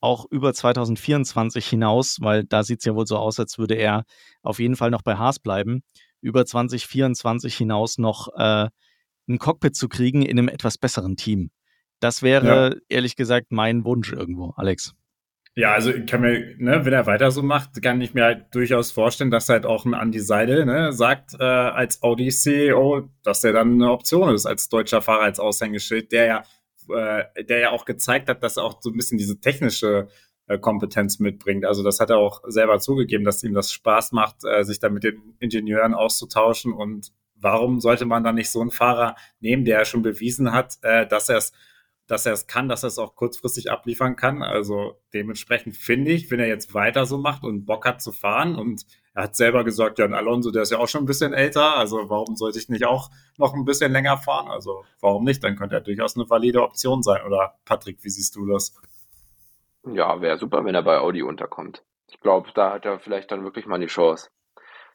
auch 0.00 0.26
über 0.30 0.52
2024 0.52 1.66
hinaus, 1.66 2.18
weil 2.20 2.44
da 2.44 2.62
sieht 2.62 2.80
es 2.80 2.84
ja 2.84 2.94
wohl 2.94 3.06
so 3.06 3.16
aus, 3.16 3.38
als 3.38 3.58
würde 3.58 3.74
er 3.74 4.04
auf 4.42 4.58
jeden 4.58 4.76
Fall 4.76 4.90
noch 4.90 5.02
bei 5.02 5.16
Haas 5.16 5.38
bleiben, 5.38 5.82
über 6.20 6.44
2024 6.44 7.56
hinaus 7.56 7.98
noch 7.98 8.28
äh, 8.36 8.68
ein 9.28 9.38
Cockpit 9.38 9.76
zu 9.76 9.88
kriegen 9.88 10.22
in 10.22 10.38
einem 10.38 10.48
etwas 10.48 10.76
besseren 10.76 11.16
Team. 11.16 11.50
Das 12.00 12.22
wäre 12.22 12.46
ja. 12.46 12.80
ehrlich 12.88 13.16
gesagt 13.16 13.46
mein 13.50 13.84
Wunsch 13.84 14.12
irgendwo, 14.12 14.52
Alex. 14.56 14.94
Ja, 15.56 15.72
also 15.72 15.92
ich 15.92 16.06
kann 16.06 16.20
mir, 16.20 16.56
ne, 16.58 16.84
wenn 16.84 16.92
er 16.92 17.06
weiter 17.06 17.30
so 17.30 17.40
macht, 17.42 17.80
kann 17.80 18.00
ich 18.00 18.12
mir 18.12 18.24
halt 18.24 18.52
durchaus 18.52 18.90
vorstellen, 18.90 19.30
dass 19.30 19.48
halt 19.48 19.66
auch 19.66 19.84
ein 19.84 19.94
Andy 19.94 20.18
Seidel 20.18 20.66
ne, 20.66 20.92
sagt 20.92 21.34
äh, 21.38 21.44
als 21.44 22.02
Audi-CEO, 22.02 23.08
dass 23.22 23.40
der 23.42 23.52
dann 23.52 23.74
eine 23.74 23.92
Option 23.92 24.34
ist 24.34 24.46
als 24.46 24.68
deutscher 24.68 25.00
Fahrer, 25.00 25.22
als 25.22 25.38
Aushängeschild, 25.38 26.10
der 26.10 26.26
ja, 26.26 26.42
äh, 26.88 27.44
der 27.44 27.58
ja 27.60 27.70
auch 27.70 27.84
gezeigt 27.84 28.28
hat, 28.28 28.42
dass 28.42 28.56
er 28.56 28.64
auch 28.64 28.82
so 28.82 28.90
ein 28.90 28.96
bisschen 28.96 29.16
diese 29.16 29.38
technische 29.38 30.08
äh, 30.46 30.58
Kompetenz 30.58 31.20
mitbringt. 31.20 31.64
Also 31.64 31.84
das 31.84 32.00
hat 32.00 32.10
er 32.10 32.18
auch 32.18 32.42
selber 32.48 32.80
zugegeben, 32.80 33.24
dass 33.24 33.44
ihm 33.44 33.54
das 33.54 33.72
Spaß 33.72 34.10
macht, 34.10 34.44
äh, 34.44 34.64
sich 34.64 34.80
da 34.80 34.88
mit 34.88 35.04
den 35.04 35.36
Ingenieuren 35.38 35.94
auszutauschen. 35.94 36.72
Und 36.72 37.12
warum 37.36 37.80
sollte 37.80 38.06
man 38.06 38.24
dann 38.24 38.34
nicht 38.34 38.50
so 38.50 38.60
einen 38.60 38.70
Fahrer 38.70 39.14
nehmen, 39.40 39.64
der 39.64 39.78
ja 39.78 39.84
schon 39.84 40.02
bewiesen 40.02 40.52
hat, 40.52 40.78
äh, 40.82 41.06
dass 41.06 41.28
er 41.28 41.38
es 41.38 41.52
dass 42.06 42.26
er 42.26 42.32
es 42.32 42.46
kann, 42.46 42.68
dass 42.68 42.82
er 42.82 42.88
es 42.88 42.98
auch 42.98 43.14
kurzfristig 43.14 43.70
abliefern 43.70 44.16
kann. 44.16 44.42
Also 44.42 45.00
dementsprechend 45.14 45.76
finde 45.76 46.12
ich, 46.12 46.30
wenn 46.30 46.40
er 46.40 46.48
jetzt 46.48 46.74
weiter 46.74 47.06
so 47.06 47.18
macht 47.18 47.44
und 47.44 47.64
Bock 47.64 47.86
hat 47.86 48.02
zu 48.02 48.12
fahren 48.12 48.56
und 48.56 48.84
er 49.14 49.24
hat 49.24 49.36
selber 49.36 49.64
gesagt, 49.64 49.98
ja, 49.98 50.06
Alonso, 50.06 50.50
der 50.50 50.62
ist 50.62 50.72
ja 50.72 50.78
auch 50.78 50.88
schon 50.88 51.04
ein 51.04 51.06
bisschen 51.06 51.32
älter, 51.32 51.76
also 51.76 52.10
warum 52.10 52.36
sollte 52.36 52.58
ich 52.58 52.68
nicht 52.68 52.84
auch 52.84 53.10
noch 53.38 53.54
ein 53.54 53.64
bisschen 53.64 53.92
länger 53.92 54.18
fahren? 54.18 54.48
Also 54.48 54.84
warum 55.00 55.24
nicht? 55.24 55.42
Dann 55.44 55.56
könnte 55.56 55.76
er 55.76 55.80
durchaus 55.80 56.16
eine 56.16 56.28
valide 56.28 56.62
Option 56.62 57.02
sein. 57.02 57.24
Oder 57.24 57.54
Patrick, 57.64 58.02
wie 58.02 58.10
siehst 58.10 58.36
du 58.36 58.46
das? 58.46 58.74
Ja, 59.86 60.20
wäre 60.20 60.38
super, 60.38 60.64
wenn 60.64 60.74
er 60.74 60.82
bei 60.82 60.98
Audi 60.98 61.22
unterkommt. 61.22 61.84
Ich 62.08 62.20
glaube, 62.20 62.50
da 62.54 62.72
hat 62.72 62.84
er 62.84 62.98
vielleicht 62.98 63.30
dann 63.30 63.44
wirklich 63.44 63.66
mal 63.66 63.78
die 63.78 63.86
Chance, 63.86 64.30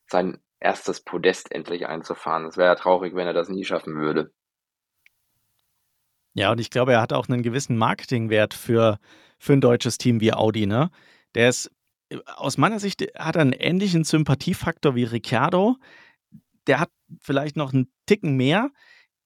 sein 0.07 0.39
erstes 0.59 1.01
Podest 1.01 1.51
endlich 1.51 1.87
einzufahren. 1.87 2.45
Es 2.45 2.57
wäre 2.57 2.69
ja 2.69 2.75
traurig, 2.75 3.15
wenn 3.15 3.27
er 3.27 3.33
das 3.33 3.49
nie 3.49 3.63
schaffen 3.63 3.95
würde. 3.95 4.31
Ja, 6.33 6.51
und 6.51 6.59
ich 6.59 6.69
glaube, 6.69 6.93
er 6.93 7.01
hat 7.01 7.13
auch 7.13 7.27
einen 7.27 7.43
gewissen 7.43 7.77
Marketingwert 7.77 8.53
für, 8.53 8.99
für 9.37 9.53
ein 9.53 9.61
deutsches 9.61 9.97
Team 9.97 10.21
wie 10.21 10.33
Audi, 10.33 10.65
ne? 10.67 10.89
Der 11.35 11.49
ist, 11.49 11.71
äh, 12.09 12.17
aus 12.35 12.57
meiner 12.57 12.79
Sicht, 12.79 13.01
hat 13.17 13.37
einen 13.37 13.53
ähnlichen 13.53 14.03
Sympathiefaktor 14.03 14.95
wie 14.95 15.03
Ricciardo. 15.03 15.77
Der 16.67 16.79
hat 16.79 16.91
vielleicht 17.21 17.55
noch 17.55 17.73
einen 17.73 17.91
Ticken 18.05 18.35
mehr, 18.37 18.69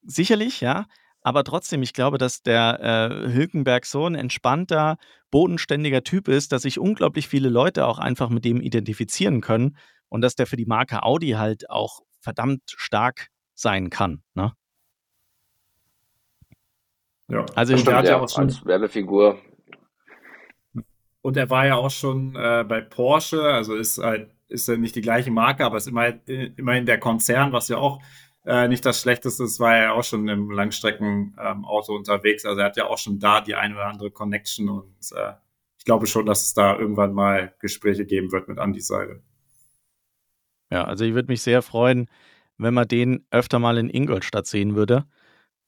sicherlich, 0.02 0.60
ja. 0.60 0.86
Aber 1.20 1.42
trotzdem, 1.42 1.82
ich 1.82 1.94
glaube, 1.94 2.18
dass 2.18 2.42
der 2.42 2.80
äh, 2.80 3.32
Hülkenberg 3.32 3.86
so 3.86 4.06
ein 4.06 4.14
entspannter, 4.14 4.98
bodenständiger 5.30 6.04
Typ 6.04 6.28
ist, 6.28 6.52
dass 6.52 6.62
sich 6.62 6.78
unglaublich 6.78 7.28
viele 7.28 7.48
Leute 7.48 7.86
auch 7.86 7.98
einfach 7.98 8.28
mit 8.28 8.44
dem 8.44 8.60
identifizieren 8.60 9.40
können 9.40 9.76
und 10.08 10.20
dass 10.20 10.34
der 10.34 10.46
für 10.46 10.56
die 10.56 10.66
Marke 10.66 11.02
Audi 11.02 11.30
halt 11.30 11.70
auch 11.70 12.00
verdammt 12.20 12.62
stark 12.66 13.28
sein 13.54 13.88
kann. 13.88 14.22
Ne? 14.34 14.52
Ja, 17.28 17.46
also 17.54 17.76
stimmt, 17.76 17.96
hat 17.96 18.06
ja 18.06 18.20
auch 18.20 18.28
schon 18.28 18.44
als 18.44 18.64
Werbefigur. 18.64 19.38
Und 21.22 21.36
er 21.36 21.48
war 21.48 21.66
ja 21.66 21.76
auch 21.76 21.90
schon 21.90 22.36
äh, 22.36 22.64
bei 22.68 22.82
Porsche, 22.82 23.42
also 23.42 23.74
ist 23.74 23.98
halt, 23.98 24.30
ist 24.48 24.68
ja 24.68 24.76
nicht 24.76 24.94
die 24.94 25.00
gleiche 25.00 25.30
Marke, 25.30 25.64
aber 25.64 25.78
ist 25.78 25.88
immer, 25.88 26.12
immerhin 26.28 26.84
der 26.84 27.00
Konzern, 27.00 27.52
was 27.52 27.68
ja 27.68 27.78
auch 27.78 28.02
äh, 28.44 28.68
nicht 28.68 28.84
das 28.84 29.00
Schlechteste 29.00 29.44
ist, 29.44 29.58
war 29.58 29.74
er 29.74 29.82
ja 29.84 29.92
auch 29.92 30.04
schon 30.04 30.28
im 30.28 30.50
Langstreckenauto 30.50 31.92
ähm, 31.92 31.98
unterwegs. 31.98 32.44
Also 32.44 32.60
er 32.60 32.66
hat 32.66 32.76
ja 32.76 32.86
auch 32.86 32.98
schon 32.98 33.18
da 33.18 33.40
die 33.40 33.54
eine 33.54 33.74
oder 33.74 33.86
andere 33.86 34.10
Connection 34.10 34.68
und 34.68 34.94
äh, 35.16 35.32
ich 35.78 35.86
glaube 35.86 36.06
schon, 36.06 36.26
dass 36.26 36.42
es 36.42 36.52
da 36.52 36.78
irgendwann 36.78 37.14
mal 37.14 37.54
Gespräche 37.58 38.04
geben 38.04 38.32
wird 38.32 38.48
mit 38.48 38.58
Andy 38.58 38.80
Seidel. 38.80 39.22
Ja, 40.70 40.84
also 40.84 41.04
ich 41.04 41.14
würde 41.14 41.28
mich 41.30 41.42
sehr 41.42 41.62
freuen, 41.62 42.08
wenn 42.58 42.74
man 42.74 42.88
den 42.88 43.26
öfter 43.30 43.58
mal 43.58 43.78
in 43.78 43.88
Ingolstadt 43.88 44.46
sehen 44.46 44.76
würde 44.76 45.06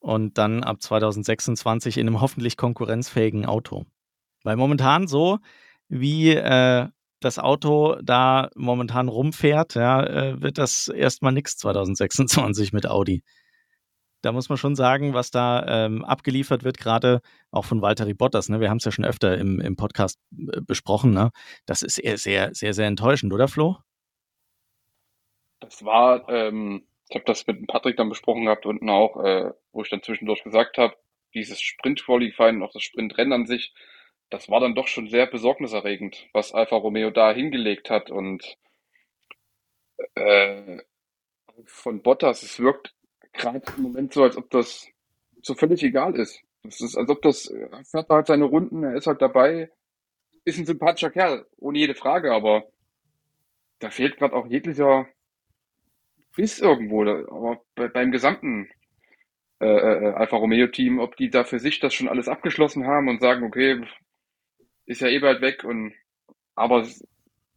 und 0.07 0.39
dann 0.39 0.63
ab 0.63 0.81
2026 0.81 1.99
in 1.99 2.07
einem 2.07 2.21
hoffentlich 2.21 2.57
konkurrenzfähigen 2.57 3.45
Auto. 3.45 3.87
Weil 4.45 4.55
momentan 4.55 5.09
so, 5.09 5.41
wie 5.89 6.31
äh, 6.31 6.87
das 7.19 7.41
Auto 7.41 7.97
da 8.05 8.49
momentan 8.55 9.09
rumfährt, 9.09 9.75
ja, 9.75 10.05
äh, 10.05 10.41
wird 10.41 10.59
das 10.59 10.87
erstmal 10.87 11.33
nichts 11.33 11.57
2026 11.57 12.73
mit 12.73 12.87
Audi. 12.87 13.25
Da 14.23 14.31
muss 14.31 14.49
man 14.49 14.59
schon 14.59 14.77
sagen, 14.77 15.13
was 15.13 15.33
da 15.33 15.67
ähm, 15.67 16.05
abgeliefert 16.05 16.63
wird, 16.63 16.79
gerade 16.79 17.21
auch 17.51 17.65
von 17.65 17.83
Walter 17.83 18.07
Bottas. 18.15 18.49
Ne? 18.49 18.61
Wir 18.61 18.71
haben 18.71 18.77
es 18.77 18.85
ja 18.85 18.93
schon 18.93 19.05
öfter 19.05 19.37
im, 19.37 19.61
im 19.61 19.75
Podcast 19.75 20.21
äh, 20.31 20.61
besprochen. 20.61 21.15
Ne? 21.15 21.31
Das 21.67 21.83
ist 21.83 21.99
eher 21.99 22.17
sehr, 22.17 22.55
sehr, 22.55 22.75
sehr 22.75 22.87
enttäuschend, 22.87 23.33
oder 23.33 23.49
Flo? 23.49 23.79
Das 25.59 25.85
war 25.85 26.29
ähm, 26.29 26.87
ich 27.09 27.15
habe 27.15 27.25
das 27.25 27.47
mit 27.47 27.67
Patrick 27.67 27.97
dann 27.97 28.09
besprochen 28.09 28.45
gehabt 28.45 28.67
unten 28.67 28.91
auch, 28.91 29.23
äh, 29.23 29.53
wo 29.73 29.83
ich 29.83 29.91
dann 29.91 30.03
zwischendurch 30.03 30.43
gesagt 30.43 30.79
habe, 30.79 30.97
dieses 31.35 31.61
Sprint-Qualifying 31.61 32.57
und 32.57 32.63
auch 32.65 32.73
das 32.73 32.83
Sprintrennen 32.83 33.33
an 33.33 33.47
sich, 33.47 33.75
das 34.31 34.49
war 34.49 34.61
dann 34.61 34.75
doch 34.75 34.89
schon 34.89 35.09
sehr 35.09 35.27
besorgniserregend, 35.27 36.29
was 36.33 36.53
Alfa 36.53 36.77
Romeo 36.77 37.11
da 37.11 37.33
hingelegt 37.33 37.91
hat 37.91 38.11
und 38.11 38.57
äh, 40.15 40.79
von 41.65 42.03
Bottas, 42.03 42.43
es 42.43 42.59
wirkt 42.59 42.95
gerade 43.33 43.63
im 43.77 43.85
Moment 43.85 44.13
so, 44.13 44.23
als 44.25 44.37
ob 44.37 44.51
das 44.51 44.89
so 45.43 45.55
völlig 45.55 45.83
egal 45.83 46.17
ist. 46.17 46.43
Es 46.65 46.81
ist, 46.81 46.97
als 46.97 47.09
ob 47.09 47.23
das, 47.23 47.47
er 47.47 47.85
fährt 47.85 48.09
halt 48.09 48.27
seine 48.27 48.45
Runden, 48.45 48.83
er 48.83 48.97
ist 48.97 49.07
halt 49.07 49.23
dabei, 49.23 49.71
ist 50.45 50.59
ein 50.59 50.67
sympathischer 50.67 51.11
Kerl, 51.11 51.47
ohne 51.59 51.79
jede 51.79 51.95
Frage, 51.95 52.33
aber 52.33 52.65
da 53.79 53.91
fehlt 53.91 54.17
gerade 54.17 54.35
auch 54.35 54.47
jeglicher 54.47 55.07
Biss 56.37 56.61
irgendwo, 56.61 57.03
aber 57.03 57.61
bei, 57.75 57.89
beim 57.89 58.13
gesamten 58.13 58.69
äh, 59.59 59.67
äh, 59.67 60.13
Alfa 60.13 60.37
Romeo 60.37 60.67
Team, 60.69 60.99
ob 60.99 61.17
die 61.17 61.31
da 61.31 61.45
für 61.45 61.59
sich 61.59 61.81
das 61.81 61.95
schon 61.95 62.09
alles 62.09 62.29
abgeschlossen 62.29 62.87
haben 62.87 63.09
und 63.09 63.21
sagen, 63.21 63.43
okay, 63.45 63.83
ist 64.85 65.01
ja 65.01 65.09
eh 65.09 65.19
bald 65.19 65.41
weg 65.41 65.65
und 65.65 65.95
aber 66.55 66.87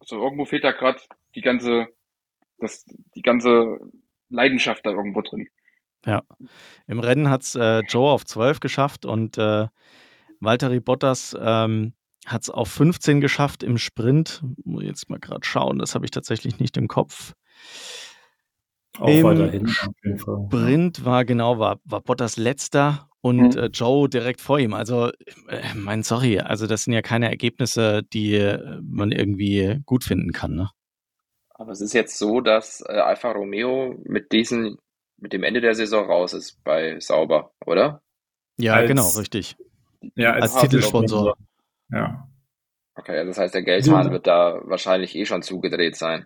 so 0.02 0.24
irgendwo 0.24 0.46
fehlt 0.46 0.64
da 0.64 0.72
gerade 0.72 1.00
die 1.36 1.42
ganze 1.42 1.88
das 2.58 2.86
die 3.16 3.22
ganze 3.22 3.80
Leidenschaft 4.30 4.86
da 4.86 4.92
irgendwo 4.92 5.22
drin. 5.22 5.50
Ja, 6.06 6.24
im 6.88 7.00
Rennen 7.00 7.30
hat 7.30 7.42
es 7.42 7.56
äh, 7.56 7.80
Joe 7.82 8.12
auf 8.12 8.26
12 8.26 8.62
geschafft 8.62 9.06
und 9.06 9.38
äh, 9.38 9.68
Valtteri 10.40 10.80
Bottas 10.80 11.36
ähm, 11.40 11.94
hat 12.26 12.44
es 12.44 12.50
auf 12.50 12.70
15 12.70 13.20
geschafft 13.20 13.64
im 13.64 13.78
Sprint. 13.78 14.42
Muss 14.64 14.84
jetzt 14.84 15.10
mal 15.10 15.20
gerade 15.20 15.46
schauen, 15.46 15.80
das 15.80 15.96
habe 15.96 16.06
ich 16.06 16.12
tatsächlich 16.12 16.60
nicht 16.60 16.78
im 16.78 16.88
Kopf. 16.88 17.34
Auch 19.00 19.08
Im 19.08 19.24
weiterhin. 19.24 19.68
Sprint 19.68 21.06
war 21.06 21.26
genau, 21.26 21.60
war, 21.60 21.80
war 21.86 22.02
Bottas 22.02 22.38
letzter 22.38 23.10
und 23.22 23.56
mhm. 23.56 23.62
äh, 23.62 23.66
Joe 23.68 24.10
direkt 24.10 24.42
vor 24.42 24.60
ihm. 24.60 24.74
Also, 24.74 25.10
äh, 25.48 25.74
mein 25.76 26.04
sorry, 26.04 26.40
also 26.40 26.68
das 26.68 26.84
sind 26.84 26.94
ja 26.94 27.02
keine 27.02 27.30
Ergebnisse, 27.30 28.04
die 28.04 28.36
äh, 28.36 28.80
man 28.82 29.12
irgendwie 29.12 29.82
gut 29.86 30.04
finden 30.04 30.32
kann. 30.32 30.56
Ne? 30.56 30.70
Aber 31.50 31.72
es 31.72 31.82
ist 31.82 31.94
jetzt 31.94 32.18
so, 32.18 32.42
dass 32.42 32.82
äh, 32.88 32.94
Alfa 32.94 33.32
Romeo 33.32 33.96
mit 34.06 34.32
diesen, 34.32 34.78
mit 35.18 35.34
dem 35.34 35.44
Ende 35.44 35.62
der 35.62 35.76
Saison 35.76 36.06
raus 36.06 36.34
ist 36.34 36.64
bei 36.64 37.00
Sauber, 37.00 37.52
oder? 37.66 38.02
Ja, 38.58 38.76
als, 38.76 38.88
genau, 38.88 39.10
richtig. 39.10 39.58
Ja, 40.16 40.34
als, 40.34 40.54
als 40.54 40.62
Titelsponsor. 40.62 41.38
Ja. 41.92 42.28
Okay, 42.96 43.18
also 43.18 43.30
das 43.30 43.38
heißt, 43.38 43.54
der 43.54 43.64
Geldhahn 43.64 44.12
wird 44.12 44.28
da 44.28 44.60
wahrscheinlich 44.64 45.16
eh 45.16 45.26
schon 45.26 45.42
zugedreht 45.42 45.96
sein. 45.96 46.26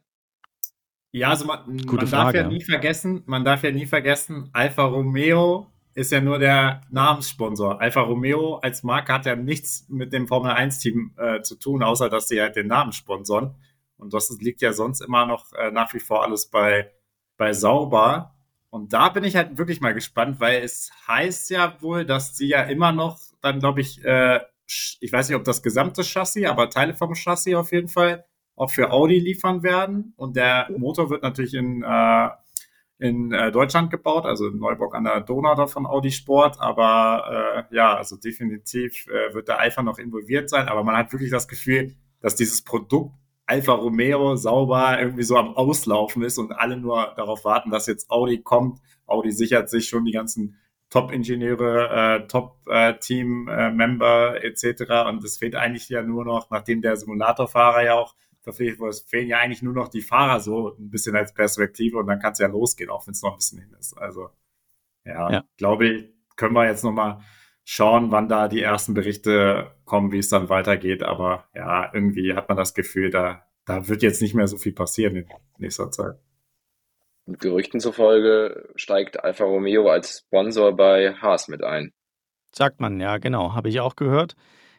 Ja, 1.16 1.30
also 1.30 1.46
man, 1.46 1.60
man 1.86 2.10
darf 2.10 2.34
ja 2.34 2.48
nie 2.48 2.62
vergessen, 2.62 3.22
man 3.28 3.46
darf 3.46 3.64
ja 3.64 3.70
nie 3.70 3.86
vergessen, 3.86 4.50
Alfa 4.52 4.84
Romeo 4.86 5.68
ist 5.94 6.12
ja 6.12 6.20
nur 6.22 6.40
der 6.40 6.82
Namenssponsor. 6.90 7.80
Alfa 7.80 8.02
Romeo 8.02 8.56
als 8.56 8.82
Marke 8.82 9.14
hat 9.14 9.28
ja 9.28 9.36
nichts 9.36 9.86
mit 9.90 10.12
dem 10.12 10.28
Formel 10.28 10.52
1 10.52 10.80
Team 10.80 11.14
äh, 11.18 11.42
zu 11.42 11.56
tun, 11.56 11.84
außer 11.84 12.10
dass 12.10 12.28
sie 12.30 12.42
halt 12.42 12.56
den 12.56 12.66
Namen 12.66 12.94
sponsern. 12.94 13.54
Und 13.98 14.12
das 14.16 14.36
liegt 14.40 14.64
ja 14.64 14.74
sonst 14.74 15.02
immer 15.02 15.28
noch 15.28 15.54
äh, 15.54 15.70
nach 15.70 15.94
wie 15.94 16.00
vor 16.00 16.24
alles 16.24 16.48
bei, 16.48 16.92
bei 17.38 17.54
Sauber. 17.54 18.34
Und 18.72 18.92
da 18.94 19.10
bin 19.10 19.24
ich 19.24 19.36
halt 19.36 19.60
wirklich 19.60 19.82
mal 19.82 19.94
gespannt, 19.94 20.40
weil 20.40 20.64
es 20.64 20.92
heißt 21.08 21.52
ja 21.52 21.80
wohl, 21.82 22.06
dass 22.06 22.36
sie 22.36 22.48
ja 22.48 22.64
immer 22.64 22.92
noch 22.92 23.20
dann, 23.40 23.60
glaube 23.60 23.82
ich, 23.82 24.04
äh, 24.04 24.40
ich 24.66 25.14
weiß 25.14 25.30
nicht, 25.30 25.38
ob 25.38 25.44
das 25.44 25.62
gesamte 25.62 26.04
Chassis, 26.04 26.48
aber 26.48 26.72
Teile 26.72 26.96
vom 26.96 27.14
Chassis 27.14 27.54
auf 27.54 27.72
jeden 27.72 27.88
Fall 27.88 28.26
auch 28.56 28.70
für 28.70 28.92
Audi 28.92 29.20
liefern 29.20 29.64
werden. 29.64 30.14
Und 30.16 30.36
der 30.36 30.70
Motor 30.78 31.10
wird 31.10 31.24
natürlich 31.24 31.54
in, 31.54 31.84
äh, 31.84 32.30
in 33.00 33.32
äh, 33.32 33.52
Deutschland 33.52 33.90
gebaut, 33.90 34.26
also 34.26 34.48
in 34.48 34.60
Neuburg 34.60 34.96
an 34.96 35.06
der 35.06 35.22
Donau 35.22 35.56
da 35.56 35.68
von 35.68 35.86
Audi 35.86 36.12
Sport. 36.12 36.60
Aber 36.60 37.68
äh, 37.72 37.76
ja, 37.76 37.96
also 37.96 38.18
definitiv 38.18 39.08
äh, 39.08 39.34
wird 39.34 39.48
der 39.48 39.60
Eifer 39.60 39.84
noch 39.84 39.98
involviert 39.98 40.50
sein. 40.50 40.68
Aber 40.68 40.84
man 40.84 40.96
hat 40.96 41.12
wirklich 41.12 41.32
das 41.32 41.48
Gefühl, 41.48 41.96
dass 42.22 42.36
dieses 42.36 42.62
Produkt 42.62 43.14
Alfa 43.46 43.74
Romeo 43.74 44.36
sauber 44.36 45.00
irgendwie 45.00 45.24
so 45.24 45.36
am 45.36 45.56
Auslaufen 45.56 46.24
ist 46.24 46.38
und 46.38 46.54
alle 46.54 46.78
nur 46.78 47.14
darauf 47.18 47.44
warten, 47.44 47.72
dass 47.72 47.88
jetzt 47.88 48.10
Audi 48.10 48.42
kommt. 48.42 48.80
Audi 49.06 49.32
sichert 49.32 49.70
sich 49.70 49.90
schon 49.90 50.06
die 50.06 50.14
ganzen 50.14 50.58
Top-Ingenieure, 50.90 52.22
äh, 52.22 52.28
Top-Team-Member 52.28 54.42
äh, 54.42 54.48
etc. 54.48 55.10
Und 55.10 55.24
es 55.24 55.38
fehlt 55.38 55.56
eigentlich 55.56 55.90
ja 55.90 56.04
nur 56.04 56.24
noch, 56.24 56.50
nachdem 56.52 56.82
der 56.82 56.96
Simulatorfahrer 56.96 57.84
ja 57.84 57.96
auch 57.96 58.16
verpflichtet 58.44 58.80
wurde, 58.80 58.92
es 58.92 59.02
fehlen 59.02 59.28
ja 59.28 59.40
eigentlich 59.40 59.62
nur 59.62 59.74
noch 59.74 59.88
die 59.88 60.02
Fahrer 60.02 60.40
so 60.40 60.76
ein 60.78 60.90
bisschen 60.90 61.16
als 61.16 61.34
Perspektive 61.34 61.98
und 61.98 62.08
dann 62.08 62.20
kann 62.20 62.34
es 62.34 62.40
ja 62.40 62.48
losgehen, 62.48 62.90
auch 62.90 63.08
wenn 63.08 63.14
es 63.14 63.22
noch 63.22 63.32
ein 63.32 63.38
bisschen 63.38 63.60
hin 63.60 63.76
ist. 63.80 63.98
Also 63.98 64.30
ja, 65.06 65.32
ja. 65.32 65.44
glaube 65.58 65.88
ich, 65.88 66.14
können 66.36 66.54
wir 66.54 66.66
jetzt 66.66 66.84
nochmal 66.84 67.22
schauen, 67.64 68.12
wann 68.12 68.28
da 68.28 68.48
die 68.48 68.62
ersten 68.62 68.94
Berichte 68.94 69.72
kommen, 69.86 70.12
wie 70.12 70.20
es 70.20 70.30
dann 70.30 70.50
weitergeht. 70.50 71.04
Aber 71.04 71.48
ja, 71.54 71.90
irgendwie 71.94 72.34
hat 72.34 72.50
man 72.50 72.58
das 72.58 72.74
Gefühl, 72.74 73.10
da, 73.10 73.46
da 73.66 73.88
wird 73.88 74.04
jetzt 74.04 74.22
nicht 74.22 74.36
mehr 74.36 74.48
so 74.48 74.58
viel 74.58 74.74
passieren 74.74 75.16
in 75.16 75.28
nächster 75.58 75.90
Zeit. 75.92 76.16
Und 77.26 77.40
Gerüchten 77.40 77.80
zufolge 77.80 78.70
steigt 78.76 79.24
Alfa 79.24 79.46
Romeo 79.46 79.88
als 79.88 80.20
Sponsor 80.20 80.76
bei 80.76 81.14
Haas 81.16 81.48
mit 81.48 81.64
ein. 81.64 81.94
Sagt 82.52 82.82
man, 82.82 83.00
ja, 83.00 83.18
genau. 83.18 83.54
Habe 83.54 83.70
ich 83.70 83.80
auch 83.80 83.96
gehört. 83.96 84.36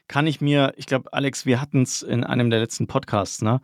Kann 0.08 0.26
ich 0.26 0.40
mir, 0.40 0.74
ich 0.76 0.86
glaube, 0.86 1.12
Alex, 1.12 1.46
wir 1.46 1.60
hatten 1.60 1.82
es 1.82 2.02
in 2.02 2.24
einem 2.24 2.50
der 2.50 2.60
letzten 2.60 2.86
Podcasts, 2.86 3.42
ne? 3.42 3.60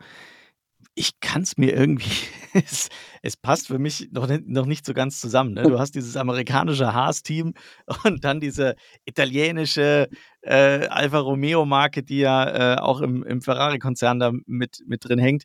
Ich 0.95 1.19
kann 1.21 1.43
es 1.43 1.57
mir 1.57 1.73
irgendwie, 1.73 2.11
es, 2.53 2.89
es, 3.21 3.37
passt 3.37 3.67
für 3.67 3.79
mich 3.79 4.09
noch 4.11 4.27
nicht, 4.27 4.47
noch 4.47 4.65
nicht 4.65 4.85
so 4.85 4.93
ganz 4.93 5.21
zusammen. 5.21 5.53
Ne? 5.53 5.63
Du 5.63 5.79
hast 5.79 5.95
dieses 5.95 6.17
amerikanische 6.17 6.93
Haas-Team 6.93 7.53
und 8.03 8.23
dann 8.25 8.39
diese 8.39 8.75
italienische 9.05 10.09
äh, 10.41 10.87
Alfa 10.87 11.19
Romeo-Marke, 11.19 12.03
die 12.03 12.19
ja 12.19 12.75
äh, 12.75 12.77
auch 12.79 13.01
im, 13.01 13.23
im 13.23 13.41
Ferrari-Konzern 13.41 14.19
da 14.19 14.31
mit, 14.45 14.83
mit 14.85 15.07
drin 15.07 15.19
hängt. 15.19 15.43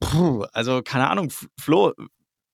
Puh, 0.00 0.44
also 0.52 0.82
keine 0.82 1.10
Ahnung, 1.10 1.30
Flo, 1.58 1.92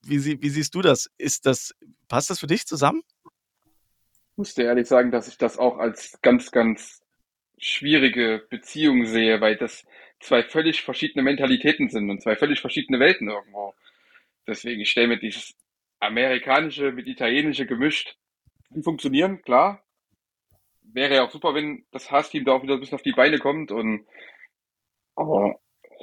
wie, 0.02 0.42
wie 0.42 0.50
siehst 0.50 0.74
du 0.74 0.82
das? 0.82 1.08
Ist 1.16 1.46
das, 1.46 1.72
passt 2.08 2.30
das 2.30 2.40
für 2.40 2.46
dich 2.46 2.66
zusammen? 2.66 3.02
Ich 3.24 4.38
muss 4.38 4.54
dir 4.54 4.64
ehrlich 4.64 4.88
sagen, 4.88 5.10
dass 5.10 5.28
ich 5.28 5.38
das 5.38 5.56
auch 5.56 5.78
als 5.78 6.18
ganz, 6.22 6.50
ganz 6.50 7.00
schwierige 7.58 8.46
Beziehung 8.50 9.06
sehe, 9.06 9.40
weil 9.40 9.56
das 9.56 9.86
zwei 10.20 10.42
völlig 10.42 10.82
verschiedene 10.82 11.22
Mentalitäten 11.22 11.88
sind 11.88 12.10
und 12.10 12.22
zwei 12.22 12.36
völlig 12.36 12.60
verschiedene 12.60 13.00
Welten 13.00 13.28
irgendwo. 13.28 13.74
Deswegen, 14.46 14.80
ich 14.80 14.90
stelle 14.90 15.08
mir 15.08 15.18
dieses 15.18 15.54
amerikanische 16.00 16.92
mit 16.92 17.06
italienische 17.06 17.66
gemischt. 17.66 18.16
Kann 18.68 18.82
funktionieren, 18.82 19.42
klar. 19.42 19.82
Wäre 20.82 21.16
ja 21.16 21.24
auch 21.24 21.30
super, 21.30 21.54
wenn 21.54 21.84
das 21.90 22.10
Haas-Team 22.10 22.44
da 22.44 22.52
auch 22.52 22.62
wieder 22.62 22.74
ein 22.74 22.80
bisschen 22.80 22.96
auf 22.96 23.02
die 23.02 23.12
Beine 23.12 23.38
kommt 23.38 23.70
und 23.72 24.06
aber 25.14 25.58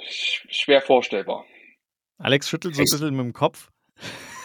schwer 0.05 0.81
vorstellbar. 0.81 1.45
Alex 2.17 2.49
schüttelt 2.49 2.75
so 2.75 2.81
ein 2.81 2.85
bisschen 2.85 3.15
mit 3.15 3.25
dem 3.25 3.33
Kopf. 3.33 3.69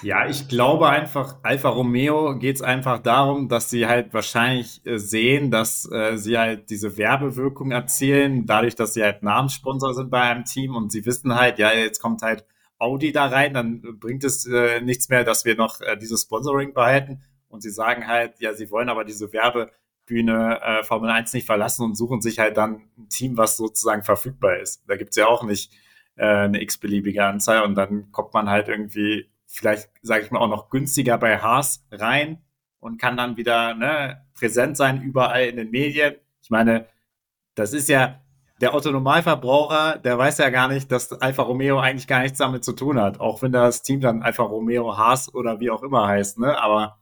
Ja, 0.02 0.28
ich 0.28 0.46
glaube 0.46 0.88
einfach, 0.88 1.38
Alfa 1.42 1.70
Romeo 1.70 2.38
geht 2.38 2.56
es 2.56 2.62
einfach 2.62 3.00
darum, 3.00 3.48
dass 3.48 3.68
sie 3.68 3.86
halt 3.86 4.14
wahrscheinlich 4.14 4.84
äh, 4.86 4.98
sehen, 4.98 5.50
dass 5.50 5.90
äh, 5.90 6.16
sie 6.16 6.38
halt 6.38 6.70
diese 6.70 6.96
Werbewirkung 6.96 7.72
erzielen, 7.72 8.46
dadurch, 8.46 8.76
dass 8.76 8.94
sie 8.94 9.02
halt 9.02 9.24
Namenssponsor 9.24 9.94
sind 9.94 10.10
bei 10.10 10.20
einem 10.20 10.44
Team 10.44 10.76
und 10.76 10.92
sie 10.92 11.04
wissen 11.04 11.34
halt, 11.34 11.58
ja, 11.58 11.72
jetzt 11.72 12.00
kommt 12.00 12.22
halt 12.22 12.44
Audi 12.78 13.10
da 13.10 13.26
rein, 13.26 13.54
dann 13.54 13.98
bringt 13.98 14.22
es 14.22 14.46
äh, 14.46 14.80
nichts 14.80 15.08
mehr, 15.08 15.24
dass 15.24 15.44
wir 15.44 15.56
noch 15.56 15.80
äh, 15.80 15.96
dieses 15.96 16.22
Sponsoring 16.22 16.74
behalten. 16.74 17.22
Und 17.48 17.62
sie 17.62 17.70
sagen 17.70 18.06
halt, 18.06 18.40
ja, 18.40 18.54
sie 18.54 18.70
wollen 18.70 18.88
aber 18.88 19.04
diese 19.04 19.32
Werbebühne 19.32 20.60
äh, 20.62 20.84
Formel 20.84 21.10
1 21.10 21.32
nicht 21.32 21.46
verlassen 21.46 21.84
und 21.84 21.96
suchen 21.96 22.20
sich 22.20 22.38
halt 22.38 22.56
dann 22.56 22.82
ein 22.96 23.08
Team, 23.08 23.36
was 23.36 23.56
sozusagen 23.56 24.04
verfügbar 24.04 24.58
ist. 24.58 24.84
Da 24.86 24.96
gibt's 24.96 25.16
ja 25.16 25.26
auch 25.26 25.42
nicht 25.42 25.72
äh, 26.16 26.24
eine 26.24 26.62
x-beliebige 26.62 27.24
Anzahl 27.24 27.64
und 27.64 27.74
dann 27.74 28.12
kommt 28.12 28.32
man 28.34 28.48
halt 28.48 28.68
irgendwie 28.68 29.28
vielleicht, 29.48 29.90
sage 30.02 30.24
ich 30.24 30.30
mal, 30.30 30.40
auch 30.40 30.48
noch 30.48 30.70
günstiger 30.70 31.18
bei 31.18 31.38
Haas 31.38 31.84
rein 31.90 32.42
und 32.78 33.00
kann 33.00 33.16
dann 33.16 33.36
wieder 33.36 33.74
ne, 33.74 34.24
präsent 34.34 34.76
sein 34.76 35.02
überall 35.02 35.46
in 35.46 35.56
den 35.56 35.70
Medien. 35.70 36.14
Ich 36.42 36.50
meine, 36.50 36.86
das 37.54 37.72
ist 37.72 37.88
ja 37.88 38.20
der 38.60 38.74
Autonomalverbraucher, 38.74 39.98
der 39.98 40.18
weiß 40.18 40.38
ja 40.38 40.50
gar 40.50 40.68
nicht, 40.68 40.90
dass 40.92 41.12
Alfa 41.12 41.42
Romeo 41.42 41.78
eigentlich 41.78 42.06
gar 42.06 42.22
nichts 42.22 42.38
damit 42.38 42.64
zu 42.64 42.72
tun 42.72 43.00
hat, 43.00 43.20
auch 43.20 43.42
wenn 43.42 43.52
das 43.52 43.82
Team 43.82 44.00
dann 44.00 44.22
Alfa 44.22 44.42
Romeo 44.42 44.96
Haas 44.96 45.32
oder 45.32 45.60
wie 45.60 45.70
auch 45.70 45.82
immer 45.82 46.06
heißt, 46.06 46.38
ne? 46.38 46.60
Aber 46.60 46.98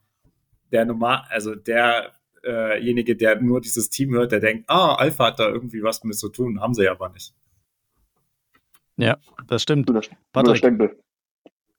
der 0.73 0.85
normal, 0.85 1.23
also 1.31 1.55
derjenige, 1.55 3.17
der 3.17 3.41
nur 3.41 3.61
dieses 3.61 3.89
Team 3.91 4.13
hört, 4.15 4.33
der 4.33 4.41
denkt, 4.41 4.69
ah, 4.69 4.95
Alpha 4.95 5.27
hat 5.27 5.39
da 5.39 5.49
irgendwie 5.49 5.83
was 5.83 6.05
mit 6.05 6.19
zu 6.19 6.29
tun, 6.29 6.61
haben 6.61 6.75
sie 6.75 6.89
aber 6.89 7.09
nicht. 7.09 7.35
Ja, 8.97 9.17
das 9.47 9.63
stimmt. 9.63 9.89
Nur 9.89 10.03
Patrick. 10.33 10.59
Stempel. 10.59 10.99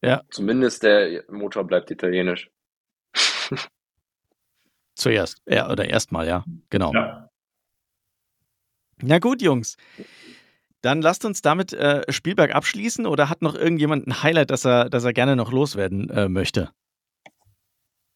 Ja. 0.02 0.22
Zumindest 0.30 0.84
der 0.84 1.24
Motor 1.30 1.66
bleibt 1.66 1.90
italienisch. 1.92 2.50
Zuerst, 4.96 5.42
ja, 5.48 5.70
oder 5.70 5.90
erstmal, 5.90 6.28
ja, 6.28 6.44
genau. 6.70 6.94
Ja. 6.94 7.30
Na 9.02 9.20
gut, 9.20 9.42
Jungs. 9.42 9.78
dann 10.82 11.02
lasst 11.02 11.24
uns 11.26 11.42
damit 11.42 11.74
äh, 11.74 12.02
Spielberg 12.12 12.54
abschließen 12.56 13.06
oder 13.06 13.30
hat 13.30 13.42
noch 13.42 13.56
irgendjemand 13.56 14.08
ein 14.08 14.24
Highlight, 14.24 14.50
das 14.50 14.66
er, 14.66 14.90
das 14.90 15.04
er 15.04 15.14
gerne 15.14 15.36
noch 15.36 15.52
loswerden 15.52 16.10
äh, 16.10 16.30
möchte? 16.30 16.72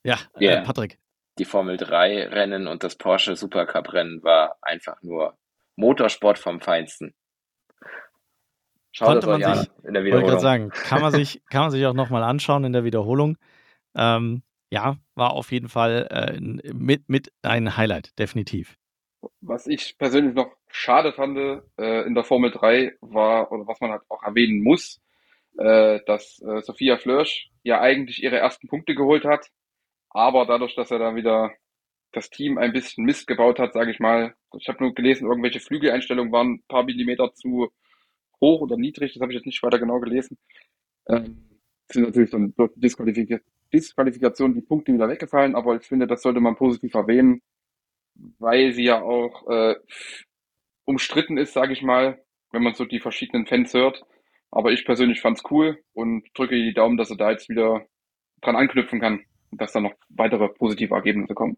Ja, 0.03 0.17
yeah. 0.39 0.61
Patrick. 0.61 0.97
Die 1.37 1.45
Formel 1.45 1.77
3 1.77 2.27
Rennen 2.29 2.67
und 2.67 2.83
das 2.83 2.95
Porsche 2.95 3.35
Supercup 3.35 3.93
Rennen 3.93 4.23
war 4.23 4.57
einfach 4.61 5.01
nur 5.01 5.37
Motorsport 5.75 6.39
vom 6.39 6.61
Feinsten. 6.61 7.13
Schaut 8.91 9.21
Konnte 9.21 9.27
man 9.27 9.55
sich, 9.55 9.71
in 9.85 9.93
der 9.93 10.03
Wiederholung. 10.03 10.29
Wollte 10.29 10.41
sagen, 10.41 10.69
kann 10.69 11.01
man 11.01 11.11
sich, 11.11 11.41
kann 11.49 11.61
man 11.61 11.71
sich 11.71 11.85
auch 11.85 11.93
nochmal 11.93 12.23
anschauen 12.23 12.63
in 12.65 12.73
der 12.73 12.83
Wiederholung. 12.83 13.37
Ähm, 13.95 14.43
ja, 14.69 14.97
war 15.15 15.31
auf 15.33 15.51
jeden 15.51 15.69
Fall 15.69 16.07
äh, 16.11 16.73
mit, 16.73 17.09
mit 17.09 17.31
ein 17.41 17.77
Highlight, 17.77 18.17
definitiv. 18.19 18.77
Was 19.41 19.67
ich 19.67 19.97
persönlich 19.97 20.33
noch 20.33 20.51
schade 20.67 21.13
fand 21.13 21.37
äh, 21.77 22.01
in 22.03 22.15
der 22.15 22.23
Formel 22.23 22.51
3 22.51 22.97
war, 23.01 23.51
oder 23.51 23.67
was 23.67 23.79
man 23.79 23.91
halt 23.91 24.01
auch 24.09 24.23
erwähnen 24.23 24.63
muss, 24.63 25.01
äh, 25.57 25.99
dass 26.05 26.41
äh, 26.41 26.61
Sophia 26.61 26.97
Flörsch 26.97 27.49
ja 27.63 27.81
eigentlich 27.81 28.23
ihre 28.23 28.37
ersten 28.37 28.67
Punkte 28.67 28.95
geholt 28.95 29.25
hat, 29.25 29.47
aber 30.09 30.45
dadurch, 30.45 30.75
dass 30.75 30.91
er 30.91 30.99
dann 30.99 31.15
wieder 31.15 31.51
das 32.13 32.29
Team 32.29 32.57
ein 32.57 32.73
bisschen 32.73 33.05
Mist 33.05 33.27
gebaut 33.27 33.59
hat, 33.59 33.73
sage 33.73 33.91
ich 33.91 33.99
mal, 33.99 34.33
ich 34.57 34.67
habe 34.67 34.83
nur 34.83 34.93
gelesen, 34.93 35.27
irgendwelche 35.27 35.59
Flügeleinstellungen 35.59 36.31
waren 36.31 36.55
ein 36.55 36.63
paar 36.67 36.83
Millimeter 36.83 37.33
zu 37.33 37.71
hoch 38.41 38.61
oder 38.61 38.77
niedrig, 38.77 39.13
das 39.13 39.21
habe 39.21 39.31
ich 39.31 39.37
jetzt 39.37 39.45
nicht 39.45 39.61
weiter 39.63 39.79
genau 39.79 39.99
gelesen. 39.99 40.37
Ähm, 41.07 41.47
sind 41.91 42.03
natürlich 42.03 42.31
dann 42.31 42.53
durch 42.55 42.71
Disqualifik 42.75 43.41
Disqualifikation 43.73 44.53
die 44.53 44.61
Punkte 44.61 44.93
wieder 44.93 45.07
weggefallen, 45.07 45.55
aber 45.55 45.77
ich 45.77 45.83
finde, 45.83 46.05
das 46.05 46.21
sollte 46.21 46.41
man 46.41 46.57
positiv 46.57 46.93
erwähnen, 46.93 47.41
weil 48.37 48.73
sie 48.73 48.83
ja 48.83 49.01
auch 49.01 49.47
äh, 49.49 49.75
umstritten 50.83 51.37
ist, 51.37 51.53
sage 51.53 51.71
ich 51.71 51.81
mal, 51.81 52.21
wenn 52.51 52.63
man 52.63 52.73
so 52.73 52.83
die 52.83 52.99
verschiedenen 52.99 53.45
Fans 53.45 53.73
hört. 53.73 54.03
Aber 54.51 54.73
ich 54.73 54.83
persönlich 54.83 55.21
fand's 55.21 55.43
cool 55.49 55.81
und 55.93 56.27
drücke 56.33 56.55
die 56.55 56.73
Daumen, 56.73 56.97
dass 56.97 57.09
er 57.09 57.15
da 57.15 57.31
jetzt 57.31 57.47
wieder 57.47 57.85
dran 58.41 58.57
anknüpfen 58.57 58.99
kann 58.99 59.21
und 59.49 59.61
dass 59.61 59.71
da 59.71 59.79
noch 59.79 59.93
weitere 60.09 60.49
positive 60.49 60.93
Ergebnisse 60.93 61.33
kommen. 61.33 61.55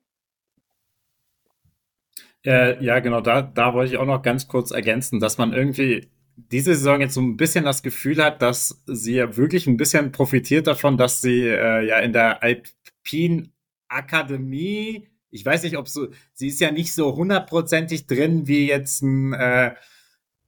Äh, 2.45 2.84
ja, 2.84 2.99
genau, 2.99 3.21
da, 3.21 3.41
da 3.41 3.73
wollte 3.73 3.93
ich 3.93 3.97
auch 3.97 4.05
noch 4.05 4.21
ganz 4.21 4.47
kurz 4.47 4.71
ergänzen, 4.71 5.19
dass 5.19 5.39
man 5.39 5.53
irgendwie 5.53 6.11
diese 6.36 6.75
Saison 6.75 7.01
jetzt 7.01 7.13
so 7.13 7.21
ein 7.21 7.38
bisschen 7.38 7.65
das 7.65 7.84
Gefühl 7.84 8.23
hat, 8.23 8.41
dass 8.41 8.84
sie 8.86 9.15
ja 9.15 9.38
wirklich 9.38 9.67
ein 9.67 9.77
bisschen 9.77 10.11
profitiert 10.11 10.67
davon, 10.67 10.97
dass 10.97 11.21
sie 11.21 11.41
äh, 11.47 11.86
ja 11.88 11.99
in 11.99 12.13
der 12.13 12.41
Alpine 12.43 13.49
Akademie, 13.88 15.09
ich 15.29 15.45
weiß 15.45 15.63
nicht, 15.63 15.77
ob 15.77 15.88
so, 15.88 16.07
sie 16.34 16.47
ist 16.47 16.59
ja 16.59 16.71
nicht 16.71 16.93
so 16.93 17.15
hundertprozentig 17.15 18.07
drin 18.07 18.47
wie 18.47 18.67
jetzt 18.67 19.01
ein 19.01 19.34
äh, 19.34 19.75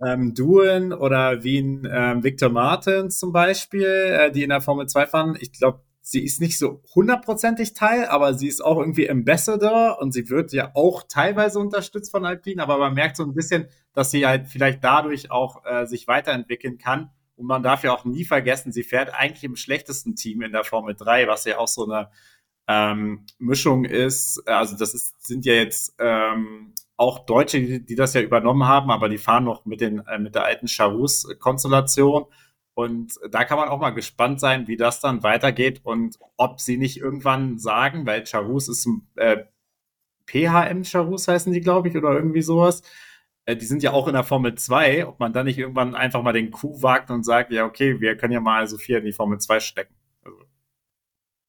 ähm, 0.02 0.34
Duen 0.34 0.94
oder 0.94 1.44
wie 1.44 1.60
ein 1.60 1.88
ähm, 1.92 2.24
Victor 2.24 2.50
Martins 2.50 3.20
zum 3.20 3.32
Beispiel, 3.32 3.86
äh, 3.86 4.32
die 4.32 4.44
in 4.44 4.50
der 4.50 4.62
Formel 4.62 4.88
2 4.88 5.08
fahren. 5.08 5.38
Ich 5.40 5.54
glaube, 5.54 5.82
sie 6.08 6.24
ist 6.24 6.40
nicht 6.40 6.60
so 6.60 6.84
hundertprozentig 6.94 7.74
Teil, 7.74 8.06
aber 8.06 8.36
sie 8.36 8.48
ist 8.48 8.64
auch 8.64 8.78
irgendwie 8.78 9.10
Ambassador 9.10 9.98
und 10.00 10.12
sie 10.12 10.30
wird 10.30 10.54
ja 10.54 10.70
auch 10.76 11.02
teilweise 11.10 11.58
unterstützt 11.58 12.12
von 12.12 12.26
Alpine, 12.26 12.62
aber 12.62 12.78
man 12.78 12.94
merkt 12.94 13.18
so 13.18 13.24
ein 13.24 13.34
bisschen, 13.34 13.68
dass 13.92 14.12
sie 14.12 14.28
halt 14.28 14.46
vielleicht 14.48 14.84
dadurch 14.84 15.32
auch 15.32 15.66
äh, 15.66 15.88
sich 15.88 16.08
weiterentwickeln 16.08 16.78
kann. 16.78 17.10
Und 17.36 17.48
man 17.48 17.64
darf 17.64 17.84
ja 17.84 17.92
auch 17.92 18.06
nie 18.06 18.24
vergessen, 18.24 18.72
sie 18.72 18.84
fährt 18.84 19.16
eigentlich 19.16 19.44
im 19.44 19.56
schlechtesten 19.56 20.16
Team 20.16 20.44
in 20.44 20.52
der 20.52 20.64
Formel 20.64 20.94
3, 20.94 21.28
was 21.28 21.44
ja 21.46 21.58
auch 21.58 21.68
so 21.68 21.90
eine 21.90 22.12
ähm, 22.68 23.26
Mischung 23.40 23.84
ist. 23.84 24.48
Also 24.48 24.78
das 24.78 24.94
ist, 24.94 25.26
sind 25.26 25.44
ja 25.44 25.54
jetzt 25.54 25.96
ähm, 25.98 26.76
auch 26.98 27.26
Deutsche, 27.26 27.60
die, 27.60 27.84
die 27.84 27.96
das 27.96 28.14
ja 28.14 28.22
übernommen 28.22 28.68
haben, 28.68 28.92
aber 28.92 29.10
die 29.10 29.18
fahren 29.18 29.46
noch 29.46 29.66
mit, 29.66 29.82
den, 29.82 30.06
äh, 30.06 30.20
mit 30.20 30.36
der 30.36 30.46
alten 30.46 30.68
Charus-Konstellation. 30.68 32.26
Und 32.76 33.14
da 33.32 33.46
kann 33.46 33.58
man 33.58 33.70
auch 33.70 33.80
mal 33.80 33.92
gespannt 33.92 34.42
sein, 34.42 34.68
wie 34.68 34.76
das 34.76 35.00
dann 35.00 35.24
weitergeht 35.24 35.80
und 35.84 36.20
ob 36.36 36.60
sie 36.60 36.78
nicht 36.78 36.98
irgendwann 36.98 37.58
sagen, 37.58 38.06
weil 38.06 38.26
Charus 38.28 38.68
ist 38.68 38.88
äh, 39.16 39.46
PHM 40.28 40.84
Charus 40.84 41.28
heißen 41.28 41.54
die, 41.54 41.62
glaube 41.62 41.88
ich, 41.88 41.96
oder 41.96 42.12
irgendwie 42.12 42.42
sowas. 42.42 42.84
Äh, 43.46 43.56
die 43.56 43.66
sind 43.66 43.82
ja 43.82 43.92
auch 43.94 44.08
in 44.08 44.14
der 44.14 44.26
Formel 44.26 44.56
2, 44.56 45.08
ob 45.08 45.22
man 45.22 45.32
dann 45.32 45.46
nicht 45.46 45.58
irgendwann 45.58 45.96
einfach 45.96 46.22
mal 46.22 46.34
den 46.34 46.52
Coup 46.52 46.82
wagt 46.84 47.12
und 47.12 47.24
sagt, 47.24 47.52
ja, 47.54 47.66
okay, 47.66 48.02
wir 48.02 48.18
können 48.18 48.34
ja 48.34 48.42
mal 48.42 48.68
Sophia 48.68 48.98
in 48.98 49.06
die 49.06 49.14
Formel 49.14 49.40
2 49.40 49.62
stecken. 49.62 49.96
Also, 50.24 50.38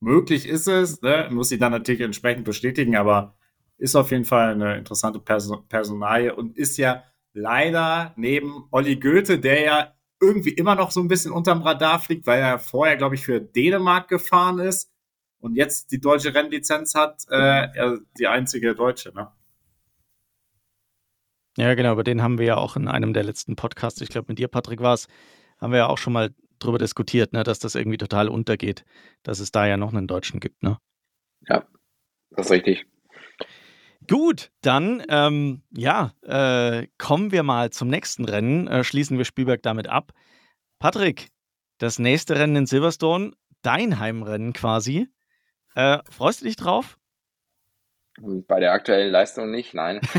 möglich 0.01 0.47
ist 0.49 0.69
es, 0.69 1.03
ne? 1.03 1.29
muss 1.33 1.49
sie 1.49 1.59
dann 1.59 1.73
natürlich 1.73 2.03
entsprechend 2.03 2.45
bestätigen, 2.45 2.95
aber 2.95 3.37
ist 3.79 3.97
auf 3.97 4.13
jeden 4.13 4.25
Fall 4.25 4.53
eine 4.53 4.77
interessante 4.79 5.19
Person 5.19 5.67
Personalie 5.69 6.35
und 6.35 6.57
ist 6.57 6.79
ja 6.79 7.03
leider 7.33 8.15
neben 8.17 8.69
Olli 8.71 8.97
Goethe, 8.97 9.39
der 9.41 9.61
ja 9.61 9.96
irgendwie 10.21 10.51
immer 10.51 10.75
noch 10.75 10.91
so 10.91 11.01
ein 11.01 11.09
bisschen 11.09 11.33
unterm 11.33 11.63
Radar 11.63 12.01
fliegt, 12.01 12.27
weil 12.27 12.41
er 12.41 12.59
vorher, 12.59 12.97
glaube 12.97 13.15
ich, 13.15 13.25
für 13.25 13.41
Dänemark 13.41 14.09
gefahren 14.09 14.59
ist 14.59 14.91
und 15.41 15.55
jetzt 15.55 15.93
die 15.93 16.01
deutsche 16.01 16.35
Rennlizenz 16.35 16.95
hat, 16.95 17.25
äh, 17.31 17.37
er 17.37 17.99
die 18.19 18.27
einzige 18.27 18.75
Deutsche, 18.75 19.13
ne? 19.15 19.31
Ja, 21.59 21.75
genau, 21.75 21.93
über 21.93 22.05
den 22.05 22.23
haben 22.23 22.39
wir 22.39 22.47
ja 22.47 22.57
auch 22.59 22.77
in 22.77 22.87
einem 22.87 23.15
der 23.15 23.25
letzten 23.25 23.57
Podcasts, 23.57 24.01
ich 24.03 24.11
glaube 24.11 24.27
mit 24.29 24.39
dir, 24.39 24.49
Patrick, 24.49 24.81
war 24.81 24.93
es, 24.93 25.09
haben 25.59 25.73
wir 25.73 25.79
ja 25.79 25.87
auch 25.87 25.97
schon 25.97 26.13
mal 26.13 26.35
drüber 26.59 26.79
diskutiert, 26.79 27.33
ne, 27.33 27.45
dass 27.45 27.59
das 27.59 27.75
irgendwie 27.75 27.97
total 27.97 28.29
untergeht, 28.29 28.85
dass 29.23 29.41
es 29.41 29.53
da 29.53 29.67
ja 29.67 29.77
noch 29.77 29.93
einen 29.93 30.07
Deutschen 30.07 30.41
gibt, 30.41 30.63
ne? 30.63 30.79
Ja, 31.49 31.67
das 32.31 32.47
ist 32.47 32.53
richtig. 32.53 32.87
Gut, 34.09 34.51
dann 34.61 35.03
ähm, 35.09 35.63
ja, 35.71 36.13
äh, 36.23 36.87
kommen 36.99 37.33
wir 37.33 37.43
mal 37.43 37.71
zum 37.71 37.89
nächsten 37.89 38.25
Rennen. 38.25 38.69
Äh, 38.69 38.85
schließen 38.85 39.19
wir 39.19 39.25
Spielberg 39.25 39.63
damit 39.63 39.89
ab. 39.89 40.13
Patrick, 40.79 41.29
das 41.79 41.99
nächste 41.99 42.37
Rennen 42.37 42.57
in 42.57 42.67
Silverstone, 42.67 43.33
dein 43.63 43.99
Heimrennen 43.99 44.53
quasi. 44.53 45.09
Äh, 45.75 45.99
freust 46.11 46.41
du 46.41 46.45
dich 46.45 46.57
drauf? 46.57 46.99
Bei 48.19 48.61
der 48.61 48.73
aktuellen 48.73 49.11
Leistung 49.11 49.51
nicht, 49.51 49.75
nein. 49.75 50.01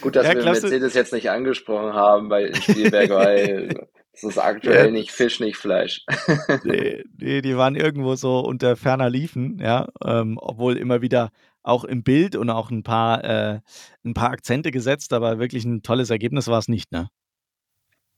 Gut, 0.00 0.16
dass 0.16 0.26
ja, 0.26 0.34
wir 0.34 0.44
Mercedes 0.44 0.94
jetzt 0.94 1.12
nicht 1.12 1.30
angesprochen 1.30 1.92
haben 1.94 2.28
bei 2.28 2.52
Spielberg, 2.54 3.10
weil 3.10 3.88
es 4.12 4.24
ist 4.24 4.38
aktuell 4.38 4.86
ja. 4.86 4.90
nicht 4.90 5.10
Fisch, 5.10 5.40
nicht 5.40 5.56
Fleisch. 5.56 6.04
nee, 6.64 7.02
nee, 7.18 7.40
die 7.40 7.56
waren 7.56 7.76
irgendwo 7.76 8.14
so 8.14 8.40
unter 8.40 8.76
ferner 8.76 9.08
Liefen, 9.08 9.58
ja, 9.58 9.88
ähm, 10.04 10.38
obwohl 10.40 10.76
immer 10.76 11.00
wieder 11.00 11.30
auch 11.62 11.84
im 11.84 12.02
Bild 12.02 12.36
und 12.36 12.50
auch 12.50 12.70
ein 12.70 12.82
paar, 12.82 13.24
äh, 13.24 13.60
ein 14.04 14.14
paar 14.14 14.30
Akzente 14.30 14.70
gesetzt, 14.70 15.12
aber 15.12 15.38
wirklich 15.38 15.64
ein 15.64 15.82
tolles 15.82 16.10
Ergebnis 16.10 16.48
war 16.48 16.58
es 16.58 16.68
nicht, 16.68 16.92
ne? 16.92 17.08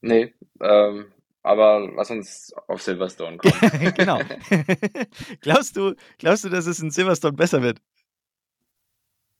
Nee, 0.01 0.34
ähm, 0.61 1.12
aber 1.42 1.90
lass 1.95 2.11
uns 2.11 2.53
auf 2.68 2.82
Silverstone 2.82 3.36
kommen. 3.36 3.95
genau. 3.97 4.18
glaubst, 5.40 5.76
du, 5.76 5.95
glaubst 6.18 6.45
du, 6.45 6.49
dass 6.49 6.66
es 6.66 6.80
in 6.80 6.90
Silverstone 6.90 7.36
besser 7.36 7.62
wird? 7.62 7.80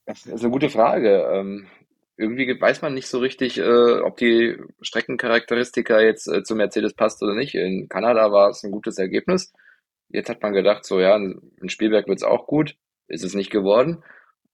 Das 0.07 0.27
ist 0.27 0.43
eine 0.43 0.51
gute 0.51 0.69
Frage. 0.69 1.27
Ähm, 1.33 1.67
irgendwie 2.17 2.61
weiß 2.61 2.83
man 2.83 2.95
nicht 2.95 3.09
so 3.09 3.19
richtig, 3.19 3.59
äh, 3.59 4.01
ob 4.01 4.17
die 4.17 4.57
Streckencharakteristika 4.81 6.01
jetzt 6.01 6.29
äh, 6.29 6.43
zu 6.43 6.55
Mercedes 6.55 6.95
passt 6.95 7.23
oder 7.23 7.35
nicht. 7.35 7.55
In 7.55 7.89
Kanada 7.89 8.31
war 8.31 8.51
es 8.51 8.63
ein 8.63 8.71
gutes 8.71 8.99
Ergebnis. 8.99 9.53
Jetzt 10.09 10.29
hat 10.29 10.43
man 10.43 10.53
gedacht, 10.53 10.85
so 10.85 11.01
ja, 11.01 11.17
in 11.17 11.69
Spielberg 11.69 12.07
wird 12.07 12.19
es 12.19 12.25
auch 12.25 12.47
gut. 12.47 12.77
Ist 13.09 13.25
es 13.25 13.35
nicht 13.35 13.51
geworden. 13.51 14.03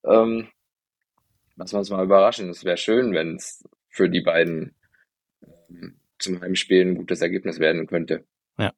Ähm, 0.04 0.48
lassen 1.56 1.74
wir 1.74 1.78
uns 1.80 1.90
mal 1.90 2.04
überraschen. 2.04 2.48
Es 2.48 2.64
wäre 2.64 2.78
schön, 2.78 3.12
wenn 3.12 3.36
es 3.36 3.62
für 3.88 4.08
die 4.08 4.22
beiden 4.22 4.74
ähm, 5.42 6.00
zum 6.18 6.40
Heimspiel 6.40 6.82
ein 6.82 6.96
gutes 6.96 7.20
Ergebnis 7.20 7.60
werden 7.60 7.86
könnte. 7.86 8.24
Ja. 8.58 8.72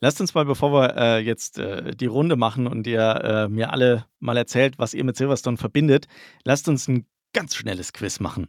Lasst 0.00 0.20
uns 0.20 0.34
mal, 0.34 0.44
bevor 0.44 0.72
wir 0.72 0.96
äh, 0.96 1.18
jetzt 1.18 1.58
äh, 1.58 1.90
die 1.94 2.06
Runde 2.06 2.36
machen 2.36 2.66
und 2.66 2.86
ihr 2.86 3.00
äh, 3.00 3.48
mir 3.48 3.72
alle 3.72 4.06
mal 4.20 4.36
erzählt, 4.36 4.78
was 4.78 4.94
ihr 4.94 5.04
mit 5.04 5.16
Silverstone 5.16 5.56
verbindet, 5.56 6.06
lasst 6.44 6.68
uns 6.68 6.88
ein 6.88 7.06
ganz 7.34 7.54
schnelles 7.54 7.92
Quiz 7.92 8.20
machen. 8.20 8.48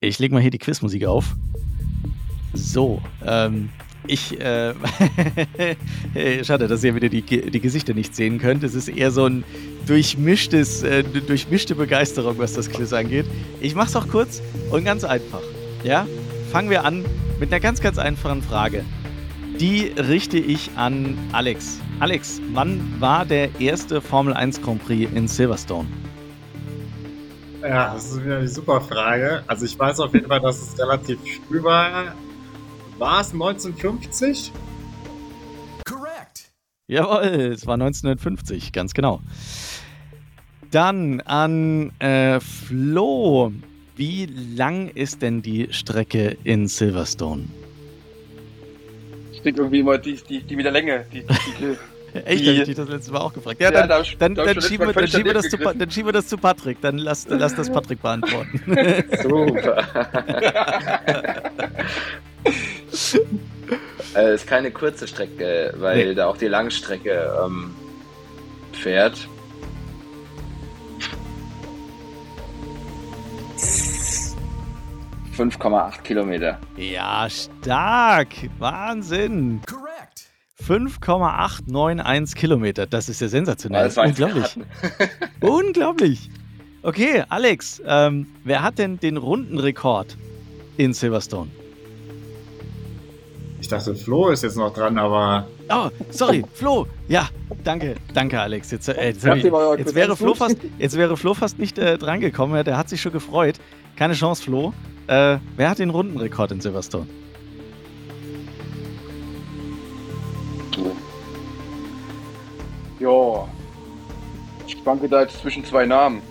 Ich 0.00 0.18
lege 0.18 0.34
mal 0.34 0.42
hier 0.42 0.50
die 0.50 0.58
Quizmusik 0.58 1.06
auf. 1.06 1.34
So, 2.52 3.00
ähm, 3.24 3.70
ich, 4.06 4.38
äh, 4.38 4.74
schade, 6.44 6.68
dass 6.68 6.84
ihr 6.84 6.94
wieder 6.94 7.08
die, 7.08 7.22
die 7.22 7.60
Gesichter 7.60 7.94
nicht 7.94 8.14
sehen 8.14 8.38
könnt. 8.38 8.62
Es 8.62 8.74
ist 8.74 8.88
eher 8.88 9.10
so 9.10 9.24
ein 9.24 9.44
durchmischtes, 9.86 10.82
äh, 10.82 11.02
durchmischte 11.02 11.74
Begeisterung, 11.74 12.38
was 12.38 12.52
das 12.52 12.70
Quiz 12.70 12.92
angeht. 12.92 13.26
Ich 13.60 13.74
mach's 13.74 13.96
auch 13.96 14.06
kurz 14.08 14.42
und 14.70 14.84
ganz 14.84 15.04
einfach. 15.04 15.42
Ja, 15.82 16.06
fangen 16.52 16.68
wir 16.68 16.84
an 16.84 17.04
mit 17.40 17.50
einer 17.50 17.60
ganz, 17.60 17.80
ganz 17.80 17.98
einfachen 17.98 18.42
Frage. 18.42 18.84
Die 19.58 19.92
richte 19.96 20.38
ich 20.38 20.70
an 20.76 21.16
Alex. 21.32 21.80
Alex, 22.00 22.40
wann 22.52 23.00
war 23.00 23.24
der 23.24 23.60
erste 23.60 24.00
Formel 24.00 24.34
1 24.34 24.60
Grand 24.62 24.84
Prix 24.84 25.10
in 25.14 25.28
Silverstone? 25.28 25.88
Ja, 27.66 27.94
das 27.94 28.10
ist 28.10 28.22
wieder 28.22 28.38
eine 28.38 28.48
super 28.48 28.78
Frage. 28.82 29.42
Also 29.46 29.64
ich 29.64 29.78
weiß 29.78 29.98
auf 30.00 30.12
jeden 30.12 30.26
Fall, 30.28 30.40
dass 30.40 30.60
es 30.60 30.78
relativ 30.78 31.18
früh 31.48 31.62
war. 31.62 32.14
War 32.98 33.20
es 33.22 33.32
1950? 33.32 34.52
Correct. 35.86 36.52
Jawohl, 36.88 37.52
es 37.54 37.66
war 37.66 37.74
1950, 37.74 38.72
ganz 38.72 38.92
genau. 38.92 39.22
Dann 40.70 41.22
an 41.22 41.90
äh, 42.00 42.38
Flo. 42.40 43.50
Wie 43.96 44.26
lang 44.26 44.88
ist 44.88 45.22
denn 45.22 45.40
die 45.40 45.68
Strecke 45.70 46.36
in 46.44 46.68
Silverstone? 46.68 47.44
Ich 49.32 49.40
denke 49.40 49.62
irgendwie 49.62 49.80
immer 49.80 49.96
die, 49.96 50.16
die, 50.16 50.42
die 50.42 50.56
mit 50.56 50.66
der 50.66 50.72
Länge. 50.72 51.06
Die, 51.12 51.22
die, 51.22 51.76
Echt, 52.24 52.46
habe 52.46 52.56
ich 52.58 52.64
dich 52.64 52.76
das 52.76 52.88
letzte 52.88 53.12
Mal 53.12 53.20
auch 53.20 53.32
gefragt. 53.32 53.60
Ja, 53.60 53.72
dann, 53.72 53.88
ja, 53.88 54.02
dann, 54.18 54.34
dann, 54.36 54.46
dann, 54.46 54.60
schieben, 54.62 54.86
wir, 54.86 54.94
dann, 54.94 55.08
schieben 55.08 55.24
wir 55.26 55.34
das 55.34 55.48
zu, 55.48 55.56
dann 55.56 55.90
schieben 55.90 56.06
wir 56.06 56.12
das 56.12 56.28
zu 56.28 56.38
Patrick. 56.38 56.80
Dann 56.80 56.98
lass, 56.98 57.26
lass 57.28 57.56
das 57.56 57.70
Patrick 57.70 58.00
beantworten. 58.00 58.60
Super. 59.20 59.84
äh, 64.14 64.34
ist 64.34 64.46
keine 64.46 64.70
kurze 64.70 65.08
Strecke, 65.08 65.74
weil 65.76 66.08
nee. 66.08 66.14
da 66.14 66.28
auch 66.28 66.36
die 66.36 66.46
Langstrecke 66.46 67.32
ähm, 67.44 67.74
fährt. 68.72 69.28
5,8 75.36 76.02
Kilometer. 76.02 76.60
Ja, 76.76 77.26
stark. 77.28 78.28
Wahnsinn. 78.60 79.60
Correct. 79.66 79.93
5,891 80.66 82.34
Kilometer. 82.34 82.86
Das 82.86 83.08
ist 83.08 83.20
ja 83.20 83.28
sensationell. 83.28 83.84
Das 83.84 83.98
Unglaublich. 83.98 84.58
Unglaublich. 85.40 86.30
Okay, 86.82 87.22
Alex, 87.28 87.82
ähm, 87.86 88.26
wer 88.44 88.62
hat 88.62 88.78
denn 88.78 88.98
den 88.98 89.16
Rundenrekord 89.16 90.16
in 90.76 90.92
Silverstone? 90.92 91.50
Ich 93.60 93.68
dachte, 93.68 93.94
Flo 93.94 94.28
ist 94.28 94.42
jetzt 94.42 94.56
noch 94.56 94.74
dran, 94.74 94.98
aber. 94.98 95.48
Oh, 95.70 95.88
sorry, 96.10 96.44
Flo. 96.52 96.86
Ja, 97.08 97.28
danke, 97.62 97.94
danke, 98.12 98.38
Alex. 98.38 98.70
Jetzt, 98.70 98.88
äh, 98.88 99.06
jetzt, 99.08 99.24
ich, 99.24 99.44
jetzt 99.44 99.94
wäre, 99.94 100.16
Flo 100.16 100.34
fast, 100.34 100.58
jetzt 100.78 100.98
wäre 100.98 101.16
Flo 101.16 101.32
fast 101.32 101.58
nicht 101.58 101.78
äh, 101.78 101.96
drangekommen. 101.96 102.62
Der 102.64 102.76
hat 102.76 102.90
sich 102.90 103.00
schon 103.00 103.12
gefreut. 103.12 103.56
Keine 103.96 104.12
Chance, 104.14 104.42
Flo. 104.42 104.74
Äh, 105.06 105.38
wer 105.56 105.70
hat 105.70 105.78
den 105.78 105.90
Rundenrekord 105.90 106.52
in 106.52 106.60
Silverstone? 106.60 107.06
Ja, 112.98 113.48
ich 114.66 114.76
schwanke 114.82 115.08
da 115.08 115.22
jetzt 115.22 115.40
zwischen 115.40 115.64
zwei 115.64 115.86
Namen. 115.86 116.22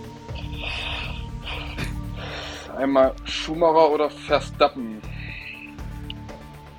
Einmal 2.77 3.13
Schumacher 3.25 3.91
oder 3.91 4.09
Verstappen. 4.09 5.01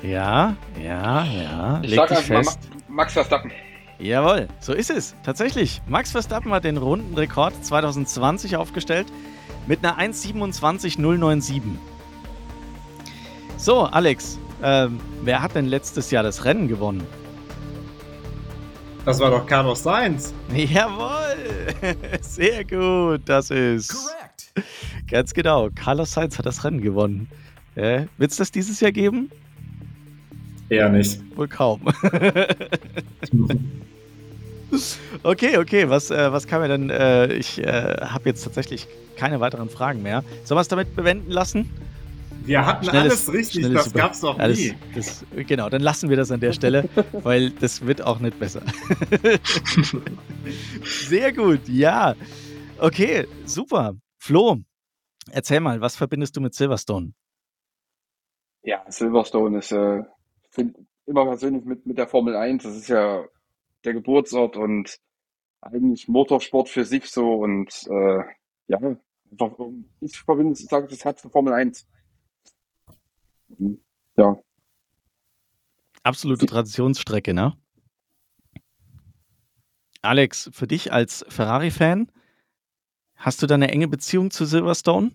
Ja, 0.02 0.56
ja, 0.82 1.24
ja. 1.24 1.80
Ich 1.82 1.90
Leg 1.90 1.98
sag 1.98 2.08
dich 2.08 2.18
fest. 2.18 2.58
Max 2.88 3.12
Verstappen. 3.12 3.50
Jawohl, 3.98 4.48
so 4.60 4.72
ist 4.72 4.90
es. 4.90 5.14
Tatsächlich. 5.22 5.80
Max 5.86 6.10
Verstappen 6.10 6.52
hat 6.52 6.64
den 6.64 6.76
Rundenrekord 6.76 7.64
2020 7.64 8.56
aufgestellt 8.56 9.06
mit 9.66 9.84
einer 9.84 9.98
1,27097. 9.98 11.62
So, 13.56 13.84
Alex, 13.84 14.38
ähm, 14.62 15.00
wer 15.22 15.40
hat 15.42 15.54
denn 15.54 15.66
letztes 15.66 16.10
Jahr 16.10 16.22
das 16.22 16.44
Rennen 16.44 16.68
gewonnen? 16.68 17.06
Das 19.04 19.20
war 19.20 19.30
doch 19.30 19.46
Carlos 19.46 19.82
Sainz. 19.82 20.32
Jawohl, 20.54 21.36
sehr 22.22 22.64
gut, 22.64 23.20
das 23.26 23.50
ist. 23.50 23.90
Correct. 23.90 24.52
Ganz 25.10 25.34
genau, 25.34 25.68
Carlos 25.74 26.12
Sainz 26.12 26.38
hat 26.38 26.46
das 26.46 26.64
Rennen 26.64 26.80
gewonnen. 26.80 27.28
Äh, 27.74 28.06
Wird 28.16 28.30
es 28.30 28.38
das 28.38 28.50
dieses 28.50 28.80
Jahr 28.80 28.92
geben? 28.92 29.30
Eher 30.70 30.88
nicht. 30.88 31.20
Wohl 31.36 31.48
kaum. 31.48 31.82
okay, 35.22 35.58
okay, 35.58 35.90
was, 35.90 36.10
äh, 36.10 36.32
was 36.32 36.46
kann 36.46 36.62
mir 36.62 36.68
denn. 36.68 36.88
Äh, 36.88 37.34
ich 37.34 37.58
äh, 37.62 37.96
habe 38.00 38.30
jetzt 38.30 38.42
tatsächlich 38.42 38.88
keine 39.16 39.38
weiteren 39.40 39.68
Fragen 39.68 40.02
mehr. 40.02 40.24
Sollen 40.44 40.56
wir 40.56 40.62
es 40.62 40.68
damit 40.68 40.96
bewenden 40.96 41.30
lassen? 41.30 41.68
Wir 42.44 42.66
hatten 42.66 42.84
schnelles, 42.84 43.28
alles 43.28 43.32
richtig, 43.32 43.72
das 43.72 43.92
gab 43.92 44.12
es 44.12 44.20
doch 44.20 44.38
alles, 44.38 44.58
nie. 44.58 44.74
Das, 44.94 45.24
genau, 45.46 45.70
dann 45.70 45.80
lassen 45.80 46.10
wir 46.10 46.16
das 46.16 46.30
an 46.30 46.40
der 46.40 46.52
Stelle, 46.52 46.88
weil 47.12 47.50
das 47.50 47.86
wird 47.86 48.02
auch 48.02 48.18
nicht 48.20 48.38
besser. 48.38 48.62
Sehr 50.84 51.32
gut, 51.32 51.66
ja. 51.68 52.14
Okay, 52.78 53.26
super. 53.46 53.94
Flo, 54.18 54.58
erzähl 55.30 55.60
mal, 55.60 55.80
was 55.80 55.96
verbindest 55.96 56.36
du 56.36 56.40
mit 56.42 56.54
Silverstone? 56.54 57.14
Ja, 58.62 58.84
Silverstone 58.88 59.58
ist 59.58 59.72
äh, 59.72 60.02
immer 61.06 61.24
persönlich 61.24 61.64
mit, 61.64 61.86
mit 61.86 61.96
der 61.96 62.08
Formel 62.08 62.36
1. 62.36 62.62
Das 62.62 62.76
ist 62.76 62.88
ja 62.88 63.24
der 63.84 63.94
Geburtsort 63.94 64.56
und 64.56 64.98
eigentlich 65.62 66.08
Motorsport 66.08 66.68
für 66.68 66.84
sich 66.84 67.06
so 67.10 67.34
und 67.34 67.86
äh, 67.88 68.22
ja, 68.66 68.78
ich 70.00 70.18
verbinde, 70.18 70.54
sage 70.54 70.88
das 70.88 71.04
Herz 71.04 71.22
der 71.22 71.30
Formel 71.30 71.52
1. 71.52 71.86
Ja. 74.16 74.36
Absolute 76.02 76.46
Traditionsstrecke, 76.46 77.34
ne? 77.34 77.56
Alex, 80.02 80.50
für 80.52 80.66
dich 80.66 80.92
als 80.92 81.24
Ferrari-Fan, 81.28 82.12
hast 83.16 83.42
du 83.42 83.46
da 83.46 83.54
eine 83.54 83.70
enge 83.70 83.88
Beziehung 83.88 84.30
zu 84.30 84.44
Silverstone? 84.44 85.12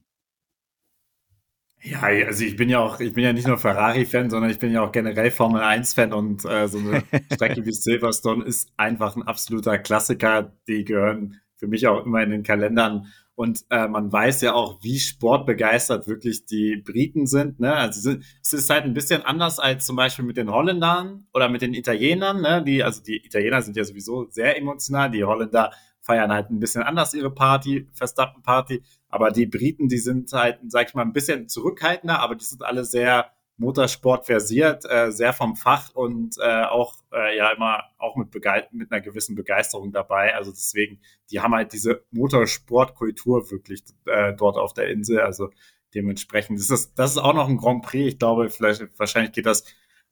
Ja, 1.82 2.02
also 2.02 2.44
ich 2.44 2.58
bin 2.58 2.68
ja 2.68 2.80
auch, 2.80 3.00
ich 3.00 3.14
bin 3.14 3.24
ja 3.24 3.32
nicht 3.32 3.48
nur 3.48 3.58
Ferrari-Fan, 3.58 4.30
sondern 4.30 4.52
ich 4.52 4.60
bin 4.60 4.72
ja 4.72 4.82
auch 4.82 4.92
generell 4.92 5.32
Formel 5.32 5.62
1-Fan 5.62 6.12
und 6.12 6.44
äh, 6.44 6.68
so 6.68 6.80
eine 6.80 7.04
Strecke 7.34 7.66
wie 7.66 7.72
Silverstone 7.72 8.44
ist 8.44 8.72
einfach 8.76 9.16
ein 9.16 9.24
absoluter 9.24 9.78
Klassiker. 9.78 10.52
Die 10.68 10.84
gehören 10.84 11.40
für 11.60 11.68
mich 11.68 11.86
auch 11.88 12.06
immer 12.06 12.24
in 12.24 12.32
den 12.32 12.44
Kalendern 12.44 13.08
und 13.40 13.64
äh, 13.70 13.88
man 13.88 14.12
weiß 14.12 14.42
ja 14.42 14.54
auch, 14.54 14.84
wie 14.84 15.00
sportbegeistert 15.00 16.10
wirklich 16.10 16.46
die 16.46 16.76
Briten 16.76 17.26
sind. 17.26 17.62
Ne? 17.62 17.74
Also 17.74 18.18
es 18.42 18.52
ist 18.52 18.70
halt 18.70 18.84
ein 18.84 18.94
bisschen 18.94 19.22
anders 19.22 19.60
als 19.60 19.86
zum 19.86 19.96
Beispiel 19.96 20.26
mit 20.26 20.36
den 20.36 20.52
Holländern 20.52 21.26
oder 21.34 21.48
mit 21.48 21.62
den 21.62 21.74
Italienern. 21.74 22.42
Ne? 22.42 22.62
Die, 22.66 22.84
also 22.84 23.02
die 23.02 23.26
Italiener 23.26 23.62
sind 23.62 23.78
ja 23.78 23.86
sowieso 23.86 24.28
sehr 24.30 24.58
emotional. 24.58 25.10
Die 25.10 25.24
Holländer 25.24 25.72
feiern 26.02 26.34
halt 26.34 26.50
ein 26.50 26.60
bisschen 26.60 26.84
anders 26.84 27.14
ihre 27.14 27.34
Party, 27.34 27.88
Verstappen-Party. 27.94 28.84
Aber 29.08 29.32
die 29.32 29.46
Briten, 29.46 29.88
die 29.88 30.00
sind 30.00 30.34
halt, 30.34 30.60
sag 30.68 30.90
ich 30.90 30.94
mal, 30.94 31.04
ein 31.04 31.14
bisschen 31.14 31.48
zurückhaltender, 31.48 32.20
aber 32.20 32.36
die 32.36 32.44
sind 32.44 32.62
alle 32.64 32.84
sehr 32.84 33.32
Motorsport 33.60 34.26
versiert, 34.26 34.86
äh, 34.90 35.12
sehr 35.12 35.34
vom 35.34 35.56
Fach 35.56 35.94
und 35.94 36.38
äh, 36.40 36.64
auch 36.64 36.96
äh, 37.14 37.38
ja 37.38 37.52
immer 37.52 37.84
auch 37.98 38.16
mit, 38.16 38.34
mit 38.72 38.92
einer 38.92 39.02
gewissen 39.02 39.36
Begeisterung 39.36 39.92
dabei. 39.92 40.34
Also 40.34 40.52
deswegen, 40.52 41.02
die 41.30 41.42
haben 41.42 41.54
halt 41.54 41.74
diese 41.74 42.04
Motorsportkultur 42.12 43.52
wirklich 43.52 43.84
äh, 44.06 44.34
dort 44.34 44.58
auf 44.58 44.74
der 44.74 44.90
Insel. 44.90 45.20
Also 45.20 45.50
dementsprechend 45.94 46.58
ist 46.58 46.72
das, 46.72 46.94
das 46.94 47.12
ist 47.12 47.18
auch 47.18 47.34
noch 47.34 47.50
ein 47.50 47.58
Grand 47.58 47.84
Prix. 47.84 48.14
Ich 48.14 48.20
glaube, 48.20 48.50
vielleicht 48.50 48.98
wahrscheinlich 48.98 49.34
geht 49.34 49.46
das 49.46 49.66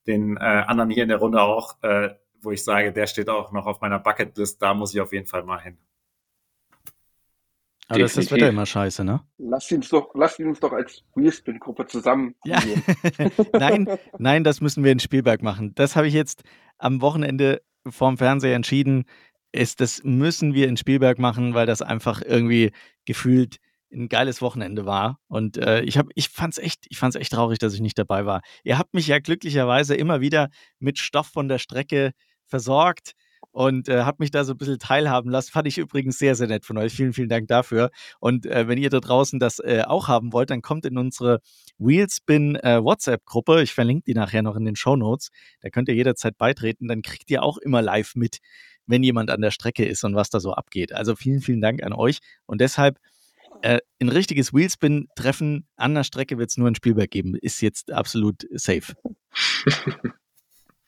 den 0.08 0.38
äh, 0.38 0.40
anderen 0.40 0.90
hier 0.90 1.04
in 1.04 1.10
der 1.10 1.20
Runde 1.20 1.42
auch, 1.42 1.82
äh, 1.84 2.10
wo 2.42 2.52
ich 2.52 2.64
sage, 2.64 2.92
der 2.92 3.08
steht 3.08 3.30
auch 3.30 3.52
noch 3.52 3.66
auf 3.66 3.82
meiner 3.82 4.00
Bucketlist. 4.00 4.62
Da 4.62 4.74
muss 4.74 4.94
ich 4.94 5.02
auf 5.02 5.14
jeden 5.14 5.28
Fall 5.28 5.44
mal 5.44 5.62
hin. 5.62 5.78
Aber 7.88 8.00
das 8.00 8.18
ist 8.18 8.32
das 8.32 8.32
Wetter 8.38 8.50
immer 8.50 8.66
scheiße, 8.66 9.04
ne? 9.06 9.22
Lass 9.38 9.72
ihn 9.72 9.82
doch, 9.82 10.12
lass 10.14 10.38
ihn 10.40 10.48
uns 10.48 10.60
doch 10.60 10.74
als 10.74 11.04
Wheelspin-Gruppe 11.16 11.88
zusammen. 11.88 12.36
Ja. 12.44 12.62
nein, 13.54 13.88
nein, 14.18 14.44
das 14.44 14.60
müssen 14.60 14.84
wir 14.84 14.92
in 14.92 15.00
Spielberg 15.00 15.42
machen. 15.42 15.74
Das 15.76 15.96
habe 15.96 16.08
ich 16.08 16.14
jetzt 16.14 16.44
am 16.78 17.02
Wochenende 17.02 17.62
vorm 17.88 18.18
Fernseher 18.18 18.56
entschieden. 18.56 19.06
Ist, 19.54 19.80
das 19.80 20.04
müssen 20.04 20.54
wir 20.54 20.68
in 20.68 20.76
Spielberg 20.76 21.18
machen, 21.18 21.54
weil 21.54 21.66
das 21.66 21.82
einfach 21.82 22.22
irgendwie 22.22 22.72
gefühlt 23.06 23.58
ein 23.94 24.10
geiles 24.10 24.42
Wochenende 24.42 24.86
war. 24.86 25.20
Und 25.30 25.58
äh, 25.58 25.82
ich 25.82 25.98
habe, 25.98 26.10
ich 26.16 26.28
fand's 26.28 26.58
echt, 26.58 26.86
ich 26.90 26.98
fand's 26.98 27.16
echt 27.16 27.32
traurig, 27.32 27.58
dass 27.60 27.74
ich 27.74 27.80
nicht 27.80 27.98
dabei 27.98 28.26
war. 28.26 28.42
Ihr 28.66 28.78
habt 28.78 28.94
mich 28.94 29.08
ja 29.08 29.20
glücklicherweise 29.20 29.96
immer 29.96 30.20
wieder 30.20 30.50
mit 30.80 31.00
Stoff 31.00 31.28
von 31.28 31.48
der 31.48 31.58
Strecke 31.58 32.12
versorgt 32.46 33.14
und 33.52 33.90
äh, 33.90 34.04
habe 34.04 34.18
mich 34.20 34.32
da 34.32 34.44
so 34.44 34.54
ein 34.54 34.58
bisschen 34.58 34.78
teilhaben 34.78 35.32
lassen. 35.32 35.52
Fand 35.52 35.68
ich 35.68 35.78
übrigens 35.78 36.20
sehr, 36.20 36.36
sehr 36.36 36.48
nett 36.48 36.64
von 36.64 36.78
euch. 36.78 36.94
Vielen, 36.94 37.14
vielen 37.14 37.30
Dank 37.30 37.48
dafür. 37.48 37.90
Und 38.20 38.46
äh, 38.46 38.68
wenn 38.68 38.78
ihr 38.78 38.90
da 38.90 39.00
draußen 39.00 39.40
das 39.40 39.60
äh, 39.60 39.84
auch 39.86 40.08
haben 40.08 40.32
wollt, 40.32 40.52
dann 40.52 40.62
kommt 40.62 40.86
in 40.86 40.98
unsere 40.98 41.42
Wheelspin 41.80 42.56
äh, 42.58 42.84
WhatsApp-Gruppe. 42.84 43.64
Ich 43.64 43.74
verlinke 43.74 44.04
die 44.06 44.14
nachher 44.14 44.44
noch 44.44 44.56
in 44.56 44.66
den 44.66 44.76
Show 44.76 44.96
Notes. 44.96 45.30
Da 45.62 45.70
könnt 45.70 45.90
ihr 45.90 45.96
jederzeit 45.96 46.38
beitreten. 46.38 46.88
Dann 46.88 47.02
kriegt 47.02 47.32
ihr 47.32 47.42
auch 47.42 47.58
immer 47.58 47.82
live 47.82 48.16
mit, 48.16 48.38
wenn 48.86 49.02
jemand 49.02 49.32
an 49.32 49.42
der 49.42 49.52
Strecke 49.52 49.86
ist 49.86 50.04
und 50.04 50.14
was 50.16 50.30
da 50.30 50.40
so 50.40 50.54
abgeht. 50.54 50.94
Also 50.94 51.16
vielen, 51.16 51.42
vielen 51.42 51.62
Dank 51.62 51.82
an 51.82 51.94
euch. 51.94 52.20
Und 52.46 52.62
deshalb 52.62 53.00
äh, 53.64 53.80
ein 54.00 54.10
richtiges 54.10 54.54
Wheelspin-Treffen 54.54 55.68
an 55.76 55.96
der 55.96 56.04
Strecke 56.04 56.38
wird 56.38 56.52
es 56.52 56.58
nur 56.58 56.68
in 56.68 56.76
Spielberg 56.76 57.10
geben. 57.10 57.36
Ist 57.36 57.62
jetzt 57.62 57.92
absolut 57.92 58.46
safe. 58.52 58.94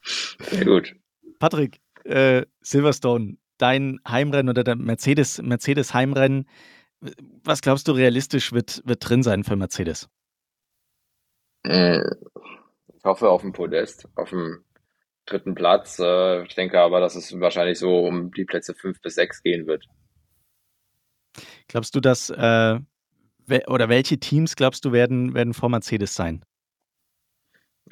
Sehr 0.04 0.66
gut. 0.66 0.96
Patrick, 1.40 1.80
äh, 2.06 2.46
Silverstone, 2.62 3.38
dein 3.58 4.00
Heimrennen 4.08 4.50
oder 4.50 4.64
der 4.64 4.76
Mercedes, 4.76 5.42
Mercedes 5.42 5.94
Heimrennen, 5.94 6.48
was 7.44 7.62
glaubst 7.62 7.88
du 7.88 7.94
realistisch 7.94 8.52
wird, 8.52 8.82
wird 8.86 9.08
drin 9.08 9.24
sein 9.24 9.44
für 9.44 9.56
Mercedes? 9.56 10.10
Äh, 11.64 12.00
ich 12.00 13.04
hoffe 13.04 13.30
auf 13.30 13.42
dem 13.42 13.54
Podest, 13.54 14.08
auf 14.16 14.30
dem 14.30 14.64
dritten 15.26 15.56
Platz. 15.56 16.00
Äh, 16.00 16.44
ich 16.44 16.56
denke 16.56 16.80
aber, 16.80 17.00
dass 17.00 17.16
es 17.16 17.40
wahrscheinlich 17.40 17.80
so 17.80 18.00
um 18.00 18.32
die 18.32 18.46
Plätze 18.46 18.74
fünf 18.74 19.02
bis 19.02 19.16
sechs 19.16 19.42
gehen 19.42 19.68
wird. 19.68 19.86
Glaubst 21.68 21.96
du, 21.96 22.00
dass 22.00 22.32
oder 22.32 23.90
welche 23.90 24.20
Teams 24.20 24.56
glaubst 24.56 24.86
du 24.86 24.92
werden, 24.92 25.34
werden 25.34 25.54
vor 25.54 25.70
Mercedes 25.70 26.14
sein? 26.16 26.44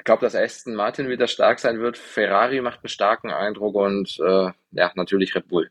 Ich 0.08 0.10
glaube, 0.10 0.24
dass 0.24 0.34
Aston 0.34 0.74
Martin 0.74 1.10
wieder 1.10 1.26
stark 1.26 1.58
sein 1.58 1.80
wird. 1.80 1.98
Ferrari 1.98 2.62
macht 2.62 2.78
einen 2.78 2.88
starken 2.88 3.30
Eindruck 3.30 3.74
und 3.74 4.18
äh, 4.20 4.52
ja, 4.70 4.90
natürlich 4.94 5.34
Red 5.34 5.48
Bull. 5.48 5.70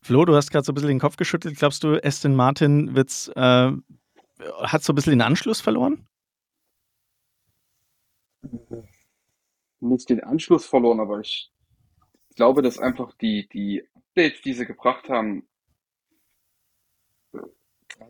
Flo, 0.00 0.24
du 0.24 0.34
hast 0.34 0.50
gerade 0.50 0.64
so 0.64 0.72
ein 0.72 0.74
bisschen 0.74 0.88
den 0.88 0.98
Kopf 0.98 1.14
geschüttelt. 1.14 1.56
Glaubst 1.56 1.84
du, 1.84 1.96
Aston 2.02 2.34
Martin 2.34 2.96
wird's, 2.96 3.28
äh, 3.36 3.70
hat 4.62 4.82
so 4.82 4.92
ein 4.92 4.96
bisschen 4.96 5.12
den 5.12 5.22
Anschluss 5.22 5.60
verloren? 5.60 6.08
Nicht 9.78 10.10
den 10.10 10.24
Anschluss 10.24 10.66
verloren, 10.66 10.98
aber 10.98 11.20
ich 11.20 11.52
glaube, 12.34 12.62
dass 12.62 12.80
einfach 12.80 13.14
die, 13.14 13.48
die 13.48 13.88
Updates, 13.94 14.42
die 14.42 14.54
sie 14.54 14.66
gebracht 14.66 15.08
haben, 15.08 15.46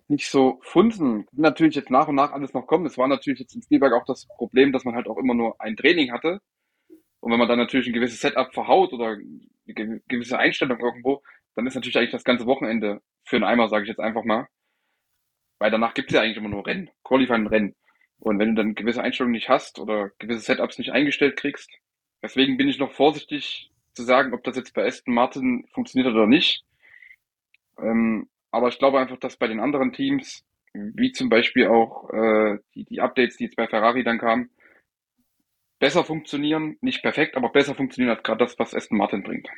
nicht 0.09 0.29
so 0.29 0.59
funzen. 0.63 1.27
Natürlich 1.33 1.75
jetzt 1.77 1.91
nach 1.91 2.09
und 2.09 2.15
nach 2.17 2.33
alles 2.33 2.55
noch 2.55 2.67
kommen. 2.67 2.87
Es 2.87 2.99
war 2.99 3.09
natürlich 3.09 3.41
jetzt 3.41 3.55
im 3.55 3.63
Spielberg 3.63 3.93
auch 3.93 4.05
das 4.05 4.27
Problem, 4.27 4.73
dass 4.73 4.85
man 4.85 4.95
halt 4.95 5.09
auch 5.09 5.19
immer 5.19 5.35
nur 5.35 5.61
ein 5.61 5.77
Training 5.77 6.13
hatte. 6.13 6.41
Und 7.21 7.31
wenn 7.31 7.39
man 7.39 7.49
dann 7.49 7.59
natürlich 7.59 7.87
ein 7.87 7.93
gewisses 7.93 8.21
Setup 8.21 8.53
verhaut 8.53 8.93
oder 8.93 9.17
eine 9.17 10.01
gewisse 10.09 10.39
Einstellung 10.39 10.81
irgendwo, 10.81 11.23
dann 11.55 11.67
ist 11.67 11.75
natürlich 11.75 11.97
eigentlich 11.97 12.11
das 12.11 12.25
ganze 12.25 12.47
Wochenende 12.47 13.01
für 13.25 13.37
einen 13.37 13.45
Eimer, 13.45 13.69
sage 13.69 13.85
ich 13.85 13.89
jetzt 13.89 14.01
einfach 14.01 14.25
mal. 14.25 14.49
Weil 15.59 15.71
danach 15.71 15.95
gibt 15.95 16.11
es 16.11 16.15
ja 16.15 16.23
eigentlich 16.23 16.39
immer 16.39 16.49
nur 16.49 16.67
Rennen, 16.67 16.91
Qualifying 17.05 17.47
Rennen. 17.47 17.77
Und 18.19 18.39
wenn 18.39 18.55
du 18.55 18.63
dann 18.63 18.75
gewisse 18.75 19.03
Einstellungen 19.03 19.33
nicht 19.33 19.49
hast 19.49 19.79
oder 19.79 20.11
gewisse 20.19 20.41
Setups 20.41 20.79
nicht 20.79 20.91
eingestellt 20.91 21.37
kriegst, 21.37 21.71
deswegen 22.23 22.57
bin 22.57 22.69
ich 22.69 22.79
noch 22.79 22.93
vorsichtig 22.93 23.71
zu 23.95 24.03
sagen, 24.03 24.33
ob 24.35 24.43
das 24.45 24.57
jetzt 24.57 24.75
bei 24.75 24.85
Aston 24.85 25.15
Martin 25.15 25.67
funktioniert 25.73 26.13
oder 26.13 26.27
nicht. 26.27 26.65
Ähm, 27.79 28.29
aber 28.53 28.69
ich 28.69 28.79
glaube 28.79 29.01
einfach, 29.01 29.19
dass 29.19 29.37
bei 29.37 29.49
den 29.49 29.61
anderen 29.61 29.93
Teams, 29.93 30.45
wie 30.75 31.13
zum 31.13 31.29
Beispiel 31.29 31.67
auch 31.67 32.11
äh, 32.11 32.59
die, 32.75 32.85
die 32.85 33.01
Updates, 33.01 33.39
die 33.39 33.45
jetzt 33.45 33.57
bei 33.57 33.67
Ferrari 33.67 34.05
dann 34.05 34.19
kamen, 34.19 34.51
besser 35.79 36.05
funktionieren. 36.05 36.77
Nicht 36.81 37.03
perfekt, 37.03 37.37
aber 37.37 37.49
besser 37.49 37.75
funktionieren 37.75 38.15
als 38.15 38.23
gerade 38.23 38.45
das, 38.45 38.59
was 38.59 38.75
Aston 38.75 38.99
Martin 38.99 39.23
bringt. 39.23 39.49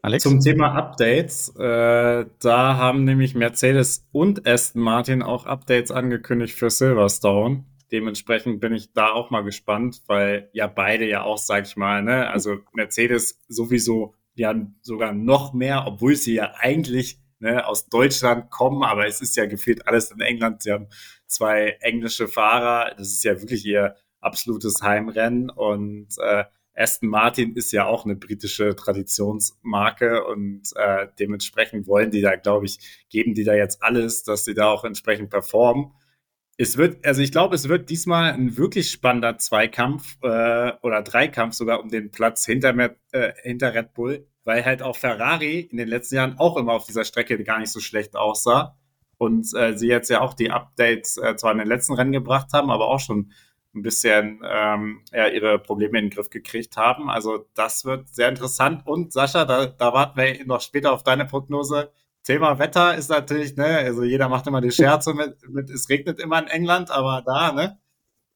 Alex? 0.00 0.22
Zum 0.22 0.40
Thema 0.40 0.74
Updates, 0.74 1.54
äh, 1.56 2.26
da 2.40 2.76
haben 2.76 3.04
nämlich 3.04 3.34
Mercedes 3.34 4.06
und 4.12 4.46
Aston 4.46 4.82
Martin 4.82 5.22
auch 5.22 5.46
Updates 5.46 5.90
angekündigt 5.90 6.54
für 6.54 6.70
Silverstone. 6.70 7.64
Dementsprechend 7.90 8.60
bin 8.60 8.74
ich 8.74 8.92
da 8.92 9.12
auch 9.12 9.30
mal 9.30 9.42
gespannt, 9.42 10.02
weil 10.06 10.50
ja 10.52 10.66
beide 10.66 11.06
ja 11.08 11.22
auch, 11.22 11.38
sag 11.38 11.66
ich 11.66 11.76
mal, 11.76 12.02
ne, 12.02 12.28
also 12.28 12.58
Mercedes 12.72 13.40
sowieso 13.48 14.14
ja 14.34 14.54
sogar 14.82 15.12
noch 15.12 15.52
mehr, 15.52 15.84
obwohl 15.86 16.16
sie 16.16 16.34
ja 16.34 16.54
eigentlich 16.58 17.18
ne, 17.38 17.66
aus 17.66 17.88
Deutschland 17.88 18.50
kommen, 18.50 18.82
aber 18.82 19.06
es 19.06 19.20
ist 19.20 19.36
ja 19.36 19.46
gefühlt 19.46 19.86
alles 19.86 20.10
in 20.10 20.20
England. 20.20 20.62
Sie 20.62 20.72
haben 20.72 20.88
zwei 21.26 21.76
englische 21.80 22.28
Fahrer, 22.28 22.94
das 22.96 23.08
ist 23.08 23.24
ja 23.24 23.40
wirklich 23.40 23.64
ihr 23.64 23.96
absolutes 24.20 24.82
Heimrennen. 24.82 25.50
Und 25.50 26.08
äh, 26.18 26.44
Aston 26.74 27.08
Martin 27.08 27.54
ist 27.54 27.72
ja 27.72 27.86
auch 27.86 28.04
eine 28.04 28.16
britische 28.16 28.74
Traditionsmarke. 28.74 30.24
Und 30.24 30.62
äh, 30.74 31.06
dementsprechend 31.18 31.86
wollen 31.86 32.10
die 32.10 32.22
da, 32.22 32.36
glaube 32.36 32.66
ich, 32.66 33.04
geben 33.10 33.34
die 33.34 33.44
da 33.44 33.54
jetzt 33.54 33.82
alles, 33.82 34.24
dass 34.24 34.44
sie 34.44 34.54
da 34.54 34.70
auch 34.70 34.84
entsprechend 34.84 35.30
performen 35.30 35.92
es 36.56 36.76
wird, 36.76 37.04
also 37.04 37.20
ich 37.20 37.32
glaube, 37.32 37.54
es 37.54 37.68
wird 37.68 37.90
diesmal 37.90 38.32
ein 38.32 38.56
wirklich 38.56 38.90
spannender 38.90 39.38
Zweikampf 39.38 40.16
äh, 40.22 40.72
oder 40.82 41.02
Dreikampf 41.02 41.54
sogar 41.54 41.80
um 41.80 41.88
den 41.88 42.10
Platz 42.10 42.44
hinter, 42.46 42.74
äh, 43.12 43.32
hinter 43.42 43.74
Red 43.74 43.94
Bull, 43.94 44.26
weil 44.44 44.64
halt 44.64 44.82
auch 44.82 44.96
Ferrari 44.96 45.60
in 45.60 45.78
den 45.78 45.88
letzten 45.88 46.16
Jahren 46.16 46.38
auch 46.38 46.56
immer 46.56 46.72
auf 46.72 46.86
dieser 46.86 47.04
Strecke 47.04 47.42
gar 47.42 47.58
nicht 47.58 47.72
so 47.72 47.80
schlecht 47.80 48.16
aussah. 48.16 48.76
Und 49.18 49.52
äh, 49.54 49.76
sie 49.76 49.88
jetzt 49.88 50.10
ja 50.10 50.20
auch 50.20 50.34
die 50.34 50.50
Updates 50.50 51.16
äh, 51.16 51.36
zwar 51.36 51.52
in 51.52 51.58
den 51.58 51.68
letzten 51.68 51.94
Rennen 51.94 52.12
gebracht 52.12 52.52
haben, 52.52 52.70
aber 52.70 52.88
auch 52.88 53.00
schon 53.00 53.32
ein 53.74 53.82
bisschen 53.82 54.40
ähm, 54.48 55.02
ihre 55.12 55.58
Probleme 55.58 55.98
in 55.98 56.04
den 56.04 56.10
Griff 56.10 56.30
gekriegt 56.30 56.76
haben. 56.76 57.10
Also 57.10 57.48
das 57.54 57.84
wird 57.84 58.08
sehr 58.08 58.28
interessant. 58.28 58.86
Und 58.86 59.12
Sascha, 59.12 59.44
da, 59.44 59.66
da 59.66 59.92
warten 59.92 60.16
wir 60.16 60.46
noch 60.46 60.60
später 60.60 60.92
auf 60.92 61.02
deine 61.02 61.24
Prognose. 61.24 61.90
Thema 62.24 62.58
Wetter 62.58 62.96
ist 62.96 63.10
natürlich, 63.10 63.56
ne, 63.56 63.66
also 63.66 64.02
jeder 64.02 64.28
macht 64.28 64.46
immer 64.46 64.60
die 64.60 64.70
Scherze 64.70 65.14
mit, 65.14 65.36
mit 65.48 65.70
es 65.70 65.88
regnet 65.88 66.18
immer 66.18 66.40
in 66.40 66.48
England, 66.48 66.90
aber 66.90 67.22
da, 67.24 67.52
ne, 67.52 67.78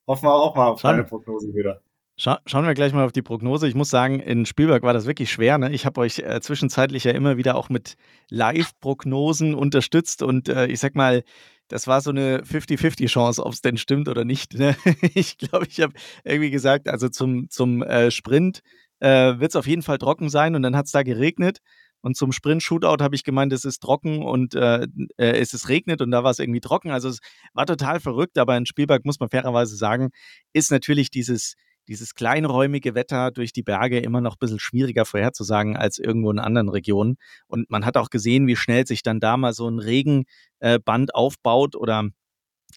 hoffen 0.07 0.25
wir 0.25 0.35
auch 0.35 0.55
mal 0.55 0.69
auf 0.69 0.83
deine 0.83 1.05
Prognose 1.05 1.55
wieder. 1.55 1.81
Scha 2.17 2.41
schauen 2.47 2.67
wir 2.67 2.75
gleich 2.75 2.93
mal 2.93 3.05
auf 3.05 3.13
die 3.13 3.23
Prognose. 3.23 3.69
Ich 3.69 3.77
muss 3.77 3.91
sagen, 3.91 4.19
in 4.19 4.45
Spielberg 4.45 4.83
war 4.83 4.93
das 4.93 5.07
wirklich 5.07 5.31
schwer. 5.31 5.57
Ne? 5.57 5.71
Ich 5.71 5.87
habe 5.87 6.01
euch 6.01 6.19
äh, 6.19 6.41
zwischenzeitlich 6.41 7.05
ja 7.05 7.13
immer 7.13 7.37
wieder 7.37 7.55
auch 7.55 7.69
mit 7.69 7.95
Live-Prognosen 8.29 9.55
unterstützt 9.55 10.23
und 10.23 10.49
äh, 10.49 10.67
ich 10.67 10.81
sag 10.81 10.97
mal, 10.97 11.23
das 11.69 11.87
war 11.87 12.01
so 12.01 12.11
eine 12.11 12.43
50-50-Chance, 12.43 13.45
ob 13.45 13.53
es 13.53 13.61
denn 13.61 13.77
stimmt 13.77 14.09
oder 14.09 14.25
nicht. 14.25 14.55
Ne? 14.55 14.75
Ich 15.15 15.39
glaube, 15.39 15.67
ich 15.69 15.81
habe 15.81 15.93
irgendwie 16.25 16.51
gesagt, 16.51 16.89
also 16.89 17.09
zum, 17.09 17.49
zum 17.51 17.83
äh, 17.83 18.11
Sprint 18.11 18.63
äh, 19.01 19.39
wird 19.39 19.53
es 19.53 19.57
auf 19.57 19.67
jeden 19.67 19.83
Fall 19.83 19.99
trocken 19.99 20.29
sein 20.29 20.57
und 20.57 20.63
dann 20.63 20.77
hat 20.77 20.87
es 20.87 20.93
da 20.93 21.03
geregnet. 21.05 21.59
Und 22.01 22.17
zum 22.17 22.33
Sprint-Shootout 22.33 23.03
habe 23.03 23.15
ich 23.15 23.25
gemeint, 23.25 23.53
es 23.53 23.65
ist 23.65 23.81
trocken 23.81 24.23
und 24.23 24.55
äh, 24.55 24.87
äh, 25.17 25.39
es 25.39 25.53
ist 25.55 25.69
regnet 25.69 26.01
und 26.01 26.11
da 26.11 26.25
war 26.25 26.31
es 26.31 26.39
irgendwie 26.39 26.61
trocken. 26.61 26.91
Also 26.91 27.09
es 27.09 27.19
war 27.55 27.67
total 27.67 28.01
verrückt, 28.01 28.39
aber 28.39 28.57
in 28.57 28.67
Spielberg 28.67 29.05
muss 29.05 29.21
man 29.21 29.29
fairerweise 29.29 29.77
sagen, 29.77 30.11
ist 30.53 30.71
natürlich 30.71 31.11
dieses, 31.11 31.55
dieses 31.89 32.15
kleinräumige 32.15 32.95
Wetter 32.95 33.31
durch 33.31 33.53
die 33.53 33.63
Berge 33.63 33.99
immer 33.99 34.21
noch 34.21 34.35
ein 34.35 34.39
bisschen 34.39 34.61
schwieriger 34.61 35.05
vorherzusagen 35.05 35.77
als 35.77 35.99
irgendwo 35.99 36.31
in 36.31 36.39
anderen 36.39 36.69
Regionen. 36.69 37.17
Und 37.47 37.71
man 37.71 37.85
hat 37.85 37.97
auch 37.97 38.11
gesehen, 38.11 38.47
wie 38.47 38.57
schnell 38.57 38.87
sich 38.87 39.03
dann 39.03 39.21
da 39.21 39.37
mal 39.37 39.53
so 39.53 39.69
ein 39.69 39.79
Regenband 39.79 41.15
aufbaut 41.15 41.75
oder 41.75 42.05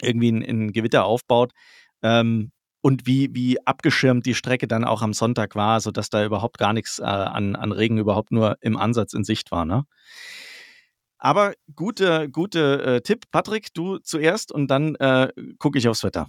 irgendwie 0.01 0.31
ein, 0.31 0.43
ein 0.43 0.71
Gewitter 0.71 1.05
aufbaut. 1.05 1.51
Ähm, 2.01 2.51
und 2.81 3.05
wie, 3.05 3.29
wie 3.33 3.65
abgeschirmt 3.65 4.25
die 4.25 4.33
Strecke 4.33 4.67
dann 4.67 4.83
auch 4.83 5.01
am 5.01 5.13
Sonntag 5.13 5.55
war, 5.55 5.79
sodass 5.79 6.09
da 6.09 6.25
überhaupt 6.25 6.57
gar 6.57 6.73
nichts 6.73 6.99
äh, 6.99 7.03
an, 7.03 7.55
an 7.55 7.71
Regen 7.71 7.97
überhaupt 7.97 8.31
nur 8.31 8.57
im 8.61 8.77
Ansatz 8.77 9.13
in 9.13 9.23
Sicht 9.23 9.51
war. 9.51 9.65
Ne? 9.65 9.85
Aber 11.17 11.53
gute, 11.75 12.29
gute 12.29 12.81
äh, 12.83 13.01
Tipp. 13.01 13.25
Patrick, 13.31 13.73
du 13.75 13.99
zuerst 13.99 14.51
und 14.51 14.67
dann 14.69 14.95
äh, 14.95 15.29
gucke 15.59 15.77
ich 15.77 15.87
aufs 15.87 16.03
Wetter. 16.03 16.27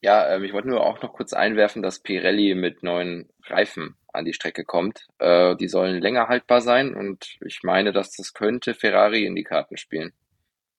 Ja, 0.00 0.34
ähm, 0.34 0.44
ich 0.44 0.52
wollte 0.52 0.68
nur 0.68 0.84
auch 0.84 1.02
noch 1.02 1.12
kurz 1.12 1.34
einwerfen, 1.34 1.82
dass 1.82 2.00
Pirelli 2.00 2.54
mit 2.54 2.82
neuen 2.82 3.28
Reifen 3.44 3.96
an 4.12 4.24
die 4.24 4.32
Strecke 4.32 4.64
kommt. 4.64 5.06
Äh, 5.18 5.56
die 5.56 5.68
sollen 5.68 6.00
länger 6.00 6.28
haltbar 6.28 6.62
sein 6.62 6.94
und 6.94 7.36
ich 7.44 7.62
meine, 7.62 7.92
dass 7.92 8.12
das 8.12 8.32
könnte 8.32 8.72
Ferrari 8.74 9.26
in 9.26 9.34
die 9.34 9.44
Karten 9.44 9.76
spielen, 9.76 10.12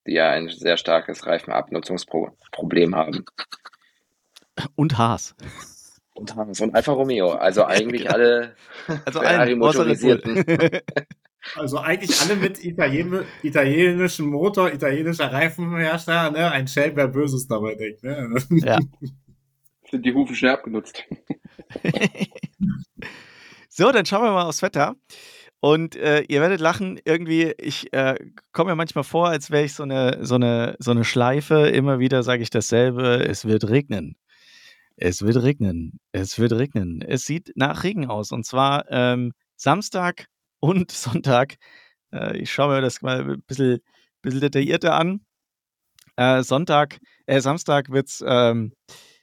die 0.06 0.14
ja 0.14 0.30
ein 0.30 0.48
sehr 0.48 0.76
starkes 0.76 1.26
Reifenabnutzungsproblem 1.26 2.96
haben. 2.96 3.24
Und 4.74 4.98
Haas. 4.98 5.34
Und 6.14 6.34
Haas 6.34 6.60
und 6.60 6.74
Alfa 6.74 6.92
Romeo. 6.92 7.32
Also 7.32 7.64
eigentlich 7.66 8.02
ja. 8.04 8.10
alle 8.10 8.56
also 9.04 9.56
motorisierten. 9.56 10.44
Also 11.56 11.78
eigentlich 11.78 12.20
alle 12.20 12.36
mit 12.36 12.62
Italien, 12.62 13.24
italienischem 13.42 14.26
Motor, 14.26 14.72
italienischer 14.72 15.32
Reifenhersteller, 15.32 16.30
ne? 16.30 16.50
Ein 16.50 16.68
Shell, 16.68 16.94
wer 16.94 17.08
Böses 17.08 17.46
dabei 17.46 17.74
denkt, 17.74 18.02
ne? 18.02 18.28
Ja. 18.50 18.78
Sind 19.90 20.04
die 20.04 20.12
Hufen 20.12 20.34
schnell 20.34 20.52
abgenutzt. 20.52 21.04
so, 23.70 23.90
dann 23.90 24.04
schauen 24.04 24.24
wir 24.24 24.32
mal 24.32 24.44
aufs 24.44 24.60
Wetter. 24.60 24.96
Und 25.60 25.96
äh, 25.96 26.22
ihr 26.28 26.40
werdet 26.40 26.60
lachen, 26.60 27.00
irgendwie, 27.04 27.54
ich 27.58 27.92
äh, 27.92 28.14
komme 28.52 28.70
mir 28.70 28.76
manchmal 28.76 29.04
vor, 29.04 29.28
als 29.28 29.50
wäre 29.50 29.64
ich 29.64 29.74
so 29.74 29.82
eine, 29.82 30.18
so, 30.20 30.36
eine, 30.36 30.76
so 30.78 30.90
eine 30.90 31.04
Schleife. 31.04 31.68
Immer 31.68 31.98
wieder 31.98 32.22
sage 32.22 32.42
ich 32.42 32.50
dasselbe, 32.50 33.24
es 33.28 33.44
wird 33.44 33.68
regnen. 33.68 34.16
Es 35.00 35.22
wird 35.22 35.40
regnen. 35.42 36.00
Es 36.12 36.38
wird 36.38 36.52
regnen. 36.52 37.02
Es 37.02 37.24
sieht 37.24 37.52
nach 37.54 37.84
Regen 37.84 38.06
aus. 38.06 38.32
Und 38.32 38.44
zwar 38.44 38.84
ähm, 38.90 39.32
Samstag 39.56 40.26
und 40.60 40.90
Sonntag. 40.90 41.56
Äh, 42.12 42.38
ich 42.38 42.52
schaue 42.52 42.74
mir 42.74 42.80
das 42.80 43.00
mal 43.02 43.20
ein 43.22 43.42
bisschen, 43.46 43.78
bisschen 44.22 44.40
detaillierter 44.40 44.94
an. 44.94 45.20
Äh, 46.16 46.42
Sonntag, 46.42 46.98
äh, 47.26 47.40
Samstag 47.40 47.90
wird 47.90 48.08
es 48.08 48.24
ähm, 48.26 48.72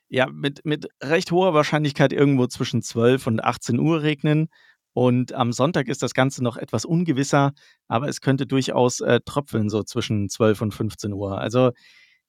ja, 0.07 0.27
mit, 0.27 0.65
mit 0.65 0.87
recht 1.03 1.31
hoher 1.31 1.53
Wahrscheinlichkeit 1.53 2.13
irgendwo 2.13 2.47
zwischen 2.47 2.81
12 2.81 3.27
und 3.27 3.43
18 3.43 3.79
Uhr 3.79 4.01
regnen. 4.01 4.47
Und 4.93 5.33
am 5.33 5.51
Sonntag 5.51 5.89
ist 5.89 6.01
das 6.03 6.13
Ganze 6.13 6.41
noch 6.41 6.55
etwas 6.55 6.85
ungewisser, 6.85 7.51
aber 7.89 8.07
es 8.07 8.21
könnte 8.21 8.47
durchaus 8.47 9.01
äh, 9.01 9.19
tröpfeln, 9.25 9.69
so 9.69 9.83
zwischen 9.83 10.29
12 10.29 10.61
und 10.61 10.73
15 10.73 11.11
Uhr. 11.11 11.37
Also 11.37 11.71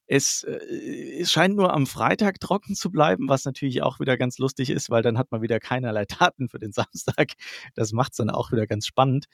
es, 0.06 0.44
äh, 0.44 1.20
es 1.20 1.32
scheint 1.32 1.56
nur 1.56 1.72
am 1.72 1.86
Freitag 1.86 2.40
trocken 2.40 2.74
zu 2.74 2.90
bleiben, 2.90 3.28
was 3.28 3.44
natürlich 3.44 3.82
auch 3.82 4.00
wieder 4.00 4.16
ganz 4.16 4.38
lustig 4.38 4.70
ist, 4.70 4.90
weil 4.90 5.02
dann 5.02 5.18
hat 5.18 5.30
man 5.30 5.42
wieder 5.42 5.60
keinerlei 5.60 6.04
Daten 6.18 6.48
für 6.48 6.58
den 6.58 6.72
Samstag. 6.72 7.32
Das 7.74 7.92
macht 7.92 8.12
es 8.12 8.18
dann 8.18 8.30
auch 8.30 8.52
wieder 8.52 8.66
ganz 8.66 8.86
spannend. 8.86 9.26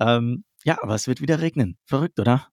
Ähm, 0.00 0.44
ja, 0.64 0.82
aber 0.82 0.94
es 0.94 1.06
wird 1.06 1.20
wieder 1.20 1.40
regnen. 1.40 1.76
Verrückt, 1.84 2.18
oder? 2.18 2.48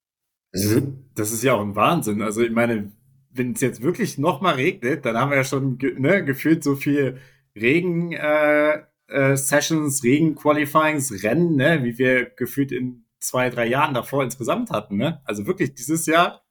Das 1.15 1.31
ist 1.31 1.43
ja 1.43 1.53
auch 1.53 1.61
ein 1.61 1.75
Wahnsinn. 1.75 2.21
Also 2.21 2.41
ich 2.41 2.51
meine, 2.51 2.91
wenn 3.29 3.53
es 3.53 3.61
jetzt 3.61 3.81
wirklich 3.81 4.17
nochmal 4.17 4.55
regnet, 4.55 5.05
dann 5.05 5.17
haben 5.17 5.31
wir 5.31 5.37
ja 5.37 5.43
schon 5.43 5.77
ne, 5.97 6.25
gefühlt 6.25 6.63
so 6.63 6.75
viel 6.75 7.19
Regen 7.55 8.11
äh, 8.11 8.83
äh, 9.07 9.37
Sessions, 9.37 10.03
Regen 10.03 10.35
Qualifyings, 10.35 11.23
Rennen, 11.23 11.55
ne, 11.55 11.83
wie 11.83 11.97
wir 11.97 12.25
gefühlt 12.25 12.71
in 12.71 13.05
zwei, 13.19 13.49
drei 13.49 13.67
Jahren 13.67 13.93
davor 13.93 14.23
insgesamt 14.23 14.71
hatten. 14.71 14.97
Ne? 14.97 15.21
Also 15.23 15.45
wirklich 15.47 15.73
dieses 15.73 16.05
Jahr 16.05 16.43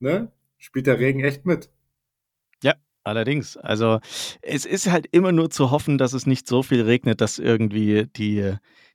ne, 0.00 0.32
spielt 0.64 0.86
der 0.86 0.98
Regen 0.98 1.22
echt 1.22 1.44
mit. 1.44 1.70
Ja, 2.62 2.74
allerdings. 3.04 3.56
Also 3.56 4.00
es 4.42 4.64
ist 4.64 4.90
halt 4.90 5.06
immer 5.12 5.32
nur 5.32 5.50
zu 5.50 5.70
hoffen, 5.70 5.98
dass 5.98 6.14
es 6.14 6.26
nicht 6.26 6.48
so 6.48 6.62
viel 6.62 6.82
regnet, 6.82 7.20
dass 7.20 7.38
irgendwie 7.38 8.06
die, 8.16 8.54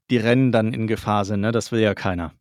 die 0.10 0.18
Rennen 0.18 0.52
dann 0.52 0.74
in 0.74 0.88
Gefahr 0.88 1.26
sind. 1.26 1.42
Ne? 1.42 1.52
Das 1.52 1.72
will 1.72 1.82
ja 1.82 1.94
keiner. 1.94 2.34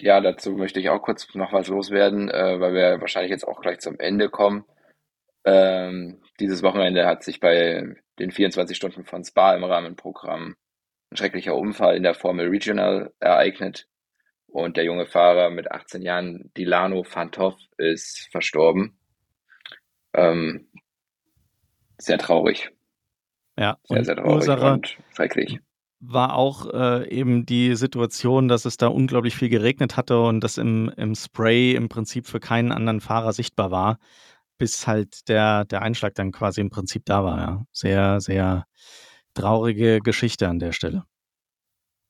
Ja, 0.00 0.20
dazu 0.20 0.52
möchte 0.52 0.80
ich 0.80 0.90
auch 0.90 1.00
kurz 1.00 1.32
noch 1.34 1.52
was 1.52 1.68
loswerden, 1.68 2.28
äh, 2.28 2.60
weil 2.60 2.74
wir 2.74 3.00
wahrscheinlich 3.00 3.30
jetzt 3.30 3.46
auch 3.46 3.60
gleich 3.60 3.78
zum 3.78 3.98
Ende 3.98 4.28
kommen. 4.28 4.64
Ähm, 5.44 6.20
dieses 6.40 6.62
Wochenende 6.62 7.06
hat 7.06 7.22
sich 7.22 7.40
bei 7.40 7.94
den 8.18 8.30
24 8.30 8.76
Stunden 8.76 9.04
von 9.04 9.24
Spa 9.24 9.54
im 9.54 9.64
Rahmenprogramm 9.64 10.56
ein 11.10 11.16
schrecklicher 11.16 11.56
Unfall 11.56 11.96
in 11.96 12.02
der 12.02 12.14
Formel 12.14 12.48
Regional 12.48 13.12
ereignet. 13.20 13.86
Und 14.54 14.76
der 14.76 14.84
junge 14.84 15.04
Fahrer 15.04 15.50
mit 15.50 15.72
18 15.72 16.00
Jahren, 16.02 16.52
Dilano 16.56 17.02
Fantov, 17.02 17.56
ist 17.76 18.28
verstorben. 18.30 18.96
Ähm, 20.12 20.68
sehr 21.98 22.18
traurig. 22.18 22.70
Ja, 23.58 23.78
sehr, 23.82 24.04
sehr 24.04 24.14
traurig 24.14 24.32
Ursache 24.32 24.72
und 24.72 24.96
schrecklich. 25.12 25.58
War 25.98 26.36
auch 26.36 26.72
äh, 26.72 27.10
eben 27.10 27.46
die 27.46 27.74
Situation, 27.74 28.46
dass 28.46 28.64
es 28.64 28.76
da 28.76 28.86
unglaublich 28.86 29.34
viel 29.34 29.48
geregnet 29.48 29.96
hatte 29.96 30.20
und 30.20 30.38
das 30.38 30.56
im, 30.56 30.88
im 30.96 31.16
Spray 31.16 31.74
im 31.74 31.88
Prinzip 31.88 32.28
für 32.28 32.38
keinen 32.38 32.70
anderen 32.70 33.00
Fahrer 33.00 33.32
sichtbar 33.32 33.72
war, 33.72 33.98
bis 34.56 34.86
halt 34.86 35.28
der, 35.28 35.64
der 35.64 35.82
Einschlag 35.82 36.14
dann 36.14 36.30
quasi 36.30 36.60
im 36.60 36.70
Prinzip 36.70 37.04
da 37.06 37.24
war. 37.24 37.38
Ja. 37.38 37.64
Sehr, 37.72 38.20
sehr 38.20 38.66
traurige 39.34 39.98
Geschichte 39.98 40.46
an 40.46 40.60
der 40.60 40.70
Stelle. 40.70 41.06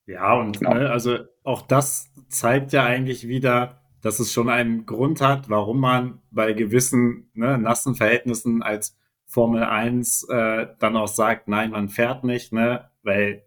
Ja, 0.07 0.35
und 0.35 0.59
genau. 0.59 0.75
ne, 0.75 0.91
also 0.91 1.19
auch 1.45 1.63
das 1.63 2.13
zeigt 2.35 2.73
ja 2.73 2.85
eigentlich 2.85 3.29
wieder, 3.29 3.81
dass 4.01 4.21
es 4.21 4.33
schon 4.33 4.49
einen 4.49 4.87
Grund 4.87 5.21
hat, 5.21 5.49
warum 5.49 5.81
man 5.81 6.21
bei 6.31 6.53
gewissen 6.53 7.31
ne, 7.35 7.59
nassen 7.59 7.95
Verhältnissen 7.95 8.63
als 8.63 8.97
Formel 9.27 9.65
1 9.65 10.29
äh, 10.29 10.67
dann 10.79 10.97
auch 10.97 11.09
sagt, 11.09 11.49
nein, 11.49 11.71
man 11.71 11.89
fährt 11.89 12.25
nicht, 12.25 12.53
ne, 12.53 12.91
weil 13.03 13.45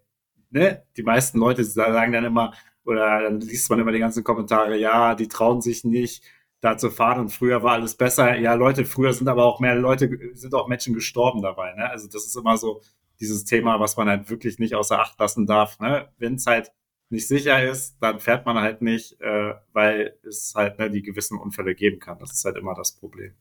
ne, 0.50 0.82
die 0.96 1.02
meisten 1.02 1.38
Leute 1.38 1.64
sagen 1.64 2.12
dann 2.12 2.24
immer, 2.24 2.52
oder 2.84 3.22
dann 3.22 3.40
liest 3.40 3.70
man 3.70 3.78
immer 3.78 3.92
die 3.92 3.98
ganzen 3.98 4.24
Kommentare, 4.24 4.76
ja, 4.76 5.14
die 5.14 5.28
trauen 5.28 5.60
sich 5.60 5.84
nicht, 5.84 6.24
da 6.60 6.76
zu 6.76 6.90
fahren 6.90 7.20
und 7.20 7.28
früher 7.28 7.62
war 7.62 7.74
alles 7.74 7.94
besser. 7.94 8.36
Ja, 8.36 8.54
Leute, 8.54 8.84
früher 8.84 9.12
sind 9.12 9.28
aber 9.28 9.44
auch 9.44 9.60
mehr 9.60 9.76
Leute, 9.76 10.10
sind 10.34 10.54
auch 10.54 10.66
Menschen 10.66 10.94
gestorben 10.94 11.40
dabei, 11.40 11.72
ne? 11.74 11.88
Also 11.88 12.08
das 12.08 12.26
ist 12.26 12.36
immer 12.36 12.56
so, 12.56 12.80
dieses 13.20 13.44
Thema, 13.44 13.80
was 13.80 13.96
man 13.96 14.08
halt 14.08 14.30
wirklich 14.30 14.58
nicht 14.58 14.74
außer 14.74 14.98
Acht 14.98 15.18
lassen 15.18 15.46
darf. 15.46 15.78
Ne? 15.80 16.08
Wenn 16.18 16.34
es 16.34 16.46
halt 16.46 16.72
nicht 17.10 17.28
sicher 17.28 17.62
ist, 17.62 17.96
dann 18.00 18.20
fährt 18.20 18.46
man 18.46 18.58
halt 18.58 18.82
nicht, 18.82 19.20
äh, 19.20 19.54
weil 19.72 20.16
es 20.26 20.52
halt 20.54 20.78
ne, 20.78 20.90
die 20.90 21.02
gewissen 21.02 21.38
Unfälle 21.38 21.74
geben 21.74 22.00
kann. 22.00 22.18
Das 22.18 22.32
ist 22.32 22.44
halt 22.44 22.56
immer 22.56 22.74
das 22.74 22.92
Problem. 22.92 23.34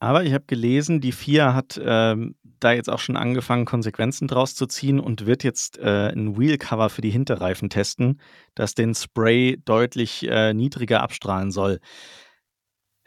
Aber 0.00 0.24
ich 0.24 0.32
habe 0.32 0.44
gelesen, 0.46 1.00
die 1.00 1.12
FIA 1.12 1.54
hat 1.54 1.80
ähm, 1.82 2.36
da 2.60 2.72
jetzt 2.72 2.88
auch 2.88 3.00
schon 3.00 3.16
angefangen, 3.16 3.64
Konsequenzen 3.64 4.28
draus 4.28 4.54
zu 4.54 4.66
ziehen 4.66 5.00
und 5.00 5.26
wird 5.26 5.42
jetzt 5.42 5.78
äh, 5.78 6.12
ein 6.12 6.38
Wheelcover 6.38 6.88
für 6.88 7.00
die 7.02 7.10
Hinterreifen 7.10 7.68
testen, 7.68 8.20
das 8.54 8.74
den 8.74 8.94
Spray 8.94 9.60
deutlich 9.64 10.26
äh, 10.28 10.54
niedriger 10.54 11.02
abstrahlen 11.02 11.50
soll. 11.50 11.80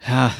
Ja, 0.06 0.34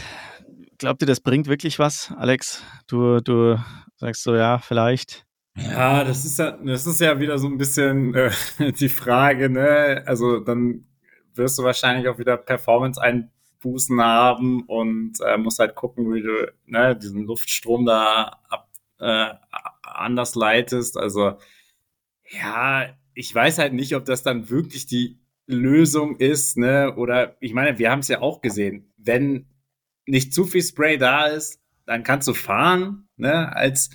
glaubt 0.78 1.02
ihr, 1.02 1.06
das 1.06 1.20
bringt 1.20 1.46
wirklich 1.46 1.78
was, 1.78 2.12
Alex? 2.16 2.62
Du, 2.86 3.20
du 3.20 3.58
sagst 3.96 4.22
so, 4.22 4.34
ja, 4.34 4.58
vielleicht. 4.58 5.24
Ja, 5.56 6.02
das 6.04 6.24
ist 6.24 6.38
ja, 6.38 6.52
das 6.52 6.86
ist 6.86 7.00
ja 7.00 7.20
wieder 7.20 7.38
so 7.38 7.46
ein 7.46 7.58
bisschen 7.58 8.14
äh, 8.14 8.30
die 8.72 8.88
Frage, 8.88 9.50
ne? 9.50 10.02
Also 10.06 10.40
dann 10.40 10.86
wirst 11.34 11.58
du 11.58 11.62
wahrscheinlich 11.62 12.08
auch 12.08 12.18
wieder 12.18 12.36
Performance-Einbußen 12.38 14.00
haben 14.00 14.62
und 14.64 15.14
äh, 15.20 15.36
musst 15.36 15.58
halt 15.58 15.74
gucken, 15.74 16.12
wie 16.12 16.22
du 16.22 16.52
ne, 16.66 16.96
diesen 16.96 17.24
Luftstrom 17.26 17.84
da 17.86 18.40
ab, 18.48 18.68
äh, 18.98 19.28
anders 19.82 20.34
leitest. 20.34 20.96
Also 20.96 21.36
ja, 22.30 22.86
ich 23.14 23.34
weiß 23.34 23.58
halt 23.58 23.74
nicht, 23.74 23.94
ob 23.94 24.04
das 24.04 24.22
dann 24.22 24.48
wirklich 24.50 24.86
die 24.86 25.18
Lösung 25.46 26.16
ist, 26.16 26.56
ne? 26.56 26.94
Oder 26.96 27.36
ich 27.40 27.52
meine, 27.52 27.78
wir 27.78 27.90
haben 27.90 28.00
es 28.00 28.08
ja 28.08 28.20
auch 28.22 28.40
gesehen, 28.40 28.92
wenn 28.96 29.46
nicht 30.06 30.32
zu 30.34 30.44
viel 30.44 30.62
Spray 30.62 30.98
da 30.98 31.26
ist, 31.26 31.60
dann 31.86 32.04
kannst 32.04 32.28
du 32.28 32.34
fahren, 32.34 33.08
ne? 33.16 33.54
Als 33.54 33.90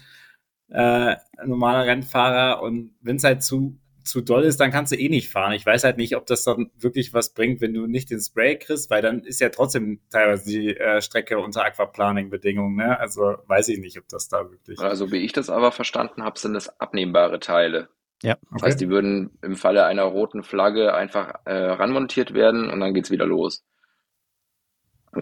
äh, 0.69 1.15
normaler 1.45 1.85
Rennfahrer 1.85 2.61
und 2.61 2.91
wenn 3.01 3.17
es 3.17 3.23
halt 3.23 3.43
zu 3.43 3.77
zu 4.07 4.21
doll 4.21 4.43
ist, 4.43 4.59
dann 4.59 4.71
kannst 4.71 4.91
du 4.91 4.95
eh 4.97 5.09
nicht 5.09 5.29
fahren. 5.29 5.53
Ich 5.53 5.65
weiß 5.65 5.83
halt 5.83 5.97
nicht, 5.97 6.15
ob 6.15 6.25
das 6.25 6.43
dann 6.43 6.71
wirklich 6.77 7.13
was 7.13 7.33
bringt, 7.33 7.61
wenn 7.61 7.73
du 7.73 7.87
nicht 7.87 8.09
den 8.09 8.19
Spray 8.19 8.57
kriegst, 8.57 8.89
weil 8.89 9.01
dann 9.01 9.19
ist 9.23 9.39
ja 9.39 9.49
trotzdem 9.49 9.99
teilweise 10.09 10.49
die 10.49 10.75
äh, 10.75 11.01
Strecke 11.01 11.39
unter 11.39 11.63
Aquaplaning-Bedingungen. 11.65 12.75
Ne? 12.75 12.99
Also 12.99 13.35
weiß 13.47 13.67
ich 13.69 13.79
nicht, 13.79 13.97
ob 13.99 14.07
das 14.07 14.29
da 14.29 14.49
wirklich. 14.49 14.79
Also 14.79 15.11
wie 15.11 15.17
ich 15.17 15.33
das 15.33 15.49
aber 15.49 15.71
verstanden 15.71 16.23
habe, 16.23 16.39
sind 16.39 16.53
das 16.53 16.79
abnehmbare 16.79 17.39
Teile. 17.39 17.89
Ja. 18.23 18.33
Okay. 18.33 18.45
Das 18.53 18.63
heißt, 18.63 18.81
die 18.81 18.89
würden 18.89 19.37
im 19.41 19.55
Falle 19.55 19.85
einer 19.85 20.03
roten 20.03 20.41
Flagge 20.41 20.93
einfach 20.93 21.33
äh, 21.45 21.53
ranmontiert 21.53 22.33
werden 22.33 22.69
und 22.69 22.79
dann 22.79 22.93
geht's 22.93 23.11
wieder 23.11 23.25
los. 23.25 23.63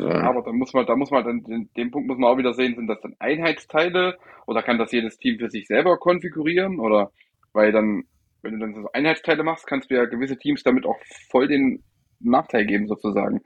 Also, 0.03 0.09
aber 0.09 0.41
da 0.41 0.51
muss 0.51 0.73
man, 0.73 0.85
da 0.85 0.95
muss 0.95 1.11
man 1.11 1.23
dann, 1.23 1.43
den, 1.43 1.69
den 1.75 1.91
Punkt 1.91 2.07
muss 2.07 2.17
man 2.17 2.31
auch 2.31 2.37
wieder 2.37 2.53
sehen, 2.53 2.75
sind 2.75 2.87
das 2.87 3.01
dann 3.01 3.15
Einheitsteile 3.19 4.17
oder 4.45 4.63
kann 4.63 4.77
das 4.77 4.91
jedes 4.91 5.17
Team 5.17 5.39
für 5.39 5.49
sich 5.49 5.67
selber 5.67 5.97
konfigurieren 5.97 6.79
oder, 6.79 7.11
weil 7.53 7.71
dann, 7.71 8.03
wenn 8.41 8.53
du 8.53 8.59
dann 8.59 8.75
so 8.75 8.91
Einheitsteile 8.91 9.43
machst, 9.43 9.67
kannst 9.67 9.89
du 9.89 9.95
ja 9.95 10.05
gewisse 10.05 10.37
Teams 10.37 10.63
damit 10.63 10.85
auch 10.85 10.99
voll 11.29 11.47
den 11.47 11.83
Nachteil 12.19 12.65
geben 12.65 12.87
sozusagen. 12.87 13.41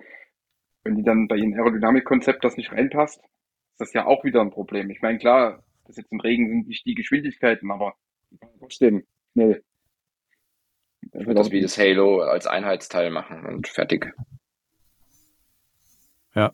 Wenn 0.84 0.95
die 0.95 1.04
dann 1.04 1.28
bei 1.28 1.36
ihrem 1.38 1.54
Aerodynamikkonzept 1.54 2.43
das 2.43 2.58
nicht 2.58 2.72
reinpasst, 2.72 3.20
ist 3.20 3.80
das 3.80 3.93
ja 3.93 4.06
auch 4.06 4.24
wieder 4.24 4.41
ein 4.41 4.52
Problem. 4.52 4.89
Ich 4.89 5.02
meine, 5.02 5.20
klar, 5.20 5.64
das 5.86 5.97
jetzt 5.97 6.12
im 6.12 6.20
Regen 6.20 6.50
sind 6.50 6.68
nicht 6.68 6.86
die 6.86 6.95
Geschwindigkeiten, 6.95 7.72
aber 7.72 7.95
trotzdem 8.60 9.04
schnell. 9.34 9.64
Ich 11.02 11.26
würde 11.26 11.36
das 11.36 11.52
wie 11.52 11.62
das 11.62 11.78
Halo 11.78 12.22
als 12.22 12.45
Einheitsteil 12.47 13.10
machen 13.10 13.45
und 13.45 13.68
fertig. 13.68 14.14
Ja. 16.36 16.54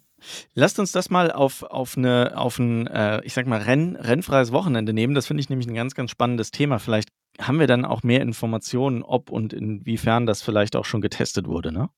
Lasst 0.54 0.80
uns 0.80 0.92
das 0.92 1.10
mal 1.10 1.32
auf, 1.32 1.64
auf, 1.64 1.98
eine, 1.98 2.34
auf 2.36 2.58
ein, 2.58 2.88
äh, 2.88 3.22
ich 3.24 3.34
sag 3.34 3.48
mal, 3.48 3.62
Renn, 3.62 3.96
rennfreies 3.96 4.52
Wochenende 4.52 4.94
nehmen. 4.94 5.14
Das 5.14 5.28
finde 5.28 5.42
ich 5.42 5.50
nämlich 5.50 5.68
ein 5.68 5.76
ganz, 5.76 5.94
ganz 5.94 6.12
spannendes 6.12 6.52
Thema. 6.52 6.80
Vielleicht 6.80 7.10
haben 7.40 7.60
wir 7.60 7.68
dann 7.68 7.86
auch 7.86 8.04
mehr 8.04 8.22
Informationen, 8.22 9.04
ob 9.04 9.30
und 9.30 9.54
inwiefern 9.54 10.26
das 10.26 10.42
vielleicht 10.42 10.76
auch 10.76 10.86
schon 10.86 11.02
getestet 11.02 11.48
wurde. 11.48 11.72
Ne? 11.72 11.90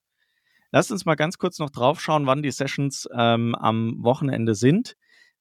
Lasst 0.72 0.92
uns 0.92 1.06
mal 1.06 1.16
ganz 1.16 1.38
kurz 1.38 1.60
noch 1.60 1.70
drauf 1.70 2.02
schauen, 2.02 2.26
wann 2.26 2.42
die 2.42 2.52
Sessions 2.52 3.08
ähm, 3.14 3.56
am 3.56 4.04
Wochenende 4.04 4.56
sind. 4.56 4.96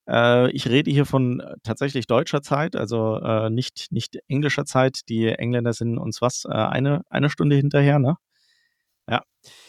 Äh, 0.09 0.51
ich 0.53 0.69
rede 0.69 0.91
hier 0.91 1.07
von 1.07 1.41
äh, 1.41 1.57
tatsächlich 1.63 2.07
deutscher 2.07 2.43
Zeit, 2.43 2.77
also 2.77 3.17
äh, 3.17 3.51
nicht, 3.51 3.89
nicht 3.91 4.19
englischer 4.29 4.65
Zeit. 4.65 5.01
Die 5.09 5.27
Engländer 5.27 5.73
sind 5.73 5.99
uns 5.99 6.23
was, 6.23 6.45
äh, 6.45 6.53
eine, 6.53 7.03
eine 7.11 7.31
Stunde 7.31 7.57
hinterher, 7.57 7.99
ne? 7.99 8.17
Ja. 9.09 9.23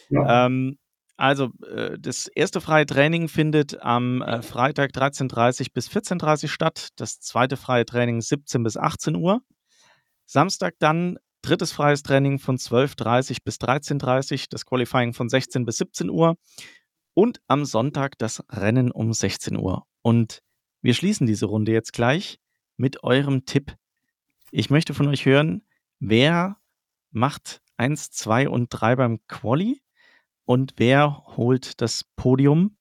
ja. 0.09 0.45
Ähm, 0.45 0.77
also, 1.17 1.51
äh, 1.65 1.97
das 1.99 2.27
erste 2.27 2.61
freie 2.61 2.85
Training 2.85 3.27
findet 3.27 3.81
am 3.81 4.21
äh, 4.21 4.43
Freitag 4.43 4.91
13.30 4.91 5.73
bis 5.73 5.89
14.30 5.89 6.47
statt. 6.47 6.89
Das 6.95 7.19
zweite 7.19 7.57
freie 7.57 7.85
Training 7.85 8.21
17 8.21 8.63
bis 8.63 8.77
18 8.77 9.15
Uhr. 9.15 9.41
Samstag 10.27 10.75
dann 10.79 11.17
drittes 11.41 11.71
freies 11.71 12.03
Training 12.03 12.37
von 12.37 12.57
12.30 12.57 13.37
bis 13.43 13.55
13.30 13.57 14.45
das 14.51 14.65
Qualifying 14.65 15.13
von 15.13 15.27
16 15.27 15.65
bis 15.65 15.77
17 15.77 16.11
Uhr. 16.11 16.37
Und 17.15 17.41
am 17.47 17.65
Sonntag 17.65 18.19
das 18.19 18.43
Rennen 18.51 18.91
um 18.91 19.11
16 19.11 19.57
Uhr. 19.57 19.85
Und 20.03 20.43
wir 20.83 20.93
schließen 20.93 21.25
diese 21.25 21.47
Runde 21.47 21.71
jetzt 21.71 21.93
gleich 21.93 22.37
mit 22.75 23.03
eurem 23.03 23.45
Tipp. 23.45 23.75
Ich 24.51 24.69
möchte 24.69 24.93
von 24.93 25.07
euch 25.07 25.25
hören, 25.25 25.63
wer 25.99 26.57
macht 27.09 27.61
1, 27.77 28.11
2 28.11 28.49
und 28.49 28.69
3 28.69 28.95
beim 28.95 29.19
Quali? 29.27 29.81
Und 30.47 30.75
wer 30.77 31.25
holt 31.35 31.81
das 31.81 32.05
Podium? 32.15 32.77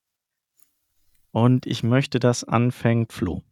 Und 1.32 1.66
ich 1.66 1.82
möchte, 1.82 2.20
dass 2.20 2.44
anfängt 2.44 3.12
Flo. 3.12 3.42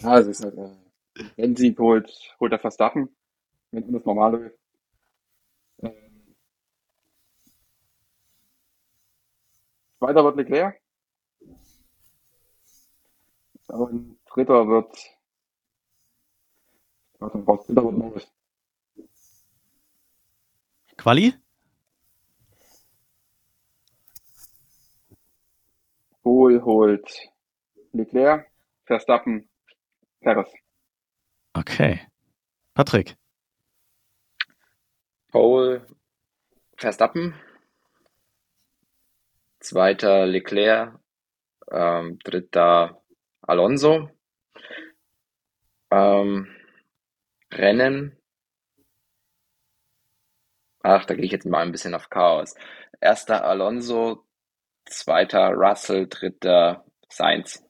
Ja, 0.00 0.20
es 0.20 0.28
ist 0.28 0.44
halt, 0.44 0.56
äh, 0.56 0.76
wenn 1.34 1.56
Sieg 1.56 1.80
holt, 1.80 2.08
holt 2.38 2.52
er 2.52 2.60
Verstappen, 2.60 3.08
wenn 3.72 3.82
alles 3.88 4.04
normal 4.04 4.32
läuft. 4.32 4.58
Ähm, 5.78 6.36
zweiter 9.98 10.22
wird 10.22 10.36
Leclerc. 10.36 10.80
Und 13.66 14.20
dritter 14.26 14.68
wird, 14.68 14.96
was 17.18 17.66
dritter 17.66 17.84
wird 17.84 17.98
Norris. 17.98 18.32
Quali? 20.96 21.34
Kohl 26.22 26.62
holt 26.62 27.10
Leclerc, 27.92 28.46
Verstappen, 28.86 29.48
Perez. 30.20 30.48
Okay. 31.54 32.00
Patrick. 32.74 33.16
Pole 35.30 35.86
Verstappen, 36.76 37.34
zweiter 39.60 40.26
Leclerc, 40.26 40.98
ähm, 41.70 42.18
dritter 42.24 43.02
Alonso. 43.42 44.10
Ähm, 45.90 46.48
Rennen. 47.52 48.16
Ach, 50.82 51.04
da 51.04 51.14
gehe 51.14 51.24
ich 51.24 51.32
jetzt 51.32 51.46
mal 51.46 51.62
ein 51.62 51.72
bisschen 51.72 51.94
auf 51.94 52.10
Chaos. 52.10 52.54
Erster 53.00 53.44
Alonso, 53.44 54.24
zweiter 54.84 55.50
Russell, 55.50 56.08
dritter 56.08 56.84
Sainz. 57.08 57.64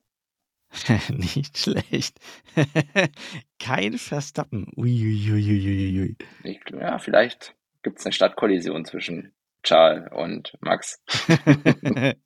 Nicht 1.09 1.59
schlecht. 1.59 2.19
Kein 3.59 3.99
Verstappen. 3.99 4.73
Uiuiuiuiui. 4.77 6.17
Ich, 6.45 6.61
ja, 6.71 6.99
vielleicht 6.99 7.55
gibt 7.83 7.99
es 7.99 8.07
eine 8.07 8.13
Stadtkollision 8.13 8.85
zwischen 8.85 9.35
Charles 9.63 10.11
und 10.13 10.57
Max. 10.61 11.03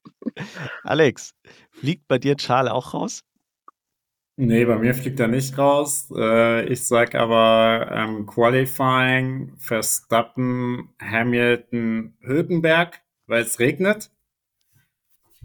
Alex, 0.84 1.34
fliegt 1.70 2.06
bei 2.08 2.18
dir 2.18 2.36
Charles 2.36 2.72
auch 2.72 2.94
raus? 2.94 3.24
Nee, 4.38 4.66
bei 4.66 4.76
mir 4.76 4.94
fliegt 4.94 5.18
er 5.18 5.28
nicht 5.28 5.56
raus. 5.56 6.12
Äh, 6.14 6.66
ich 6.66 6.84
sag 6.86 7.14
aber 7.14 7.90
ähm, 7.90 8.26
Qualifying, 8.26 9.56
Verstappen, 9.56 10.90
Hamilton, 11.00 12.18
Hülkenberg, 12.20 13.00
weil 13.26 13.42
es 13.42 13.58
regnet. 13.58 14.10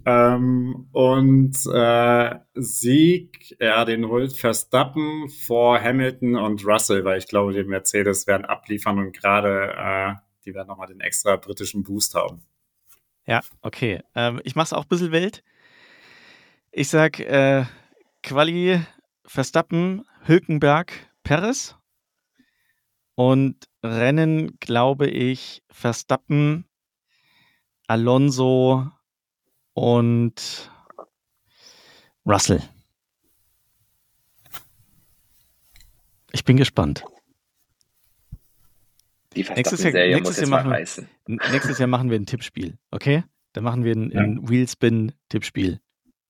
Ähm, 0.04 0.88
und 0.92 1.56
äh, 1.72 2.34
Sieg, 2.54 3.56
ja, 3.58 3.84
den 3.86 4.08
holt 4.08 4.34
Verstappen 4.34 5.28
vor 5.28 5.80
Hamilton 5.80 6.36
und 6.36 6.66
Russell, 6.66 7.04
weil 7.04 7.18
ich 7.18 7.28
glaube, 7.28 7.54
die 7.54 7.64
Mercedes 7.64 8.26
werden 8.26 8.44
abliefern 8.44 8.98
und 8.98 9.16
gerade 9.16 9.72
äh, 9.74 10.14
die 10.44 10.54
werden 10.54 10.68
nochmal 10.68 10.88
den 10.88 11.00
extra 11.00 11.36
britischen 11.36 11.82
Boost 11.82 12.14
haben. 12.14 12.42
Ja, 13.26 13.40
okay. 13.62 14.00
Ähm, 14.14 14.40
ich 14.44 14.56
mache 14.56 14.66
es 14.66 14.72
auch 14.72 14.82
ein 14.82 14.88
bisschen 14.88 15.12
wild. 15.12 15.42
Ich 16.72 16.88
sag 16.88 17.20
äh, 17.20 17.64
Quali 18.22 18.80
Verstappen, 19.24 20.04
Hülkenberg, 20.24 20.92
Perez. 21.22 21.76
Und 23.14 23.68
Rennen, 23.84 24.58
glaube 24.58 25.08
ich, 25.08 25.62
Verstappen, 25.70 26.64
Alonso 27.86 28.90
und 29.74 30.70
Russell. 32.24 32.62
Ich 36.32 36.44
bin 36.44 36.56
gespannt. 36.56 37.04
Die 39.34 39.42
nächstes 39.42 39.82
Jahr, 39.82 39.92
nächstes, 39.92 40.40
Jahr 40.40 40.48
machen, 40.48 41.06
nächstes 41.26 41.78
Jahr 41.78 41.86
machen 41.88 42.10
wir 42.10 42.18
ein 42.18 42.26
Tippspiel, 42.26 42.78
okay? 42.90 43.24
Dann 43.52 43.64
machen 43.64 43.84
wir 43.84 43.94
ein, 43.94 44.10
ja. 44.10 44.20
ein 44.20 44.48
Wheelspin-Tippspiel. 44.48 45.80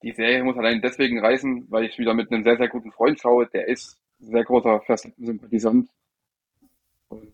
Die 0.03 0.12
Serie 0.12 0.42
muss 0.42 0.57
allein 0.57 0.80
deswegen 0.80 1.20
reißen, 1.20 1.66
weil 1.70 1.84
ich 1.84 1.98
wieder 1.98 2.14
mit 2.14 2.30
einem 2.30 2.44
sehr, 2.44 2.57
sehr 2.57 2.68
guten 2.68 2.92
Freund 2.92 3.20
schaue. 3.20 3.46
Der 3.46 3.68
ist 3.68 3.98
sehr 4.18 4.44
großer 4.44 4.80
Verstappen-Sympathisant. 4.80 5.88
Und 7.09 7.32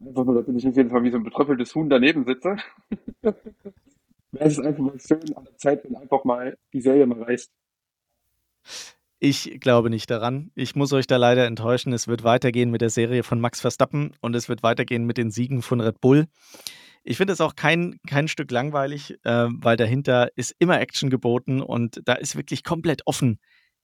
einfach 0.00 0.24
nur, 0.24 0.34
da 0.34 0.40
bin 0.40 0.56
ich 0.56 0.66
auf 0.66 0.76
jeden 0.76 0.90
Fall 0.90 1.02
wie 1.04 1.10
so 1.10 1.18
ein 1.18 1.24
betröpfeltes 1.24 1.74
Huhn 1.74 1.88
daneben 1.88 2.24
sitze. 2.24 2.56
Es 4.38 4.58
einfach 4.58 4.82
mal 4.82 5.00
schön 5.00 5.34
an 5.34 5.44
der 5.44 5.56
Zeit, 5.56 5.84
wenn 5.84 5.96
einfach 5.96 6.24
mal 6.24 6.58
die 6.74 6.82
Serie 6.82 7.06
mal 7.06 7.22
reißt. 7.22 7.50
Ich 9.18 9.60
glaube 9.60 9.88
nicht 9.88 10.10
daran. 10.10 10.50
Ich 10.54 10.76
muss 10.76 10.92
euch 10.92 11.06
da 11.06 11.16
leider 11.16 11.46
enttäuschen. 11.46 11.92
Es 11.92 12.06
wird 12.06 12.22
weitergehen 12.22 12.70
mit 12.70 12.82
der 12.82 12.90
Serie 12.90 13.22
von 13.22 13.40
Max 13.40 13.62
Verstappen 13.62 14.12
und 14.20 14.36
es 14.36 14.48
wird 14.48 14.62
weitergehen 14.62 15.06
mit 15.06 15.16
den 15.16 15.30
Siegen 15.30 15.62
von 15.62 15.80
Red 15.80 16.00
Bull. 16.02 16.26
Ich 17.08 17.18
finde 17.18 17.32
es 17.32 17.40
auch 17.40 17.54
kein, 17.54 18.00
kein 18.08 18.26
Stück 18.26 18.50
langweilig, 18.50 19.16
äh, 19.22 19.46
weil 19.48 19.76
dahinter 19.76 20.28
ist 20.34 20.56
immer 20.58 20.80
Action 20.80 21.08
geboten 21.08 21.62
und 21.62 22.00
da 22.04 22.14
ist 22.14 22.34
wirklich 22.34 22.64
komplett 22.64 23.02
offen, 23.06 23.38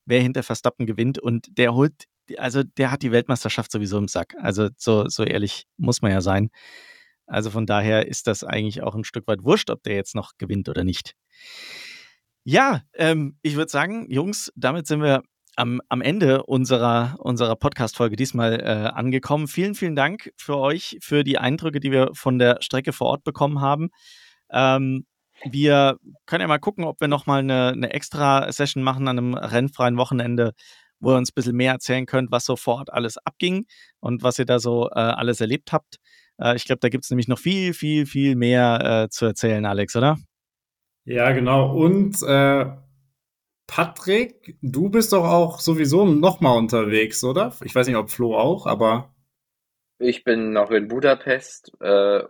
wer 0.05 0.21
hinter 0.21 0.43
Verstappen 0.43 0.87
gewinnt 0.87 1.21
und 1.21 1.47
der 1.57 1.73
holt, 1.73 2.07
also 2.37 2.65
der 2.65 2.91
hat 2.91 3.03
die 3.03 3.13
Weltmeisterschaft 3.13 3.71
sowieso 3.71 3.97
im 3.99 4.09
Sack. 4.09 4.35
Also 4.41 4.71
so, 4.77 5.09
so 5.09 5.23
ehrlich 5.23 5.67
muss 5.77 6.03
man 6.03 6.11
ja 6.11 6.21
sein. 6.21 6.51
Also 7.27 7.51
von 7.51 7.65
daher 7.65 8.09
ist 8.09 8.27
das 8.27 8.43
eigentlich 8.43 8.83
auch 8.83 8.97
ein 8.97 9.05
Stück 9.05 9.29
weit 9.29 9.45
wurscht, 9.45 9.71
ob 9.71 9.85
der 9.85 9.95
jetzt 9.95 10.17
noch 10.17 10.33
gewinnt 10.37 10.69
oder 10.69 10.83
nicht. 10.83 11.15
Ja, 12.43 12.83
ähm, 12.95 13.39
ich 13.43 13.55
würde 13.55 13.71
sagen, 13.71 14.11
Jungs, 14.11 14.53
damit 14.57 14.89
sind 14.89 15.01
wir 15.01 15.23
am, 15.57 15.81
am 15.89 16.01
Ende 16.01 16.45
unserer, 16.45 17.17
unserer 17.19 17.57
Podcast-Folge 17.57 18.17
diesmal 18.17 18.61
äh, 18.61 18.65
angekommen. 18.65 19.49
Vielen, 19.49 19.75
vielen 19.75 19.97
Dank 19.97 20.33
für 20.37 20.57
euch, 20.57 20.99
für 21.01 21.25
die 21.25 21.39
Eindrücke, 21.39 21.81
die 21.81 21.93
wir 21.93 22.11
von 22.15 22.39
der 22.39 22.59
Strecke 22.61 22.93
vor 22.93 23.09
Ort 23.09 23.25
bekommen 23.25 23.61
haben. 23.61 23.91
Ähm, 24.51 25.07
wir 25.51 25.99
können 26.27 26.43
ja 26.43 26.47
mal 26.47 26.59
gucken, 26.59 26.85
ob 26.85 27.01
wir 27.01 27.09
nochmal 27.09 27.41
eine, 27.41 27.69
eine 27.69 27.93
extra 27.93 28.51
Session 28.53 28.83
machen 28.83 29.09
an 29.09 29.19
einem 29.19 29.35
rennfreien 29.35 29.97
Wochenende, 29.97 30.53
wo 31.01 31.13
ihr 31.13 31.17
uns 31.17 31.31
ein 31.31 31.35
bisschen 31.35 31.57
mehr 31.57 31.73
erzählen 31.73 32.07
könnt, 32.07 32.31
was 32.31 32.45
so 32.45 32.57
vor 32.57 32.77
Ort 32.77 32.93
alles 32.93 33.19
abging 33.19 33.67
und 34.01 34.23
was 34.23 34.39
ihr 34.39 34.47
da 34.47 34.59
so 34.59 34.89
äh, 34.91 35.01
alles 35.01 35.41
erlebt 35.41 35.73
habt. 35.73 35.97
Äh, 36.39 36.57
ich 36.57 36.65
glaube, 36.65 36.81
da 36.81 36.89
gibt 36.89 37.05
es 37.05 37.11
nämlich 37.11 37.29
noch 37.29 37.39
viel, 37.39 37.75
viel, 37.75 38.07
viel 38.07 38.37
mehr 38.37 39.05
äh, 39.05 39.09
zu 39.09 39.27
erzählen, 39.27 39.67
Alex, 39.67 39.97
oder? 39.97 40.17
Ja, 41.05 41.33
genau. 41.33 41.75
Und 41.75 42.23
äh, 42.23 42.67
Patrick, 43.75 44.59
du 44.61 44.91
bist 44.91 45.15
doch 45.15 45.25
auch 45.25 45.59
sowieso 45.59 46.05
nochmal 46.05 46.59
unterwegs, 46.59 47.25
oder? 47.25 47.55
Ich 47.65 47.75
weiß 47.75 47.87
nicht, 47.87 47.97
ob 47.97 48.11
Flo 48.11 48.37
auch, 48.37 48.67
aber. 48.67 49.15
Ich 49.99 50.25
bin 50.25 50.53
noch 50.53 50.71
in 50.71 50.89
Budapest, 50.89 51.73
äh, 51.81 52.23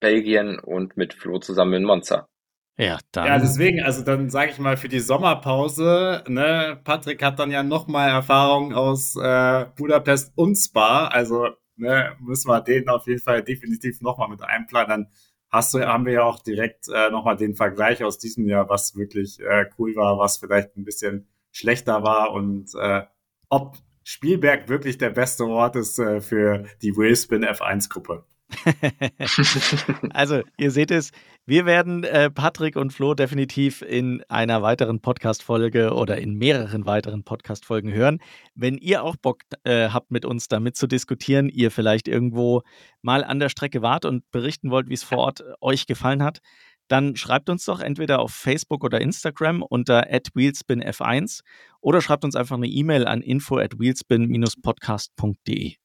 Belgien 0.00 0.58
und 0.58 0.96
mit 0.96 1.14
Flo 1.14 1.38
zusammen 1.38 1.74
in 1.74 1.84
Monza. 1.84 2.28
Ja, 2.76 2.98
dann. 3.12 3.26
Ja, 3.28 3.38
deswegen, 3.38 3.84
also 3.84 4.02
dann 4.02 4.30
sage 4.30 4.50
ich 4.50 4.58
mal 4.58 4.76
für 4.76 4.88
die 4.88 4.98
Sommerpause, 4.98 6.24
ne, 6.26 6.80
Patrick 6.82 7.22
hat 7.22 7.38
dann 7.38 7.52
ja 7.52 7.62
nochmal 7.62 8.08
Erfahrung 8.08 8.74
aus 8.74 9.14
äh, 9.14 9.66
Budapest 9.76 10.32
und 10.34 10.56
Spa, 10.56 11.06
also 11.06 11.50
ne, 11.76 12.16
müssen 12.18 12.48
wir 12.48 12.62
den 12.62 12.88
auf 12.88 13.06
jeden 13.06 13.22
Fall 13.22 13.44
definitiv 13.44 14.00
nochmal 14.00 14.28
mit 14.28 14.42
einplanen. 14.42 14.88
Dann 14.88 15.08
hast 15.50 15.74
du, 15.74 15.80
haben 15.80 16.06
wir 16.06 16.12
ja 16.14 16.22
auch 16.22 16.40
direkt 16.40 16.88
äh, 16.88 17.10
nochmal 17.10 17.36
den 17.36 17.54
Vergleich 17.54 18.02
aus 18.04 18.18
diesem 18.18 18.46
Jahr, 18.46 18.68
was 18.68 18.96
wirklich 18.96 19.40
äh, 19.40 19.66
cool 19.78 19.94
war, 19.96 20.18
was 20.18 20.38
vielleicht 20.38 20.76
ein 20.76 20.84
bisschen 20.84 21.28
schlechter 21.52 22.02
war 22.02 22.32
und 22.32 22.74
äh, 22.80 23.02
ob 23.48 23.76
Spielberg 24.04 24.68
wirklich 24.68 24.98
der 24.98 25.10
beste 25.10 25.44
Ort 25.44 25.76
ist 25.76 25.98
äh, 25.98 26.20
für 26.20 26.64
die 26.82 26.96
Wheelspin 26.96 27.44
F1-Gruppe. 27.44 28.24
also, 30.10 30.42
ihr 30.58 30.70
seht 30.70 30.90
es, 30.90 31.10
wir 31.46 31.66
werden 31.66 32.04
äh, 32.04 32.30
Patrick 32.30 32.76
und 32.76 32.92
Flo 32.92 33.14
definitiv 33.14 33.82
in 33.82 34.22
einer 34.28 34.62
weiteren 34.62 35.00
Podcast-Folge 35.00 35.94
oder 35.94 36.18
in 36.18 36.34
mehreren 36.34 36.86
weiteren 36.86 37.24
Podcast-Folgen 37.24 37.92
hören. 37.92 38.18
Wenn 38.54 38.76
ihr 38.78 39.02
auch 39.02 39.16
Bock 39.16 39.42
äh, 39.64 39.88
habt, 39.88 40.10
mit 40.10 40.24
uns 40.24 40.48
damit 40.48 40.76
zu 40.76 40.86
diskutieren, 40.86 41.48
ihr 41.48 41.70
vielleicht 41.70 42.08
irgendwo 42.08 42.62
mal 43.02 43.24
an 43.24 43.40
der 43.40 43.48
Strecke 43.48 43.82
wart 43.82 44.04
und 44.04 44.30
berichten 44.30 44.70
wollt, 44.70 44.88
wie 44.88 44.94
es 44.94 45.02
vor 45.02 45.18
Ort 45.18 45.40
äh, 45.40 45.52
euch 45.60 45.86
gefallen 45.86 46.22
hat, 46.22 46.40
dann 46.88 47.16
schreibt 47.16 47.48
uns 47.48 47.64
doch 47.64 47.80
entweder 47.80 48.18
auf 48.18 48.32
Facebook 48.32 48.82
oder 48.82 49.00
Instagram 49.00 49.62
unter 49.62 50.02
wheelspinf1 50.02 51.40
oder 51.80 52.02
schreibt 52.02 52.24
uns 52.24 52.34
einfach 52.34 52.56
eine 52.56 52.66
E-Mail 52.66 53.06
an 53.06 53.22
info 53.22 53.58
at 53.58 53.78
wheelspin-podcast.de. 53.78 55.76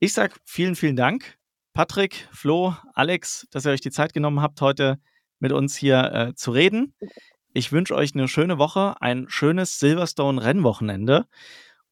Ich 0.00 0.12
sage 0.12 0.34
vielen, 0.44 0.74
vielen 0.76 0.96
Dank 0.96 1.39
Patrick, 1.80 2.28
Flo, 2.30 2.74
Alex, 2.92 3.48
dass 3.52 3.64
ihr 3.64 3.72
euch 3.72 3.80
die 3.80 3.90
Zeit 3.90 4.12
genommen 4.12 4.42
habt, 4.42 4.60
heute 4.60 4.98
mit 5.38 5.50
uns 5.50 5.74
hier 5.74 6.12
äh, 6.12 6.34
zu 6.34 6.50
reden. 6.50 6.94
Ich 7.54 7.72
wünsche 7.72 7.94
euch 7.94 8.14
eine 8.14 8.28
schöne 8.28 8.58
Woche, 8.58 9.00
ein 9.00 9.30
schönes 9.30 9.78
Silverstone-Rennwochenende. 9.78 11.24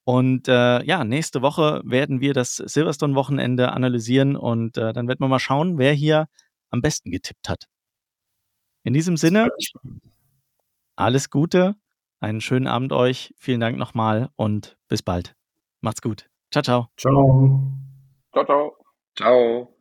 Und 0.04 0.46
äh, 0.46 0.84
ja, 0.84 1.04
nächste 1.04 1.40
Woche 1.40 1.80
werden 1.86 2.20
wir 2.20 2.34
das 2.34 2.56
Silverstone-Wochenende 2.56 3.72
analysieren 3.72 4.36
und 4.36 4.76
äh, 4.76 4.92
dann 4.92 5.08
werden 5.08 5.20
wir 5.20 5.28
mal 5.28 5.38
schauen, 5.38 5.78
wer 5.78 5.94
hier 5.94 6.28
am 6.68 6.82
besten 6.82 7.10
getippt 7.10 7.48
hat. 7.48 7.64
In 8.82 8.92
diesem 8.92 9.16
Sinne, 9.16 9.48
alles 10.96 11.30
Gute, 11.30 11.76
einen 12.20 12.42
schönen 12.42 12.66
Abend 12.66 12.92
euch. 12.92 13.32
Vielen 13.38 13.60
Dank 13.60 13.78
nochmal 13.78 14.28
und 14.36 14.76
bis 14.86 15.00
bald. 15.00 15.34
Macht's 15.80 16.02
gut. 16.02 16.28
Ciao, 16.50 16.62
ciao. 16.62 16.88
Ciao. 16.98 17.72
Ciao, 18.34 18.44
ciao. 18.44 18.76
Ciao. 19.16 19.77